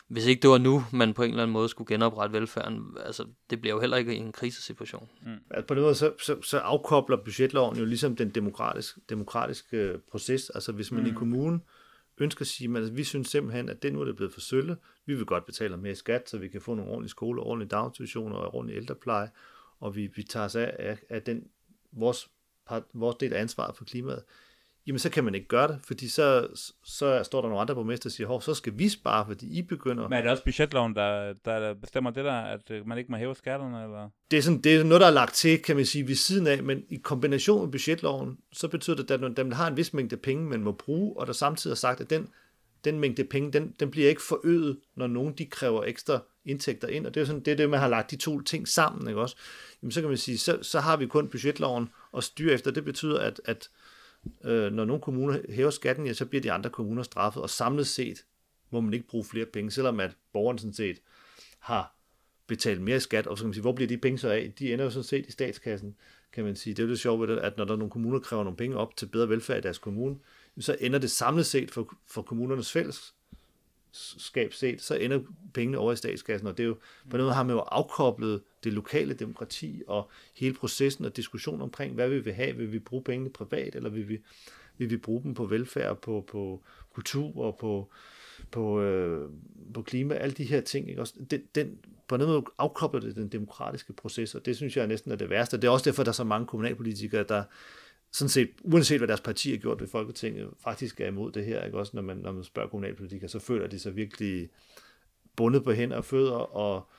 hvis 0.10 0.26
ikke 0.26 0.42
det 0.42 0.50
var 0.50 0.58
nu, 0.58 0.84
man 0.94 1.14
på 1.14 1.24
en 1.24 1.30
eller 1.30 1.44
anden 1.44 1.54
måde 1.54 1.70
skulle 1.70 1.88
genoprette 1.88 2.40
velfærden, 2.40 2.98
altså, 3.06 3.26
det 3.50 3.62
bliver 3.62 3.76
jo 3.76 3.80
heller 3.80 3.98
ikke 3.98 4.16
en 4.16 4.32
krisesituation. 4.32 5.10
Altså 5.52 5.68
på 5.68 5.74
den 5.74 5.84
måde, 5.84 5.96
så, 5.96 6.14
så, 6.22 6.42
så 6.42 6.58
afkobler 6.58 7.18
budgetloven 7.18 7.78
jo 7.78 7.86
ligesom 7.86 8.16
den 8.16 8.30
demokratiske, 8.30 9.02
demokratiske 9.10 9.78
øh, 9.78 10.00
proces. 10.12 10.50
Altså 10.50 10.72
hvis 10.72 10.92
man 10.92 11.04
mm. 11.04 11.10
i 11.10 11.12
kommunen 11.12 11.62
ønsker 12.18 12.42
at 12.42 12.48
sige, 12.48 12.78
at 12.78 12.98
vi 12.98 13.04
synes 13.04 13.28
simpelthen, 13.28 13.70
at 13.70 13.84
det 13.84 13.94
nu 13.94 14.02
er 14.02 14.06
det 14.06 14.16
blevet 14.16 14.34
for 14.34 14.42
sølle. 14.42 14.78
Vi 15.06 15.16
vil 15.16 15.26
godt 15.26 15.46
betale 15.46 15.78
mere 15.78 15.92
i 15.92 15.96
skat, 15.96 16.30
så 16.30 16.38
vi 16.38 16.48
kan 16.48 16.62
få 16.62 16.76
nogle 16.76 16.92
ordentlige 16.92 17.10
skoler, 17.10 17.44
ordentlige 17.44 17.70
daginstitutioner 17.70 18.36
og 18.36 18.56
ordentlig 18.56 18.78
ældrepleje. 18.78 19.30
Og 19.80 19.96
vi, 19.96 20.10
vi 20.16 20.24
tager 20.24 20.46
os 20.46 20.56
af, 20.56 20.76
af, 20.80 20.98
af 21.10 21.22
den, 21.22 21.48
vores, 21.92 22.30
part, 22.68 22.84
vores 22.94 23.16
del 23.16 23.34
af 23.34 23.42
ansvaret 23.42 23.76
for 23.76 23.86
klimaet. 23.86 24.24
Jamen 24.90 25.00
så 25.00 25.10
kan 25.10 25.24
man 25.24 25.36
ikke 25.36 25.48
gøre 25.48 25.68
det, 25.68 25.80
fordi 25.84 26.08
så, 26.08 26.48
så 26.84 27.24
står 27.24 27.42
der 27.42 27.48
nogle 27.48 27.62
andre 27.62 27.76
borgmester 27.76 28.10
og 28.10 28.12
siger, 28.12 28.28
hov, 28.28 28.42
så 28.42 28.54
skal 28.54 28.74
vi 28.76 28.90
spare, 28.90 29.26
fordi 29.28 29.58
I 29.58 29.62
begynder... 29.62 30.08
Men 30.08 30.18
er 30.18 30.22
det 30.22 30.32
også 30.32 30.44
budgetloven, 30.44 30.96
der, 30.96 31.34
der 31.46 31.74
bestemmer 31.74 32.12
det 32.12 32.26
der, 32.26 32.34
at 32.34 32.72
øh, 32.72 32.88
man 32.88 32.98
ikke 32.98 33.12
må 33.12 33.18
hæve 33.18 33.36
skatterne? 33.36 33.84
Eller? 33.84 34.10
det 34.32 34.38
er, 34.38 34.42
sådan, 34.42 34.62
det 34.62 34.76
er 34.76 34.84
noget, 34.84 35.02
der 35.02 35.08
er 35.08 35.12
lagt 35.12 35.34
til, 35.34 35.62
kan 35.62 35.76
man 35.76 35.86
sige, 35.86 36.08
ved 36.08 36.16
siden 36.16 36.48
af, 36.48 36.64
men 36.64 36.84
i 36.90 36.96
kombination 36.96 37.62
med 37.62 37.72
budgetloven, 37.72 38.38
så 38.54 38.68
betyder 38.68 38.96
det, 38.96 39.12
at 39.12 39.38
der 39.38 39.56
har 39.56 39.68
en 39.68 39.78
vis 39.78 39.94
mængde 39.94 40.18
penge, 40.18 40.50
man 40.50 40.64
må 40.64 40.72
bruge, 40.72 41.18
og 41.18 41.28
der 41.28 41.34
samtidig 41.34 41.72
er 41.74 41.76
sagt, 41.76 42.02
at 42.02 42.10
den, 42.10 42.28
den 42.84 43.00
mængde 43.00 43.24
penge, 43.24 43.52
den, 43.52 43.74
den 43.80 43.92
bliver 43.92 44.10
ikke 44.10 44.22
forøget, 44.22 44.80
når 44.96 45.08
nogen 45.08 45.34
de 45.38 45.46
kræver 45.46 45.84
ekstra 45.84 46.20
indtægter 46.46 46.88
ind, 46.88 47.06
og 47.06 47.14
det 47.14 47.22
er, 47.22 47.26
sådan, 47.26 47.42
det 47.42 47.52
er 47.52 47.56
det, 47.56 47.70
man 47.70 47.80
har 47.80 47.88
lagt 47.88 48.12
de 48.12 48.16
to 48.16 48.42
ting 48.42 48.68
sammen, 48.68 49.08
ikke 49.08 49.22
også? 49.22 49.36
Jamen, 49.82 49.92
så 49.92 50.02
kan 50.02 50.10
man 50.10 50.18
sige, 50.18 50.38
så, 50.38 50.60
så 50.62 50.80
har 50.80 50.98
vi 50.98 51.06
kun 51.06 51.28
budgetloven 51.28 51.90
at 52.18 52.24
styre 52.24 52.54
efter. 52.54 52.72
Det 52.72 52.86
betyder, 52.86 53.20
at, 53.20 53.42
at 53.46 53.70
øh, 54.44 54.72
når 54.72 54.86
nogle 54.86 55.02
kommuner 55.02 55.40
hæver 55.50 55.70
skatten, 55.70 56.06
ja, 56.06 56.14
så 56.14 56.26
bliver 56.26 56.42
de 56.42 56.52
andre 56.52 56.70
kommuner 56.70 57.04
straffet, 57.04 57.44
og 57.44 57.50
samlet 57.50 57.88
set 57.88 58.26
må 58.70 58.82
man 58.82 58.94
ikke 58.94 59.08
bruge 59.08 59.24
flere 59.24 59.46
penge, 59.46 59.72
selvom 59.72 60.00
at 60.00 60.18
borgeren 60.34 60.58
sådan 60.58 60.74
set 60.74 61.02
har 61.60 61.96
betalt 62.48 62.82
mere 62.82 62.98
i 62.98 63.00
skat, 63.00 63.28
og 63.28 63.38
så 63.38 63.44
kan 63.44 63.48
man 63.48 63.54
sige, 63.54 63.62
hvor 63.62 63.72
bliver 63.72 63.88
de 63.88 63.98
penge 63.98 64.18
så 64.18 64.30
af? 64.30 64.54
De 64.60 64.74
ender 64.74 64.86
jo 64.86 64.92
sådan 64.92 65.04
set 65.04 65.26
i 65.26 65.32
statskassen, 65.32 65.96
kan 66.34 66.44
man 66.44 66.56
sige. 66.56 66.74
Det 66.74 66.84
er 66.84 66.88
jo 66.88 66.90
det 66.90 67.00
sjove 67.00 67.22
ved 67.22 67.36
det, 67.36 67.42
at 67.42 67.58
når 67.58 67.66
der 67.66 67.74
er 67.74 67.78
nogle 67.78 67.92
kommuner, 67.92 68.20
kræver 68.20 68.44
nogle 68.44 68.58
penge 68.58 68.78
op 68.78 68.96
til 68.96 69.06
bedre 69.06 69.30
velfærd 69.30 69.58
i 69.58 69.62
deres 69.62 69.78
kommune, 69.78 70.16
så 70.60 70.78
ender 70.80 71.00
det 71.00 71.12
samlet 71.12 71.46
set 71.46 71.72
for, 71.72 71.96
for 72.08 72.22
kommunernes 72.22 72.72
fælles 72.72 73.16
fællesskab 73.94 74.54
set, 74.54 74.82
så 74.82 74.96
ender 74.96 75.20
pengene 75.54 75.78
over 75.78 75.92
i 75.92 75.96
statskassen, 75.96 76.48
og 76.48 76.58
det 76.58 76.64
er 76.64 76.68
jo, 76.68 76.78
på 77.10 77.18
den 77.18 77.24
måde 77.24 77.34
har 77.34 77.44
man 77.44 77.56
jo 77.56 77.60
afkoblet 77.60 78.42
det 78.64 78.74
lokale 78.74 79.14
demokrati 79.14 79.82
og 79.88 80.10
hele 80.36 80.54
processen 80.54 81.06
og 81.06 81.18
diskussion 81.18 81.62
omkring, 81.62 81.94
hvad 81.94 82.10
vi 82.10 82.20
vil 82.20 82.34
have, 82.34 82.56
vil 82.56 82.72
vi 82.72 82.80
bruge 82.80 83.04
pengene 83.04 83.30
privat, 83.30 83.76
eller 83.76 83.90
vil 83.90 84.10
vi, 84.10 84.20
vil 84.78 84.90
vi 84.90 84.98
bruge 84.98 85.24
dem 85.24 85.34
på 85.34 85.46
velfærd, 85.46 86.02
på, 86.02 86.26
på 86.32 86.64
kultur 86.94 87.38
og 87.38 87.58
på, 87.58 87.90
på, 88.52 88.82
øh, 88.82 89.30
på 89.74 89.82
klima, 89.82 90.16
alle 90.16 90.34
de 90.34 90.44
her 90.44 90.62
ting. 90.62 90.90
Ikke? 90.90 91.02
Også 91.02 91.14
den, 91.32 91.42
den, 91.56 91.78
på 92.08 92.18
den 92.18 92.28
måde 92.28 92.44
afkobler 92.58 93.02
det 93.02 93.16
den 93.16 93.28
demokratiske 93.28 93.94
proces, 93.94 94.36
og 94.36 94.46
det 94.46 94.56
synes 94.56 94.78
jeg 94.78 94.88
næsten 94.88 95.12
er 95.12 95.16
det 95.16 95.30
værste. 95.30 95.58
Det 95.58 95.64
er 95.64 95.72
også 95.72 95.90
derfor, 95.90 96.04
der 96.04 96.12
er 96.12 96.14
så 96.14 96.24
mange 96.24 96.48
kommunalpolitikere, 96.48 97.24
der 97.24 97.44
sådan 98.12 98.30
set, 98.30 98.50
uanset 98.64 99.00
hvad 99.00 99.08
deres 99.08 99.22
parti 99.22 99.52
har 99.52 99.58
gjort 99.58 99.82
ved 99.82 99.88
Folketinget, 99.88 100.50
faktisk 100.64 101.02
er 101.02 101.08
imod 101.08 101.32
det 101.32 101.46
her. 101.46 101.66
Ikke? 101.66 101.78
Også 101.78 101.92
når 101.96 102.02
man, 102.02 102.18
når 102.18 102.32
man 102.32 102.44
spørger 102.44 102.70
kommunalpolitikere, 102.70 103.30
så 103.30 103.40
føler 103.40 103.68
de 103.68 103.80
sig 103.80 103.96
virkelig 103.96 104.50
bundet 105.36 105.64
på 105.64 105.72
hænder 105.72 105.98
og 105.98 106.06
fødder, 106.06 106.56
og, 106.56 106.90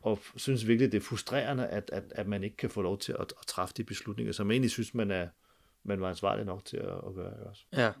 og 0.00 0.18
synes 0.36 0.66
virkelig, 0.66 0.92
det 0.92 0.98
er 0.98 1.02
frustrerende, 1.02 1.66
at, 1.66 1.90
at, 1.92 2.04
at 2.10 2.26
man 2.26 2.44
ikke 2.44 2.56
kan 2.56 2.70
få 2.70 2.82
lov 2.82 2.98
til 2.98 3.12
at, 3.12 3.20
at 3.40 3.46
træffe 3.46 3.74
de 3.76 3.84
beslutninger, 3.84 4.32
som 4.32 4.46
man 4.46 4.54
egentlig 4.54 4.70
synes, 4.70 4.94
man 4.94 5.10
er, 5.10 5.28
man 5.84 6.00
var 6.00 6.08
ansvarlig 6.08 6.44
nok 6.44 6.64
til 6.64 6.76
at, 6.76 6.94
at 7.06 7.14
gøre. 7.14 7.32
Ikke? 7.32 7.46
Også. 7.50 7.64
Ja, 7.72 7.92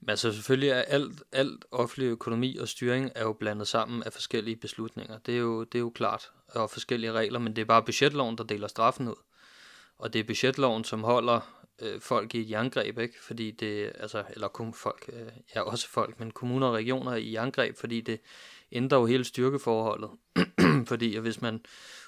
men 0.00 0.10
altså 0.10 0.32
selvfølgelig 0.32 0.70
er 0.70 0.82
alt, 0.82 1.22
alt 1.32 1.64
offentlig 1.70 2.06
økonomi 2.06 2.56
og 2.56 2.68
styring 2.68 3.10
er 3.14 3.22
jo 3.22 3.32
blandet 3.32 3.68
sammen 3.68 4.02
af 4.02 4.12
forskellige 4.12 4.56
beslutninger. 4.56 5.18
Det 5.18 5.34
er 5.34 5.38
jo, 5.38 5.64
det 5.64 5.74
er 5.74 5.82
jo 5.82 5.90
klart, 5.90 6.30
og 6.48 6.70
forskellige 6.70 7.12
regler, 7.12 7.38
men 7.38 7.56
det 7.56 7.62
er 7.62 7.66
bare 7.66 7.82
budgetloven, 7.82 8.38
der 8.38 8.44
deler 8.44 8.68
straffen 8.68 9.08
ud. 9.08 9.22
Og 9.98 10.12
det 10.12 10.18
er 10.18 10.24
budgetloven, 10.24 10.84
som 10.84 11.04
holder 11.04 11.57
øh, 11.82 12.00
folk 12.00 12.34
i 12.34 12.40
et 12.40 12.50
jerngreb, 12.50 12.98
ikke? 12.98 13.14
Fordi 13.22 13.50
det, 13.50 13.92
altså, 13.98 14.24
eller 14.30 14.48
kun 14.48 14.74
folk, 14.74 15.10
øh, 15.12 15.28
ja 15.54 15.60
også 15.60 15.88
folk, 15.88 16.20
men 16.20 16.30
kommuner 16.30 16.66
og 16.66 16.74
regioner 16.74 17.14
i 17.14 17.32
jerngreb, 17.32 17.76
fordi 17.76 18.00
det 18.00 18.20
ændrer 18.72 18.98
jo 18.98 19.06
hele 19.06 19.24
styrkeforholdet. 19.24 20.10
fordi 20.90 21.16
hvis 21.16 21.40
man 21.40 21.60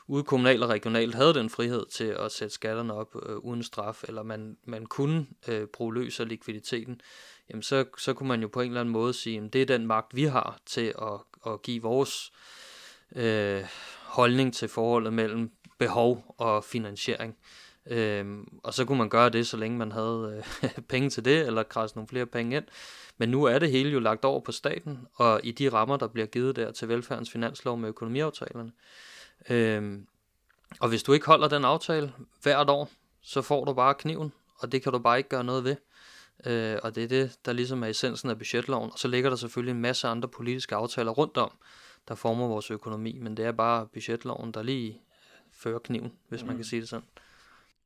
ude 0.06 0.24
kommunalt 0.24 0.62
og 0.62 0.68
regionalt 0.68 1.14
havde 1.14 1.34
den 1.34 1.50
frihed 1.50 1.86
til 1.86 2.04
at 2.04 2.32
sætte 2.32 2.54
skatterne 2.54 2.94
op 2.94 3.16
øh, 3.26 3.36
uden 3.36 3.62
straf, 3.62 4.04
eller 4.08 4.22
man, 4.22 4.56
man 4.64 4.86
kunne 4.86 5.26
øh, 5.48 5.66
bruge 5.66 5.94
løs 5.94 6.20
af 6.20 6.28
likviditeten, 6.28 7.00
jamen 7.50 7.62
så, 7.62 7.84
så 7.98 8.12
kunne 8.12 8.28
man 8.28 8.42
jo 8.42 8.48
på 8.48 8.60
en 8.60 8.66
eller 8.66 8.80
anden 8.80 8.92
måde 8.92 9.12
sige, 9.12 9.42
at 9.44 9.52
det 9.52 9.62
er 9.62 9.66
den 9.66 9.86
magt, 9.86 10.16
vi 10.16 10.24
har 10.24 10.60
til 10.66 10.94
at, 11.02 11.52
at 11.52 11.62
give 11.62 11.82
vores 11.82 12.32
øh, 13.16 13.64
holdning 14.04 14.54
til 14.54 14.68
forholdet 14.68 15.12
mellem 15.12 15.50
behov 15.78 16.34
og 16.38 16.64
finansiering. 16.64 17.36
Øhm, 17.86 18.60
og 18.62 18.74
så 18.74 18.84
kunne 18.84 18.98
man 18.98 19.08
gøre 19.08 19.28
det, 19.28 19.46
så 19.46 19.56
længe 19.56 19.78
man 19.78 19.92
havde 19.92 20.42
øh, 20.62 20.70
penge 20.88 21.10
til 21.10 21.24
det, 21.24 21.46
eller 21.46 21.62
krasse 21.62 21.96
nogle 21.96 22.08
flere 22.08 22.26
penge 22.26 22.56
ind. 22.56 22.64
Men 23.18 23.28
nu 23.28 23.44
er 23.44 23.58
det 23.58 23.70
hele 23.70 23.90
jo 23.90 23.98
lagt 23.98 24.24
over 24.24 24.40
på 24.40 24.52
staten, 24.52 25.06
og 25.14 25.40
i 25.44 25.52
de 25.52 25.68
rammer, 25.68 25.96
der 25.96 26.06
bliver 26.06 26.26
givet 26.26 26.56
der 26.56 26.72
til 26.72 26.88
velfærdens 26.88 27.30
finanslov 27.30 27.78
med 27.78 27.88
økonomiaftalerne. 27.88 28.72
Øhm, 29.50 30.06
og 30.80 30.88
hvis 30.88 31.02
du 31.02 31.12
ikke 31.12 31.26
holder 31.26 31.48
den 31.48 31.64
aftale 31.64 32.12
hvert 32.42 32.70
år, 32.70 32.90
så 33.22 33.42
får 33.42 33.64
du 33.64 33.72
bare 33.72 33.94
kniven, 33.94 34.32
og 34.58 34.72
det 34.72 34.82
kan 34.82 34.92
du 34.92 34.98
bare 34.98 35.18
ikke 35.18 35.28
gøre 35.28 35.44
noget 35.44 35.64
ved. 35.64 35.76
Øh, 36.46 36.78
og 36.82 36.94
det 36.94 37.04
er 37.04 37.08
det, 37.08 37.38
der 37.44 37.52
ligesom 37.52 37.82
er 37.82 37.86
essensen 37.86 38.30
af 38.30 38.38
budgetloven. 38.38 38.90
Og 38.92 38.98
så 38.98 39.08
ligger 39.08 39.30
der 39.30 39.36
selvfølgelig 39.36 39.72
en 39.72 39.80
masse 39.80 40.08
andre 40.08 40.28
politiske 40.28 40.74
aftaler 40.74 41.12
rundt 41.12 41.36
om, 41.36 41.52
der 42.08 42.14
former 42.14 42.48
vores 42.48 42.70
økonomi, 42.70 43.18
men 43.18 43.36
det 43.36 43.44
er 43.44 43.52
bare 43.52 43.86
budgetloven, 43.86 44.52
der 44.52 44.62
lige 44.62 45.00
fører 45.52 45.78
kniven, 45.78 46.12
hvis 46.28 46.42
mm. 46.42 46.46
man 46.46 46.56
kan 46.56 46.64
sige 46.64 46.80
det 46.80 46.88
sådan. 46.88 47.06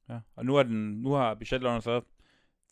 Ja. 0.09 0.19
Og 0.37 0.47
nu, 0.47 0.57
er 0.57 0.63
den, 0.63 1.03
nu 1.03 1.13
har 1.13 1.35
budgetloven 1.35 1.83
så 1.83 2.01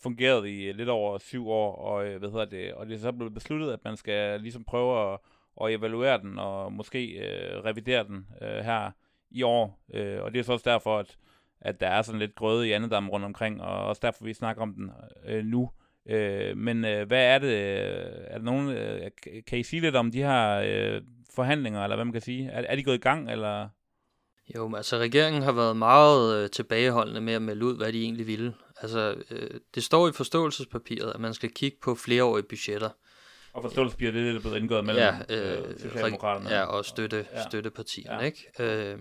fungeret 0.02 0.48
i 0.48 0.64
øh, 0.64 0.76
lidt 0.76 0.88
over 0.88 1.18
syv 1.18 1.48
år, 1.48 1.76
og, 1.76 2.06
øh, 2.06 2.18
hvad 2.18 2.30
hedder 2.30 2.44
det, 2.44 2.74
og 2.74 2.86
det 2.86 2.94
er 2.94 2.98
så 2.98 3.12
blevet 3.12 3.34
besluttet, 3.34 3.72
at 3.72 3.84
man 3.84 3.96
skal 3.96 4.40
ligesom 4.40 4.64
prøve 4.64 5.12
at, 5.12 5.18
at 5.62 5.74
evaluere 5.74 6.20
den, 6.20 6.38
og 6.38 6.72
måske 6.72 7.06
øh, 7.06 7.64
revidere 7.64 8.04
den 8.04 8.26
øh, 8.42 8.64
her 8.64 8.90
i 9.30 9.42
år. 9.42 9.80
Øh, 9.94 10.22
og 10.22 10.32
det 10.32 10.38
er 10.38 10.42
så 10.42 10.52
også 10.52 10.70
derfor, 10.70 10.98
at, 10.98 11.16
at 11.60 11.80
der 11.80 11.86
er 11.88 12.02
sådan 12.02 12.18
lidt 12.18 12.34
grøde 12.34 12.68
i 12.68 12.72
andedam 12.72 13.08
rundt 13.08 13.26
omkring, 13.26 13.62
og 13.62 13.84
også 13.86 14.00
derfor, 14.02 14.24
vi 14.24 14.32
snakker 14.32 14.62
om 14.62 14.74
den 14.74 14.90
øh, 15.26 15.44
nu. 15.44 15.70
Øh, 16.06 16.56
men 16.56 16.84
øh, 16.84 17.06
hvad 17.06 17.24
er 17.24 17.38
det? 17.38 17.48
Øh, 17.48 18.24
er 18.26 18.38
der 18.38 18.44
nogen, 18.44 18.68
øh, 18.68 19.10
kan 19.46 19.58
I 19.58 19.62
sige 19.62 19.80
lidt 19.80 19.96
om 19.96 20.10
de 20.10 20.22
her 20.22 20.62
øh, 20.66 21.02
forhandlinger, 21.30 21.82
eller 21.82 21.96
hvad 21.96 22.04
man 22.04 22.12
kan 22.12 22.22
sige? 22.22 22.48
Er, 22.48 22.64
er 22.68 22.76
de 22.76 22.84
gået 22.84 22.94
i 22.94 23.00
gang, 23.00 23.30
eller... 23.30 23.68
Jo, 24.54 24.68
men 24.68 24.76
altså 24.76 24.98
regeringen 24.98 25.42
har 25.42 25.52
været 25.52 25.76
meget 25.76 26.44
øh, 26.44 26.50
tilbageholdende 26.50 27.20
med 27.20 27.32
at 27.34 27.42
melde 27.42 27.64
ud, 27.66 27.76
hvad 27.76 27.92
de 27.92 28.02
egentlig 28.02 28.26
ville. 28.26 28.54
Altså, 28.80 29.14
øh, 29.30 29.50
det 29.74 29.84
står 29.84 30.08
i 30.08 30.12
forståelsespapiret, 30.12 31.12
at 31.14 31.20
man 31.20 31.34
skal 31.34 31.50
kigge 31.50 31.76
på 31.82 31.94
flereårige 31.94 32.42
budgetter. 32.42 32.90
Og 33.52 33.62
forståelsespapiret, 33.62 34.14
det 34.14 34.20
er 34.20 34.24
det, 34.24 34.32
der 34.32 34.38
er 34.38 34.42
blevet 34.42 34.56
indgået 34.58 34.84
mellem 34.84 35.04
ja, 35.28 35.36
øh, 35.58 35.78
Socialdemokraterne. 35.78 36.50
Ja, 36.50 36.62
og 36.64 36.84
støtte, 36.84 37.26
ja. 37.32 37.48
støttepartierne, 37.48 38.18
Ja. 38.18 38.26
ikke? 38.26 38.46
Øh, 38.92 38.98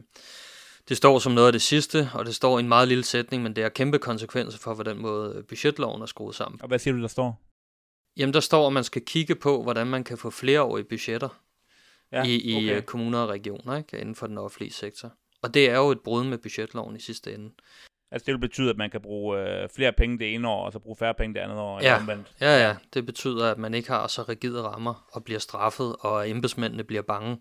det 0.89 0.97
står 0.97 1.19
som 1.19 1.31
noget 1.31 1.47
af 1.47 1.51
det 1.53 1.61
sidste, 1.61 2.09
og 2.13 2.25
det 2.25 2.35
står 2.35 2.57
i 2.57 2.61
en 2.61 2.67
meget 2.67 2.87
lille 2.87 3.03
sætning, 3.03 3.43
men 3.43 3.55
det 3.55 3.63
har 3.63 3.69
kæmpe 3.69 3.99
konsekvenser 3.99 4.59
for, 4.59 4.73
hvordan 4.73 4.97
måde 4.97 5.43
budgetloven 5.49 6.01
er 6.01 6.05
skruet 6.05 6.35
sammen. 6.35 6.61
Og 6.61 6.67
hvad 6.67 6.79
siger 6.79 6.93
du, 6.93 7.01
der 7.01 7.07
står? 7.07 7.41
Jamen, 8.17 8.33
der 8.33 8.39
står, 8.39 8.67
at 8.67 8.73
man 8.73 8.83
skal 8.83 9.01
kigge 9.05 9.35
på, 9.35 9.63
hvordan 9.63 9.87
man 9.87 10.03
kan 10.03 10.17
få 10.17 10.29
flereårige 10.29 10.83
budgetter 10.83 11.29
Ja, 12.11 12.23
i, 12.23 12.35
i 12.35 12.55
okay. 12.55 12.77
okay. 12.77 12.85
kommuner 12.85 13.19
og 13.19 13.29
regioner, 13.29 13.77
ikke? 13.77 13.97
Inden 13.99 14.15
for 14.15 14.27
den 14.27 14.37
offentlige 14.37 14.73
sektor. 14.73 15.13
Og 15.41 15.53
det 15.53 15.69
er 15.69 15.77
jo 15.77 15.91
et 15.91 16.01
brud 16.01 16.23
med 16.23 16.37
budgetloven 16.37 16.95
i 16.95 16.99
sidste 16.99 17.33
ende. 17.33 17.51
Altså 18.11 18.25
det 18.25 18.31
vil 18.33 18.39
betyde, 18.39 18.69
at 18.69 18.77
man 18.77 18.89
kan 18.89 19.01
bruge 19.01 19.39
øh, 19.39 19.69
flere 19.75 19.93
penge 19.93 20.19
det 20.19 20.33
ene 20.35 20.47
år, 20.47 20.65
og 20.65 20.71
så 20.71 20.79
bruge 20.79 20.95
færre 20.95 21.13
penge 21.13 21.33
det 21.33 21.39
andet 21.39 21.57
år. 21.57 21.77
eller 21.77 21.91
Ja. 21.91 21.99
omvendt. 21.99 22.33
Ja, 22.41 22.67
ja. 22.67 22.75
Det 22.93 23.05
betyder, 23.05 23.51
at 23.51 23.57
man 23.57 23.73
ikke 23.73 23.89
har 23.89 24.07
så 24.07 24.23
rigide 24.23 24.61
rammer 24.61 25.07
og 25.11 25.23
bliver 25.23 25.39
straffet, 25.39 25.95
og 25.99 26.29
embedsmændene 26.29 26.83
bliver 26.83 27.01
bange, 27.01 27.37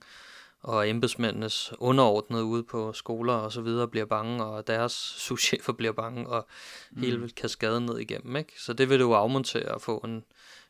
og 0.62 0.88
embedsmændenes 0.88 1.72
underordnede 1.78 2.44
ude 2.44 2.62
på 2.62 2.92
skoler 2.92 3.32
og 3.32 3.52
så 3.52 3.60
videre 3.60 3.88
bliver 3.88 4.06
bange, 4.06 4.44
og 4.44 4.66
deres 4.66 4.92
souschefer 5.26 5.72
bliver 5.72 5.92
bange, 5.92 6.26
og 6.26 6.46
mm. 6.90 7.02
hele 7.02 7.30
kaskaden 7.30 7.86
ned 7.86 7.98
igennem. 7.98 8.36
Ikke? 8.36 8.52
Så 8.58 8.72
det 8.72 8.88
vil 8.90 9.00
jo 9.00 9.12
afmontere 9.12 9.68
og 9.68 9.80
få 9.80 9.98
en, 9.98 10.24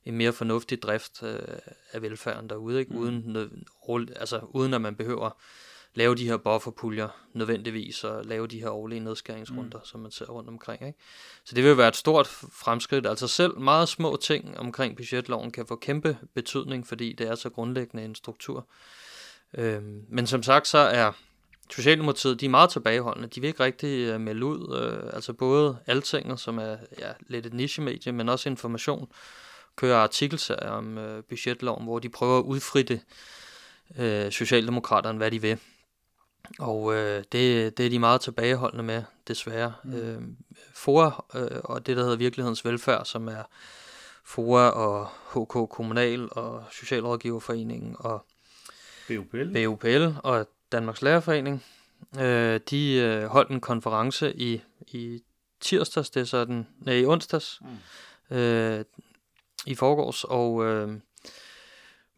en 0.05 0.16
mere 0.16 0.33
fornuftig 0.33 0.83
drift 0.83 1.22
øh, 1.22 1.39
af 1.93 2.03
velfærden 2.03 2.49
derude, 2.49 2.81
ikke? 2.81 2.93
Mm. 2.93 2.99
Uden, 2.99 3.22
nød, 3.26 3.51
altså, 4.16 4.41
uden 4.51 4.74
at 4.74 4.81
man 4.81 4.97
behøver 4.97 5.31
lave 5.95 6.14
de 6.14 6.26
her 6.26 6.36
bufferpuljer 6.36 7.09
nødvendigvis, 7.32 8.05
og 8.05 8.24
lave 8.24 8.47
de 8.47 8.61
her 8.61 8.70
årlige 8.70 9.01
nedskæringsrunder, 9.01 9.78
mm. 9.78 9.84
som 9.84 10.01
man 10.01 10.11
ser 10.11 10.26
rundt 10.26 10.49
omkring. 10.49 10.86
Ikke? 10.86 10.99
Så 11.45 11.55
det 11.55 11.64
vil 11.64 11.76
være 11.76 11.88
et 11.88 11.97
stort 11.97 12.26
fremskridt. 12.53 13.07
Altså 13.07 13.28
selv 13.28 13.59
meget 13.59 13.88
små 13.88 14.16
ting 14.16 14.59
omkring 14.59 14.97
budgetloven 14.97 15.51
kan 15.51 15.66
få 15.66 15.76
kæmpe 15.76 16.18
betydning, 16.34 16.86
fordi 16.86 17.12
det 17.12 17.28
er 17.28 17.34
så 17.34 17.51
grundlæggende 17.51 18.05
en 18.05 18.14
struktur. 18.14 18.66
Øhm, 19.55 20.05
men 20.09 20.26
som 20.26 20.43
sagt, 20.43 20.68
så 20.68 20.78
er 20.78 21.12
Socialdemokratiet, 21.70 22.41
de 22.41 22.47
er 22.47 22.51
meget 22.51 22.70
tilbageholdende. 22.70 23.28
De 23.28 23.41
vil 23.41 23.49
ikke 23.49 23.64
rigtig 23.64 24.14
uh, 24.14 24.20
melde 24.20 24.47
ud. 24.47 24.59
Uh, 24.59 25.14
altså 25.14 25.32
både 25.32 25.78
Altinget, 25.86 26.41
som 26.41 26.59
er 26.59 26.76
ja, 26.99 27.12
lidt 27.26 27.47
et 27.47 27.55
niche-medie, 27.55 28.12
men 28.12 28.28
også 28.28 28.49
information, 28.49 29.09
kører 29.76 29.97
artikelserier 29.97 30.70
om 30.70 30.99
uh, 30.99 31.24
budgetloven, 31.28 31.84
hvor 31.84 31.99
de 31.99 32.09
prøver 32.09 32.38
at 32.38 32.43
udfritte 32.43 33.01
uh, 33.91 34.30
Socialdemokraterne, 34.30 35.18
hvad 35.18 35.30
de 35.30 35.43
vil. 35.43 35.59
Og 36.59 36.94
øh, 36.94 37.24
det, 37.32 37.78
det 37.78 37.86
er 37.86 37.90
de 37.90 37.98
meget 37.98 38.20
tilbageholdende 38.20 38.84
med, 38.84 39.03
desværre. 39.28 39.72
Mm. 39.84 39.94
Øh, 39.94 40.22
FOA 40.74 41.11
øh, 41.34 41.61
og 41.64 41.86
det, 41.86 41.96
der 41.96 42.03
hedder 42.03 42.16
Virkelighedens 42.16 42.64
Velfærd, 42.64 43.05
som 43.05 43.28
er 43.28 43.42
FOA 44.24 44.68
og 44.68 45.07
HK 45.07 45.70
Kommunal 45.70 46.28
og 46.30 46.64
Socialrådgiverforeningen 46.70 47.96
og 47.98 48.26
BUPL. 49.09 49.66
BUPL 49.66 50.07
og 50.24 50.46
Danmarks 50.72 51.03
Lærerforening, 51.03 51.64
øh, 52.20 52.61
de 52.70 52.94
øh, 52.94 53.24
holdt 53.24 53.51
en 53.51 53.61
konference 53.61 54.36
i, 54.36 54.62
i 54.86 55.22
tirsdags, 55.61 56.11
det 56.11 56.20
er 56.20 56.24
sådan, 56.24 56.66
nej, 56.78 56.94
i 56.94 57.07
onsdags, 57.07 57.61
mm. 58.30 58.36
øh, 58.36 58.84
i 59.66 59.74
forgårs, 59.74 60.24
og 60.24 60.64
øh, 60.64 60.92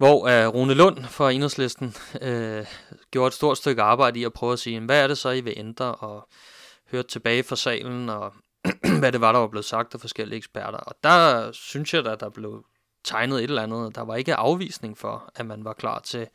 hvor 0.02 0.46
uh, 0.46 0.54
Rune 0.54 0.74
Lund 0.74 1.04
fra 1.04 1.30
Enhedslisten 1.30 1.94
øh, 2.22 2.66
gjorde 3.10 3.26
et 3.26 3.34
stort 3.34 3.58
stykke 3.58 3.82
arbejde 3.82 4.20
i 4.20 4.24
at 4.24 4.32
prøve 4.32 4.52
at 4.52 4.58
sige, 4.58 4.80
hvad 4.80 5.02
er 5.02 5.06
det 5.06 5.18
så, 5.18 5.30
I 5.30 5.40
vil 5.40 5.54
ændre, 5.56 5.94
og 5.94 6.28
hørte 6.90 7.08
tilbage 7.08 7.42
fra 7.42 7.56
salen, 7.56 8.08
og 8.08 8.32
hvad 9.00 9.12
det 9.12 9.20
var, 9.20 9.32
der 9.32 9.38
var 9.38 9.46
blevet 9.46 9.64
sagt 9.64 9.94
af 9.94 10.00
forskellige 10.00 10.36
eksperter. 10.36 10.78
Og 10.78 10.94
der 11.04 11.52
synes 11.52 11.94
jeg, 11.94 12.06
at 12.06 12.20
der 12.20 12.28
blev 12.28 12.64
tegnet 13.04 13.38
et 13.38 13.42
eller 13.42 13.62
andet. 13.62 13.94
Der 13.94 14.02
var 14.02 14.16
ikke 14.16 14.34
afvisning 14.34 14.98
for, 14.98 15.30
at 15.34 15.46
man 15.46 15.64
var 15.64 15.72
klar 15.72 16.00
til, 16.00 16.26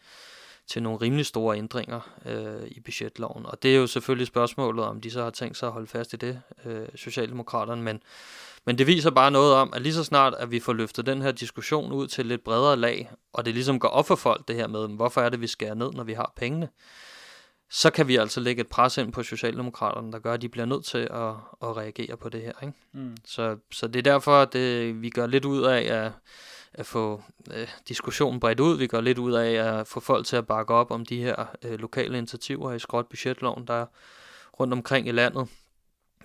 til 0.67 0.83
nogle 0.83 0.99
rimelig 1.01 1.25
store 1.25 1.57
ændringer 1.57 1.99
øh, 2.25 2.67
i 2.67 2.79
budgetloven. 2.79 3.45
Og 3.45 3.63
det 3.63 3.71
er 3.71 3.77
jo 3.77 3.87
selvfølgelig 3.87 4.27
spørgsmålet, 4.27 4.85
om 4.85 5.01
de 5.01 5.11
så 5.11 5.23
har 5.23 5.29
tænkt 5.29 5.57
sig 5.57 5.67
at 5.67 5.73
holde 5.73 5.87
fast 5.87 6.13
i 6.13 6.17
det, 6.17 6.41
øh, 6.65 6.87
Socialdemokraterne. 6.95 7.81
Men, 7.81 8.01
men 8.67 8.77
det 8.77 8.87
viser 8.87 9.09
bare 9.09 9.31
noget 9.31 9.53
om, 9.53 9.73
at 9.73 9.81
lige 9.81 9.93
så 9.93 10.03
snart, 10.03 10.33
at 10.33 10.51
vi 10.51 10.59
får 10.59 10.73
løftet 10.73 11.05
den 11.05 11.21
her 11.21 11.31
diskussion 11.31 11.91
ud 11.91 12.07
til 12.07 12.21
et 12.21 12.27
lidt 12.27 12.43
bredere 12.43 12.77
lag, 12.77 13.11
og 13.33 13.45
det 13.45 13.53
ligesom 13.53 13.79
går 13.79 13.87
op 13.87 14.07
for 14.07 14.15
folk 14.15 14.47
det 14.47 14.55
her 14.55 14.67
med, 14.67 14.87
hvorfor 14.87 15.21
er 15.21 15.29
det, 15.29 15.41
vi 15.41 15.47
skærer 15.47 15.73
ned, 15.73 15.91
når 15.91 16.03
vi 16.03 16.13
har 16.13 16.33
pengene, 16.35 16.69
så 17.69 17.89
kan 17.89 18.07
vi 18.07 18.15
altså 18.15 18.39
lægge 18.39 18.61
et 18.61 18.67
pres 18.67 18.97
ind 18.97 19.11
på 19.11 19.23
Socialdemokraterne, 19.23 20.11
der 20.11 20.19
gør, 20.19 20.33
at 20.33 20.41
de 20.41 20.49
bliver 20.49 20.65
nødt 20.65 20.85
til 20.85 20.97
at, 20.97 21.29
at 21.61 21.77
reagere 21.77 22.17
på 22.17 22.29
det 22.29 22.41
her. 22.41 22.51
Ikke? 22.61 22.73
Mm. 22.93 23.17
Så, 23.25 23.57
så 23.71 23.87
det 23.87 23.99
er 23.99 24.03
derfor, 24.03 24.41
at 24.41 24.53
det, 24.53 25.01
vi 25.01 25.09
gør 25.09 25.27
lidt 25.27 25.45
ud 25.45 25.63
af 25.63 26.05
at, 26.05 26.11
at 26.73 26.85
få 26.85 27.21
øh, 27.53 27.67
diskussionen 27.87 28.39
bredt 28.39 28.59
ud. 28.59 28.77
Vi 28.77 28.87
gør 28.87 29.01
lidt 29.01 29.17
ud 29.17 29.33
af 29.33 29.51
at 29.51 29.87
få 29.87 29.99
folk 29.99 30.25
til 30.25 30.35
at 30.35 30.47
bakke 30.47 30.73
op 30.73 30.91
om 30.91 31.05
de 31.05 31.21
her 31.21 31.45
øh, 31.63 31.79
lokale 31.79 32.17
initiativer 32.17 32.73
i 32.73 32.79
skråt 32.79 33.07
budgetloven, 33.07 33.67
der 33.67 33.73
er 33.73 33.85
rundt 34.59 34.73
omkring 34.73 35.07
i 35.07 35.11
landet 35.11 35.47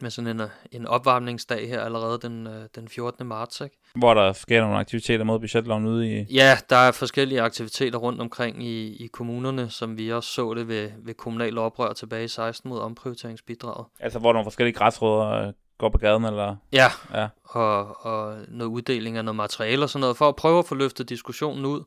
med 0.03 0.11
sådan 0.11 0.41
en, 0.41 0.49
en 0.73 0.87
opvarmningsdag 0.87 1.69
her 1.69 1.81
allerede 1.81 2.19
den, 2.23 2.47
øh, 2.47 2.65
den 2.75 2.89
14. 2.89 3.27
marts. 3.27 3.61
Ikke? 3.61 3.77
Hvor 3.95 4.15
der 4.15 4.33
sker 4.33 4.61
nogle 4.61 4.77
aktiviteter 4.77 5.25
mod 5.25 5.41
budgetloven 5.41 5.87
ude 5.87 6.21
i... 6.21 6.25
Ja, 6.35 6.59
der 6.71 6.77
er 6.77 6.93
forskellige 6.93 7.41
aktiviteter 7.41 7.99
rundt 7.99 8.21
omkring 8.21 8.63
i, 8.67 9.05
i 9.05 9.07
kommunerne, 9.07 9.71
som 9.71 9.99
vi 9.99 10.13
også 10.13 10.31
så 10.33 10.55
det 10.55 10.69
ved, 10.69 10.91
ved 10.99 11.15
kommunal 11.15 11.59
oprør 11.59 11.93
tilbage 11.93 12.25
i 12.25 12.29
16 12.29 12.69
mod 12.69 12.81
omprioriteringsbidraget. 12.81 13.87
Altså 14.01 14.19
hvor 14.19 14.33
nogle 14.33 14.47
forskellige 14.47 14.75
græsrødder 14.75 15.47
øh, 15.47 15.53
går 15.79 15.89
på 15.89 15.99
gaden, 15.99 16.25
eller... 16.25 16.57
Ja, 16.73 16.89
Ja. 17.15 17.29
og, 17.45 18.07
og 18.07 18.37
noget 18.49 18.71
uddeling 18.71 19.17
af 19.17 19.25
noget 19.25 19.37
materiale 19.37 19.83
og 19.83 19.91
sådan 19.91 20.01
noget, 20.01 20.17
for 20.17 20.29
at 20.29 20.37
prøve 20.37 20.59
at 20.59 20.67
få 20.67 20.75
løftet 20.75 21.09
diskussionen 21.09 21.65
ud 21.65 21.85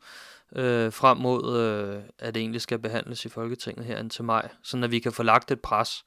øh, 0.55 0.93
frem 0.93 1.17
mod, 1.17 1.57
øh, 1.59 2.01
at 2.19 2.35
det 2.35 2.41
egentlig 2.41 2.61
skal 2.61 2.79
behandles 2.79 3.25
i 3.25 3.29
Folketinget 3.29 3.85
her 3.85 3.99
indtil 3.99 4.23
maj, 4.23 4.49
sådan 4.63 4.83
at 4.83 4.91
vi 4.91 4.99
kan 4.99 5.11
få 5.11 5.23
lagt 5.23 5.51
et 5.51 5.59
pres, 5.59 6.03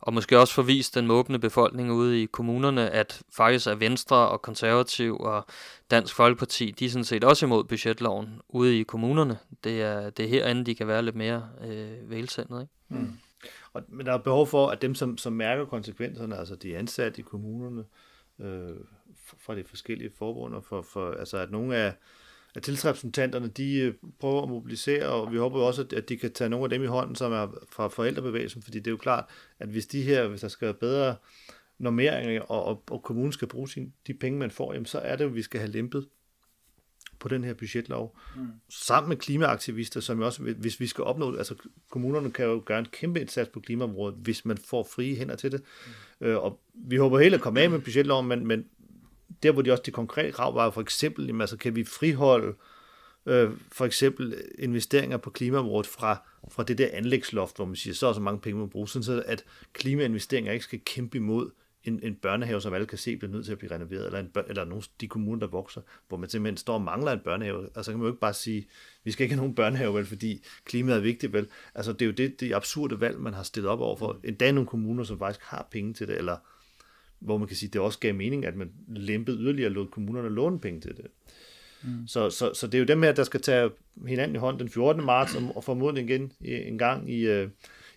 og 0.00 0.14
måske 0.14 0.38
også 0.38 0.54
forvist 0.54 0.94
den 0.94 1.06
måbende 1.06 1.38
befolkning 1.38 1.92
ude 1.92 2.22
i 2.22 2.26
kommunerne, 2.26 2.90
at 2.90 3.22
faktisk 3.36 3.66
er 3.66 3.74
Venstre 3.74 4.16
og 4.16 4.42
Konservativ 4.42 5.16
og 5.20 5.46
Dansk 5.90 6.14
Folkeparti, 6.14 6.70
de 6.70 6.84
er 6.84 6.90
sådan 6.90 7.04
set 7.04 7.24
også 7.24 7.46
imod 7.46 7.64
budgetloven 7.64 8.40
ude 8.48 8.80
i 8.80 8.82
kommunerne. 8.82 9.38
Det 9.64 9.82
er, 9.82 10.10
det 10.10 10.24
er 10.24 10.28
herinde, 10.28 10.64
de 10.64 10.74
kan 10.74 10.86
være 10.86 11.02
lidt 11.02 11.16
mere 11.16 11.48
øh, 11.64 12.10
vælsendet, 12.10 12.60
ikke? 12.60 12.72
Mm. 12.88 13.12
Og, 13.72 13.82
men 13.88 14.06
der 14.06 14.12
er 14.12 14.18
behov 14.18 14.46
for, 14.46 14.68
at 14.68 14.82
dem, 14.82 14.94
som, 14.94 15.18
som 15.18 15.32
mærker 15.32 15.64
konsekvenserne, 15.64 16.36
altså 16.36 16.54
de 16.54 16.76
ansatte 16.76 17.20
i 17.20 17.22
kommunerne, 17.22 17.84
øh, 18.40 18.76
fra 19.38 19.54
de 19.54 19.64
forskellige 19.64 20.10
forbund, 20.18 20.54
og 20.54 20.64
for, 20.64 20.82
for, 20.82 21.12
altså 21.12 21.38
at 21.38 21.50
nogle 21.50 21.76
af, 21.76 21.94
af 22.54 22.62
tillidsrepræsentanterne, 22.62 23.48
de 23.48 23.78
øh, 23.78 23.94
prøver 24.20 24.42
at 24.42 24.48
mobilisere, 24.48 25.08
og 25.08 25.32
vi 25.32 25.36
håber 25.38 25.58
jo 25.58 25.66
også, 25.66 25.82
at- 25.82 25.92
at 25.92 26.08
de 26.08 26.16
kan 26.16 26.32
tage 26.32 26.50
nogle 26.50 26.64
af 26.64 26.70
dem 26.70 26.82
i 26.82 26.86
hånden, 26.86 27.16
som 27.16 27.32
er 27.32 27.54
fra 27.68 27.88
forældrebevægelsen, 27.88 28.62
fordi 28.62 28.78
det 28.78 28.86
er 28.86 28.90
jo 28.90 28.96
klart, 28.96 29.24
at 29.58 29.68
hvis 29.68 29.86
de 29.86 30.02
her, 30.02 30.28
hvis 30.28 30.40
der 30.40 30.48
skal 30.48 30.66
være 30.66 30.74
bedre 30.74 31.16
normeringer, 31.78 32.42
og, 32.42 32.64
og, 32.64 32.82
og 32.90 33.02
kommunen 33.02 33.32
skal 33.32 33.48
bruge 33.48 33.68
sin, 33.68 33.92
de 34.06 34.14
penge, 34.14 34.38
man 34.38 34.50
får, 34.50 34.72
jamen 34.72 34.86
så 34.86 34.98
er 34.98 35.16
det 35.16 35.24
jo, 35.24 35.28
vi 35.28 35.42
skal 35.42 35.60
have 35.60 35.72
lempet 35.72 36.08
på 37.18 37.28
den 37.28 37.44
her 37.44 37.54
budgetlov. 37.54 38.18
Mm. 38.36 38.46
Sammen 38.70 39.08
med 39.08 39.16
klimaaktivister, 39.16 40.00
som 40.00 40.18
jo 40.18 40.26
også, 40.26 40.42
hvis 40.42 40.80
vi 40.80 40.86
skal 40.86 41.04
opnå, 41.04 41.36
altså 41.36 41.54
kommunerne 41.90 42.30
kan 42.30 42.44
jo 42.46 42.62
gøre 42.64 42.78
en 42.78 42.86
kæmpe 42.92 43.20
indsats 43.20 43.50
på 43.50 43.60
klimaområdet, 43.60 44.18
hvis 44.18 44.44
man 44.44 44.58
får 44.58 44.88
frie 44.94 45.16
hænder 45.16 45.36
til 45.36 45.52
det. 45.52 45.62
Mm. 46.20 46.26
Øh, 46.26 46.42
og 46.44 46.60
vi 46.74 46.96
håber 46.96 47.18
helt 47.18 47.34
at 47.34 47.40
komme 47.40 47.60
af 47.60 47.70
med 47.70 47.78
budgetloven, 47.80 48.28
men, 48.28 48.46
men 48.46 48.64
der 49.44 49.52
hvor 49.52 49.62
de 49.62 49.70
også 49.70 49.82
de 49.86 49.90
konkrete 49.90 50.32
krav 50.32 50.54
var, 50.54 50.70
for 50.70 50.80
eksempel, 50.80 51.26
jamen, 51.26 51.40
altså, 51.40 51.56
kan 51.56 51.76
vi 51.76 51.84
friholde 51.84 52.54
øh, 53.26 53.50
for 53.72 53.84
eksempel 53.84 54.34
investeringer 54.58 55.16
på 55.16 55.30
klimaområdet 55.30 55.86
fra, 55.86 56.22
fra 56.50 56.62
det 56.62 56.78
der 56.78 56.88
anlægsloft, 56.92 57.56
hvor 57.56 57.64
man 57.64 57.76
siger, 57.76 57.94
så 57.94 58.06
er 58.06 58.12
så 58.12 58.20
mange 58.20 58.40
penge, 58.40 58.58
man 58.58 58.68
bruger, 58.70 58.86
sådan 58.86 59.04
så 59.04 59.22
at 59.26 59.44
klimainvesteringer 59.72 60.52
ikke 60.52 60.64
skal 60.64 60.80
kæmpe 60.84 61.16
imod 61.16 61.50
en, 61.84 62.00
en 62.02 62.14
børnehave, 62.14 62.60
som 62.60 62.74
alle 62.74 62.86
kan 62.86 62.98
se, 62.98 63.16
bliver 63.16 63.32
nødt 63.32 63.44
til 63.44 63.52
at 63.52 63.58
blive 63.58 63.70
renoveret, 63.74 64.06
eller, 64.06 64.18
en, 64.18 64.28
bør- 64.28 64.48
eller 64.48 64.64
nogle 64.64 64.82
de 65.00 65.08
kommuner, 65.08 65.40
der 65.40 65.46
vokser, 65.46 65.80
hvor 66.08 66.16
man 66.16 66.30
simpelthen 66.30 66.56
står 66.56 66.74
og 66.74 66.82
mangler 66.82 67.12
en 67.12 67.20
børnehave. 67.24 67.68
Altså 67.76 67.90
kan 67.90 67.98
man 67.98 68.06
jo 68.06 68.12
ikke 68.12 68.20
bare 68.20 68.34
sige, 68.34 68.66
vi 69.04 69.10
skal 69.10 69.24
ikke 69.24 69.34
have 69.34 69.40
nogen 69.40 69.54
børnehave, 69.54 69.94
vel, 69.94 70.06
fordi 70.06 70.44
klimaet 70.64 70.96
er 70.96 71.00
vigtigt, 71.00 71.32
vel. 71.32 71.48
Altså 71.74 71.92
det 71.92 72.02
er 72.02 72.06
jo 72.06 72.12
det, 72.12 72.40
det 72.40 72.54
absurde 72.54 73.00
valg, 73.00 73.20
man 73.20 73.34
har 73.34 73.42
stillet 73.42 73.70
op 73.70 73.80
over 73.80 73.96
for. 73.96 74.20
Endda 74.24 74.52
nogle 74.52 74.66
kommuner, 74.66 75.04
som 75.04 75.18
faktisk 75.18 75.44
har 75.44 75.68
penge 75.70 75.94
til 75.94 76.08
det, 76.08 76.18
eller 76.18 76.36
hvor 77.24 77.38
man 77.38 77.48
kan 77.48 77.56
sige, 77.56 77.70
det 77.70 77.80
også 77.80 77.98
gav 77.98 78.14
mening, 78.14 78.44
at 78.44 78.56
man 78.56 78.70
lempede 78.88 79.38
yderligere 79.38 79.68
og 79.68 79.72
lod 79.72 79.86
kommunerne 79.86 80.28
låne 80.28 80.60
penge 80.60 80.80
til 80.80 80.96
det. 80.96 81.06
Mm. 81.82 82.06
Så, 82.06 82.30
så, 82.30 82.54
så 82.54 82.66
det 82.66 82.74
er 82.74 82.78
jo 82.78 82.84
dem 82.84 83.02
her, 83.02 83.12
der 83.12 83.24
skal 83.24 83.40
tage 83.40 83.70
hinanden 84.06 84.36
i 84.36 84.38
hånd 84.38 84.58
den 84.58 84.68
14. 84.68 85.04
marts, 85.04 85.34
og, 85.34 85.42
og 85.56 85.64
formodentlig 85.64 86.04
igen 86.04 86.32
en 86.40 86.78
gang 86.78 87.10
i, 87.10 87.26
øh, 87.26 87.48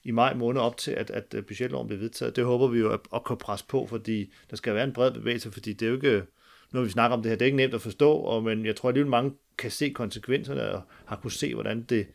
i 0.03 0.11
maj 0.11 0.34
måned 0.34 0.61
op 0.61 0.78
til, 0.78 0.91
at, 0.91 1.09
at 1.09 1.34
øh, 1.34 1.45
budgetloven 1.45 1.88
bliver 1.88 1.99
vedtaget. 1.99 2.36
Det 2.36 2.45
håber 2.45 2.67
vi 2.67 2.80
jo 2.80 2.91
at, 2.91 2.99
at 3.15 3.23
kunne 3.23 3.38
presse 3.38 3.65
på, 3.69 3.88
fordi 3.89 4.32
der 4.49 4.55
skal 4.55 4.75
være 4.75 4.84
en 4.84 4.93
bred 4.93 5.11
bevægelse, 5.11 5.51
fordi 5.51 5.73
det 5.73 5.86
er 5.86 5.89
jo 5.89 5.95
ikke, 5.95 6.23
når 6.71 6.82
vi 6.82 6.89
snakker 6.89 7.17
om 7.17 7.23
det 7.23 7.30
her, 7.30 7.38
det 7.38 7.41
er 7.41 7.45
ikke 7.45 7.57
nemt 7.57 7.73
at 7.73 7.82
forstå, 7.82 8.11
og, 8.11 8.43
men 8.43 8.65
jeg 8.65 8.75
tror 8.75 8.89
alligevel 8.89 9.09
mange 9.09 9.32
kan 9.57 9.71
se 9.71 9.89
konsekvenserne, 9.89 10.71
og 10.71 10.82
har 11.05 11.15
kunne 11.15 11.32
se, 11.32 11.53
hvordan 11.53 11.84
det, 11.84 12.07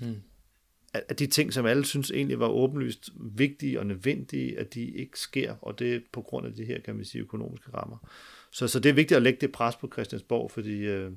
at, 0.00 0.22
at 0.94 1.18
de 1.18 1.26
ting, 1.26 1.52
som 1.52 1.66
alle 1.66 1.84
synes 1.84 2.10
egentlig 2.10 2.40
var 2.40 2.48
åbenlyst 2.48 3.10
vigtige 3.16 3.80
og 3.80 3.86
nødvendige, 3.86 4.58
at 4.58 4.74
de 4.74 4.90
ikke 4.90 5.18
sker, 5.18 5.54
og 5.62 5.78
det 5.78 5.94
er 5.94 6.00
på 6.12 6.22
grund 6.22 6.46
af 6.46 6.52
de 6.52 6.64
her, 6.64 6.80
kan 6.80 6.96
man 6.96 7.04
sige, 7.04 7.22
økonomiske 7.22 7.70
rammer. 7.74 7.96
Så, 8.50 8.68
så 8.68 8.80
det 8.80 8.88
er 8.88 8.94
vigtigt 8.94 9.16
at 9.16 9.22
lægge 9.22 9.40
det 9.40 9.52
pres 9.52 9.76
på 9.76 9.88
Christiansborg, 9.92 10.50
fordi, 10.50 10.78
øh, 10.78 11.10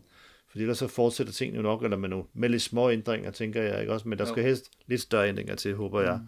fordi 0.50 0.64
ellers 0.64 0.78
så 0.78 0.88
fortsætter 0.88 1.34
tingene 1.34 1.58
jo 1.58 1.64
nok, 1.64 1.84
eller 1.84 1.98
med, 1.98 2.10
nogle, 2.10 2.26
med 2.34 2.50
lidt 2.50 2.62
små 2.62 2.92
ændringer, 2.92 3.32
tænker 3.32 3.62
jeg 3.62 3.80
ikke 3.82 3.94
også, 3.94 4.08
men 4.08 4.18
der 4.18 4.26
skal 4.26 4.44
helst 4.44 4.72
lidt 4.88 5.02
større 5.02 5.30
ændringer 5.30 5.56
til, 5.56 5.76
håber 5.76 6.02
jeg, 6.02 6.20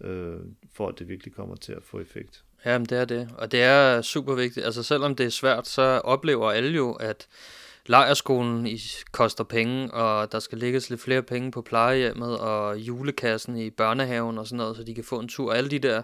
øh, 0.00 0.36
for 0.72 0.88
at 0.88 0.98
det 0.98 1.08
virkelig 1.08 1.34
kommer 1.34 1.56
til 1.56 1.72
at 1.72 1.82
få 1.82 2.00
effekt. 2.00 2.44
Jamen, 2.66 2.86
det 2.86 2.98
er 2.98 3.04
det. 3.04 3.28
Og 3.38 3.52
det 3.52 3.62
er 3.62 4.02
super 4.02 4.34
vigtigt. 4.34 4.66
Altså, 4.66 4.82
selvom 4.82 5.16
det 5.16 5.26
er 5.26 5.30
svært, 5.30 5.66
så 5.66 5.82
oplever 5.82 6.50
alle 6.50 6.76
jo, 6.76 6.92
at 6.92 7.28
lejerskolen 7.86 8.66
i, 8.66 8.80
koster 9.12 9.44
penge, 9.44 9.90
og 9.90 10.32
der 10.32 10.38
skal 10.38 10.58
lægges 10.58 10.90
lidt 10.90 11.00
flere 11.00 11.22
penge 11.22 11.50
på 11.50 11.62
plejehjemmet, 11.62 12.38
og 12.38 12.78
julekassen 12.78 13.56
i 13.56 13.70
børnehaven 13.70 14.38
og 14.38 14.46
sådan 14.46 14.56
noget, 14.56 14.76
så 14.76 14.84
de 14.84 14.94
kan 14.94 15.04
få 15.04 15.18
en 15.18 15.28
tur. 15.28 15.52
Alle 15.52 15.70
de 15.70 15.78
der 15.78 16.02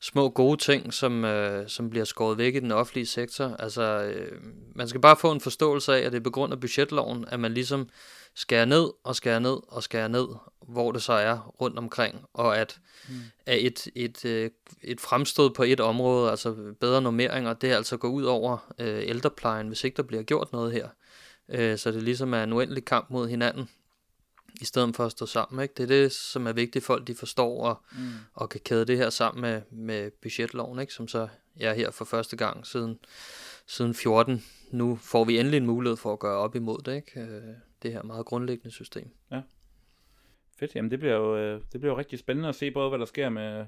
små 0.00 0.28
gode 0.28 0.56
ting, 0.56 0.94
som, 0.94 1.24
øh, 1.24 1.68
som 1.68 1.90
bliver 1.90 2.04
skåret 2.04 2.38
væk 2.38 2.54
i 2.54 2.60
den 2.60 2.72
offentlige 2.72 3.06
sektor. 3.06 3.56
Altså, 3.58 3.82
øh, 3.82 4.32
man 4.74 4.88
skal 4.88 5.00
bare 5.00 5.16
få 5.16 5.32
en 5.32 5.40
forståelse 5.40 5.94
af, 5.94 6.06
at 6.06 6.12
det 6.12 6.18
er 6.18 6.22
på 6.22 6.30
grund 6.30 6.52
af 6.52 6.60
budgetloven, 6.60 7.24
at 7.28 7.40
man 7.40 7.54
ligesom 7.54 7.88
skærer 8.34 8.64
ned 8.64 8.90
og 9.04 9.16
skærer 9.16 9.38
ned 9.38 9.56
og 9.68 9.82
skærer 9.82 10.08
ned, 10.08 10.26
hvor 10.68 10.92
det 10.92 11.02
så 11.02 11.12
er 11.12 11.54
rundt 11.60 11.78
omkring, 11.78 12.24
og 12.34 12.58
at, 12.58 12.78
mm. 13.08 13.14
at 13.46 13.66
et, 13.66 13.88
et, 13.94 14.24
øh, 14.24 14.50
et 14.82 15.00
fremstød 15.00 15.50
på 15.50 15.62
et 15.62 15.80
område, 15.80 16.30
altså 16.30 16.56
bedre 16.80 17.02
normeringer, 17.02 17.52
det 17.52 17.70
er 17.70 17.76
altså 17.76 17.96
går 17.96 18.08
ud 18.08 18.24
over 18.24 18.72
øh, 18.78 19.02
ældreplejen, 19.08 19.68
hvis 19.68 19.84
ikke 19.84 19.96
der 19.96 20.02
bliver 20.02 20.22
gjort 20.22 20.52
noget 20.52 20.72
her. 20.72 20.88
Øh, 21.48 21.78
så 21.78 21.92
det 21.92 22.02
ligesom 22.02 22.34
er 22.34 22.42
en 22.42 22.52
uendelig 22.52 22.84
kamp 22.84 23.10
mod 23.10 23.28
hinanden, 23.28 23.68
i 24.60 24.64
stedet 24.64 24.96
for 24.96 25.04
at 25.04 25.12
stå 25.12 25.26
sammen. 25.26 25.62
Ikke? 25.62 25.74
Det 25.76 25.82
er 25.82 25.86
det, 25.86 26.12
som 26.12 26.46
er 26.46 26.52
vigtigt, 26.52 26.84
folk 26.84 27.06
de 27.06 27.14
forstår 27.14 27.64
og, 27.64 27.82
mm. 27.92 27.98
og 28.34 28.48
kan 28.48 28.60
kæde 28.60 28.84
det 28.84 28.96
her 28.96 29.10
sammen 29.10 29.40
med, 29.40 29.62
med 29.70 30.10
budgetloven, 30.10 30.78
ikke? 30.78 30.92
som 30.92 31.08
så 31.08 31.28
er 31.60 31.74
her 31.74 31.90
for 31.90 32.04
første 32.04 32.36
gang 32.36 32.66
siden, 32.66 32.98
siden 33.66 33.94
14. 33.94 34.44
Nu 34.70 34.96
får 34.96 35.24
vi 35.24 35.38
endelig 35.38 35.56
en 35.56 35.66
mulighed 35.66 35.96
for 35.96 36.12
at 36.12 36.18
gøre 36.18 36.38
op 36.38 36.54
imod 36.54 36.78
det, 36.78 36.94
ikke? 36.94 37.20
Øh, 37.20 37.42
det 37.82 37.92
her 37.92 38.02
meget 38.02 38.26
grundlæggende 38.26 38.70
system. 38.70 39.10
Ja. 39.30 39.42
Fedt, 40.58 40.74
jamen 40.74 40.90
det 40.90 40.98
bliver 40.98 41.14
jo, 41.14 41.36
øh, 41.36 41.60
det 41.72 41.80
bliver 41.80 41.92
jo 41.92 41.98
rigtig 41.98 42.18
spændende 42.18 42.48
at 42.48 42.54
se 42.54 42.70
både, 42.70 42.88
hvad 42.88 42.98
der 42.98 43.04
sker 43.04 43.28
med, 43.28 43.66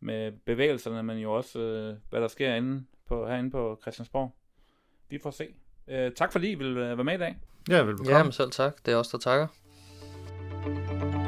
med 0.00 0.32
bevægelserne, 0.32 1.02
men 1.02 1.18
jo 1.18 1.32
også, 1.32 1.58
øh, 1.58 1.96
hvad 2.10 2.20
der 2.20 2.28
sker 2.28 2.54
inde 2.54 2.84
på, 3.06 3.26
herinde 3.26 3.50
på 3.50 3.78
Christiansborg. 3.82 4.34
Vi 5.08 5.18
får 5.18 5.30
se. 5.30 5.54
Tak 6.16 6.32
fordi 6.32 6.50
I 6.50 6.54
vil 6.54 6.76
være 6.76 7.04
med 7.04 7.14
i 7.14 7.18
dag. 7.18 7.36
Ja, 7.68 7.82
velbekomme. 7.82 8.18
Ja, 8.18 8.30
selv 8.30 8.50
tak. 8.50 8.72
Det 8.86 8.92
er 8.92 8.96
også 8.96 9.10
der 9.12 9.18
takker. 9.18 9.46
thank 10.62 11.14
you 11.14 11.19